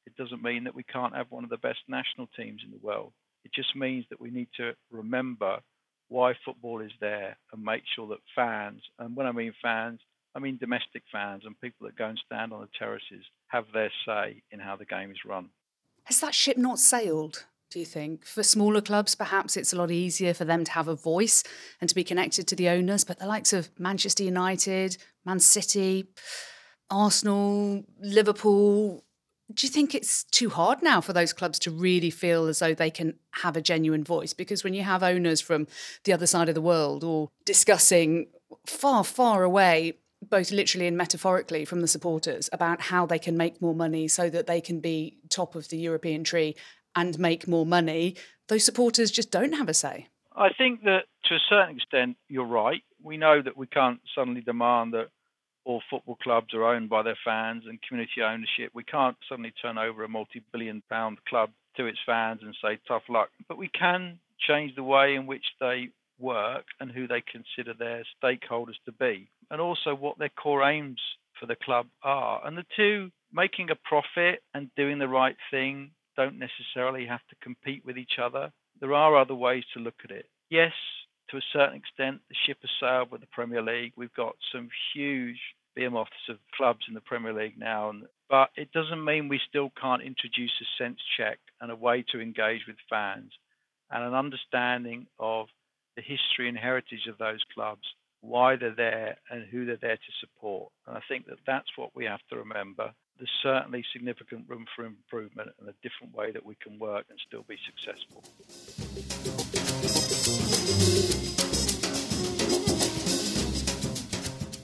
It 0.05 0.15
doesn't 0.15 0.43
mean 0.43 0.63
that 0.65 0.75
we 0.75 0.83
can't 0.83 1.15
have 1.15 1.31
one 1.31 1.43
of 1.43 1.49
the 1.49 1.57
best 1.57 1.79
national 1.87 2.27
teams 2.37 2.61
in 2.63 2.71
the 2.71 2.85
world. 2.85 3.13
It 3.45 3.51
just 3.53 3.75
means 3.75 4.05
that 4.09 4.21
we 4.21 4.31
need 4.31 4.49
to 4.57 4.73
remember 4.91 5.59
why 6.09 6.33
football 6.43 6.81
is 6.81 6.91
there 6.99 7.37
and 7.53 7.63
make 7.63 7.83
sure 7.95 8.07
that 8.07 8.19
fans, 8.35 8.81
and 8.97 9.15
when 9.15 9.27
I 9.27 9.31
mean 9.31 9.53
fans, 9.61 9.99
I 10.35 10.39
mean 10.39 10.57
domestic 10.57 11.03
fans 11.11 11.43
and 11.45 11.59
people 11.59 11.87
that 11.87 11.97
go 11.97 12.05
and 12.05 12.19
stand 12.25 12.53
on 12.53 12.61
the 12.61 12.67
terraces, 12.77 13.25
have 13.47 13.65
their 13.73 13.91
say 14.05 14.41
in 14.51 14.59
how 14.59 14.75
the 14.75 14.85
game 14.85 15.11
is 15.11 15.17
run. 15.25 15.49
Has 16.05 16.19
that 16.21 16.35
ship 16.35 16.57
not 16.57 16.79
sailed? 16.79 17.45
do 17.69 17.79
you 17.79 17.85
think? 17.85 18.25
For 18.25 18.43
smaller 18.43 18.81
clubs, 18.81 19.15
perhaps 19.15 19.55
it's 19.55 19.73
a 19.73 19.75
lot 19.75 19.91
easier 19.91 20.33
for 20.33 20.45
them 20.45 20.63
to 20.63 20.71
have 20.71 20.87
a 20.87 20.95
voice 20.95 21.43
and 21.79 21.87
to 21.89 21.95
be 21.95 22.03
connected 22.03 22.47
to 22.47 22.55
the 22.55 22.69
owners, 22.69 23.03
but 23.03 23.19
the 23.19 23.27
likes 23.27 23.53
of 23.53 23.69
Manchester 23.77 24.23
United, 24.23 24.97
Man 25.25 25.39
City, 25.39 26.07
Arsenal, 26.89 27.83
Liverpool, 28.01 29.03
do 29.53 29.65
you 29.65 29.71
think 29.71 29.95
it's 29.95 30.23
too 30.25 30.49
hard 30.49 30.81
now 30.83 31.01
for 31.01 31.13
those 31.13 31.33
clubs 31.33 31.57
to 31.59 31.71
really 31.71 32.11
feel 32.11 32.45
as 32.45 32.59
though 32.59 32.73
they 32.73 32.91
can 32.91 33.15
have 33.31 33.57
a 33.57 33.61
genuine 33.61 34.03
voice? 34.03 34.33
Because 34.33 34.63
when 34.63 34.75
you 34.75 34.83
have 34.83 35.01
owners 35.01 35.41
from 35.41 35.67
the 36.03 36.13
other 36.13 36.27
side 36.27 36.49
of 36.49 36.55
the 36.55 36.61
world 36.61 37.03
or 37.03 37.29
discussing 37.45 38.27
far, 38.67 39.03
far 39.03 39.43
away, 39.43 39.97
both 40.21 40.51
literally 40.51 40.87
and 40.87 40.97
metaphorically, 40.97 41.65
from 41.65 41.81
the 41.81 41.87
supporters 41.87 42.49
about 42.51 42.81
how 42.81 43.05
they 43.05 43.19
can 43.19 43.37
make 43.37 43.61
more 43.61 43.75
money 43.75 44.07
so 44.07 44.29
that 44.29 44.47
they 44.47 44.61
can 44.61 44.79
be 44.79 45.17
top 45.29 45.55
of 45.55 45.69
the 45.69 45.77
European 45.77 46.23
tree 46.23 46.55
and 46.95 47.17
make 47.19 47.47
more 47.47 47.65
money, 47.65 48.15
those 48.47 48.65
supporters 48.65 49.11
just 49.11 49.31
don't 49.31 49.53
have 49.53 49.69
a 49.69 49.73
say. 49.73 50.07
I 50.35 50.49
think 50.57 50.83
that 50.83 51.03
to 51.25 51.35
a 51.35 51.39
certain 51.49 51.75
extent, 51.75 52.17
you're 52.27 52.45
right. 52.45 52.81
We 53.01 53.17
know 53.17 53.41
that 53.41 53.57
we 53.57 53.67
can't 53.67 53.99
suddenly 54.15 54.41
demand 54.41 54.93
that 54.93 55.09
all 55.65 55.81
football 55.89 56.17
clubs 56.21 56.53
are 56.53 56.63
owned 56.63 56.89
by 56.89 57.03
their 57.03 57.17
fans 57.23 57.63
and 57.67 57.79
community 57.81 58.21
ownership. 58.21 58.71
We 58.73 58.83
can't 58.83 59.17
suddenly 59.27 59.53
turn 59.61 59.77
over 59.77 60.03
a 60.03 60.09
multi 60.09 60.41
billion 60.51 60.81
pound 60.89 61.19
club 61.25 61.51
to 61.77 61.85
its 61.85 61.99
fans 62.05 62.41
and 62.41 62.55
say 62.61 62.79
tough 62.87 63.03
luck. 63.09 63.29
But 63.47 63.57
we 63.57 63.67
can 63.67 64.19
change 64.39 64.75
the 64.75 64.83
way 64.83 65.15
in 65.15 65.27
which 65.27 65.45
they 65.59 65.89
work 66.19 66.65
and 66.79 66.91
who 66.91 67.07
they 67.07 67.21
consider 67.21 67.73
their 67.73 68.03
stakeholders 68.21 68.77
to 68.85 68.91
be, 68.91 69.29
and 69.49 69.61
also 69.61 69.95
what 69.95 70.17
their 70.17 70.29
core 70.29 70.69
aims 70.69 70.99
for 71.39 71.45
the 71.45 71.55
club 71.55 71.87
are. 72.03 72.45
And 72.45 72.57
the 72.57 72.65
two, 72.75 73.11
making 73.31 73.69
a 73.69 73.75
profit 73.75 74.43
and 74.53 74.69
doing 74.75 74.99
the 74.99 75.07
right 75.07 75.37
thing, 75.51 75.91
don't 76.15 76.39
necessarily 76.39 77.05
have 77.05 77.25
to 77.29 77.35
compete 77.41 77.85
with 77.85 77.97
each 77.97 78.19
other. 78.21 78.51
There 78.81 78.93
are 78.93 79.17
other 79.17 79.35
ways 79.35 79.63
to 79.73 79.79
look 79.79 80.01
at 80.03 80.11
it. 80.11 80.27
Yes, 80.49 80.73
to 81.29 81.37
a 81.37 81.41
certain 81.53 81.75
extent, 81.75 82.21
the 82.29 82.35
ship 82.45 82.57
has 82.61 82.71
sailed 82.79 83.11
with 83.11 83.21
the 83.21 83.27
Premier 83.27 83.61
League. 83.61 83.93
We've 83.95 84.13
got 84.13 84.35
some 84.51 84.69
huge 84.93 85.39
behemoths 85.75 86.27
of 86.29 86.37
clubs 86.55 86.85
in 86.87 86.93
the 86.93 87.01
Premier 87.01 87.33
League 87.33 87.57
now. 87.57 87.89
And, 87.89 88.03
but 88.29 88.49
it 88.55 88.71
doesn't 88.71 89.03
mean 89.03 89.27
we 89.27 89.39
still 89.47 89.71
can't 89.79 90.01
introduce 90.01 90.51
a 90.61 90.83
sense 90.83 90.99
check 91.17 91.39
and 91.61 91.71
a 91.71 91.75
way 91.75 92.03
to 92.11 92.19
engage 92.19 92.61
with 92.67 92.77
fans 92.89 93.31
and 93.91 94.03
an 94.03 94.13
understanding 94.13 95.07
of 95.19 95.47
the 95.95 96.01
history 96.01 96.47
and 96.47 96.57
heritage 96.57 97.07
of 97.07 97.17
those 97.17 97.43
clubs, 97.53 97.83
why 98.21 98.55
they're 98.55 98.75
there, 98.75 99.17
and 99.29 99.45
who 99.45 99.65
they're 99.65 99.77
there 99.77 99.95
to 99.95 100.11
support. 100.19 100.71
And 100.87 100.97
I 100.97 101.01
think 101.07 101.27
that 101.27 101.39
that's 101.47 101.69
what 101.77 101.95
we 101.95 102.05
have 102.05 102.21
to 102.29 102.37
remember. 102.37 102.91
There's 103.17 103.29
certainly 103.43 103.83
significant 103.93 104.45
room 104.47 104.65
for 104.75 104.85
improvement 104.85 105.51
and 105.59 105.69
a 105.69 105.73
different 105.83 106.15
way 106.15 106.31
that 106.31 106.45
we 106.45 106.55
can 106.55 106.79
work 106.79 107.05
and 107.09 107.19
still 107.27 107.43
be 107.47 107.57
successful. 107.65 108.23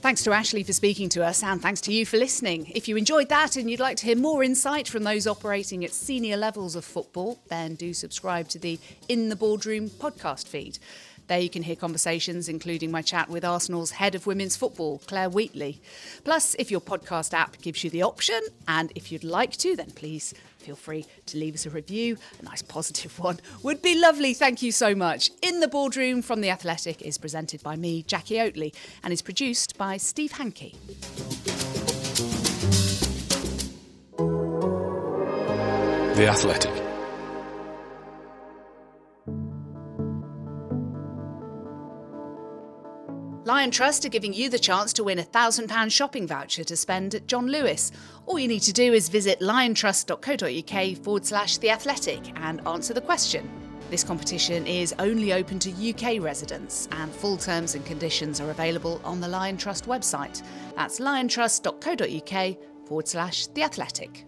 Thanks 0.06 0.24
to 0.26 0.34
Ashley 0.34 0.62
for 0.62 0.72
speaking 0.72 1.10
to 1.10 1.26
us, 1.26 1.42
and 1.42 1.60
thanks 1.60 1.82
to 1.82 1.92
you 1.92 2.06
for 2.06 2.18
listening. 2.18 2.72
If 2.76 2.88
you 2.88 2.96
enjoyed 2.96 3.28
that 3.30 3.56
and 3.56 3.72
you'd 3.72 3.80
like 3.80 3.98
to 3.98 4.06
hear 4.06 4.16
more 4.16 4.44
insight 4.44 4.88
from 4.88 5.02
those 5.02 5.26
operating 5.26 5.84
at 5.84 5.94
senior 5.96 6.38
levels 6.38 6.76
of 6.76 6.86
football, 6.86 7.40
then 7.48 7.74
do 7.74 7.92
subscribe 7.92 8.48
to 8.50 8.60
the 8.60 8.80
In 9.10 9.30
the 9.30 9.36
Boardroom 9.36 9.90
podcast 9.90 10.48
feed. 10.48 10.78
There 11.28 11.40
you 11.40 11.50
can 11.50 11.64
hear 11.64 11.76
conversations, 11.76 12.48
including 12.48 12.92
my 12.92 13.02
chat 13.02 13.30
with 13.30 13.44
Arsenal's 13.44 13.92
head 13.92 14.14
of 14.14 14.28
women's 14.28 14.56
football, 14.56 15.02
Clare 15.08 15.30
Wheatley. 15.30 15.82
Plus, 16.24 16.56
if 16.60 16.70
your 16.70 16.82
podcast 16.82 17.34
app 17.34 17.60
gives 17.62 17.84
you 17.84 17.90
the 17.90 18.04
option, 18.04 18.40
and 18.68 18.92
if 18.96 19.12
you'd 19.12 19.24
like 19.24 19.58
to, 19.58 19.76
then 19.76 19.90
please 19.92 20.36
feel 20.60 20.76
free 20.76 21.06
to 21.26 21.38
leave 21.38 21.56
us 21.56 21.66
a 21.66 21.70
review, 21.72 22.18
a 22.40 22.44
nice 22.44 22.62
positive 22.62 23.18
one. 23.28 23.40
Would 23.64 23.82
be 23.82 24.00
lovely. 24.00 24.36
Thank 24.36 24.62
you 24.62 24.72
so 24.72 24.94
much. 24.94 25.32
In 25.42 25.62
the 25.62 25.68
Boardroom 25.68 26.22
from 26.22 26.42
The 26.42 26.50
Athletic 26.52 27.02
is 27.02 27.18
presented 27.18 27.64
by 27.64 27.76
me, 27.76 28.04
Jackie 28.04 28.36
Oatley, 28.36 28.74
and 29.04 29.12
is 29.12 29.24
produced 29.24 29.78
by 29.78 29.98
Steve 29.98 30.34
Hankey. 30.34 30.76
The 36.16 36.28
Athletic. 36.28 36.85
Liontrust 43.46 44.04
are 44.04 44.10
giving 44.10 44.34
you 44.34 44.50
the 44.50 44.58
chance 44.58 44.92
to 44.94 45.04
win 45.04 45.20
a 45.20 45.24
£1,000 45.24 45.92
shopping 45.92 46.26
voucher 46.26 46.64
to 46.64 46.76
spend 46.76 47.14
at 47.14 47.28
John 47.28 47.46
Lewis. 47.46 47.92
All 48.26 48.40
you 48.40 48.48
need 48.48 48.64
to 48.64 48.74
do 48.74 48.92
is 48.92 49.08
visit 49.08 49.40
liontrust.co.uk 49.40 50.98
forward 51.04 51.26
slash 51.28 51.60
the 51.60 51.70
athletic 51.70 52.34
and 52.38 52.68
answer 52.68 52.96
the 52.96 53.02
question. 53.02 53.48
This 53.92 54.04
competition 54.04 54.66
is 54.66 54.96
only 54.98 55.32
open 55.32 55.60
to 55.60 55.70
UK 55.70 56.24
residents, 56.24 56.90
and 56.92 57.12
full 57.12 57.38
terms 57.38 57.76
and 57.76 57.86
conditions 57.86 58.42
are 58.42 58.50
available 58.50 59.00
on 59.04 59.22
the 59.22 59.28
Liontrust 59.28 59.86
website. 59.86 60.42
That's 60.76 61.00
liontrust.co.uk 61.00 62.88
forward 62.88 63.08
slash 63.08 63.46
the 63.46 63.62
athletic. 63.62 64.26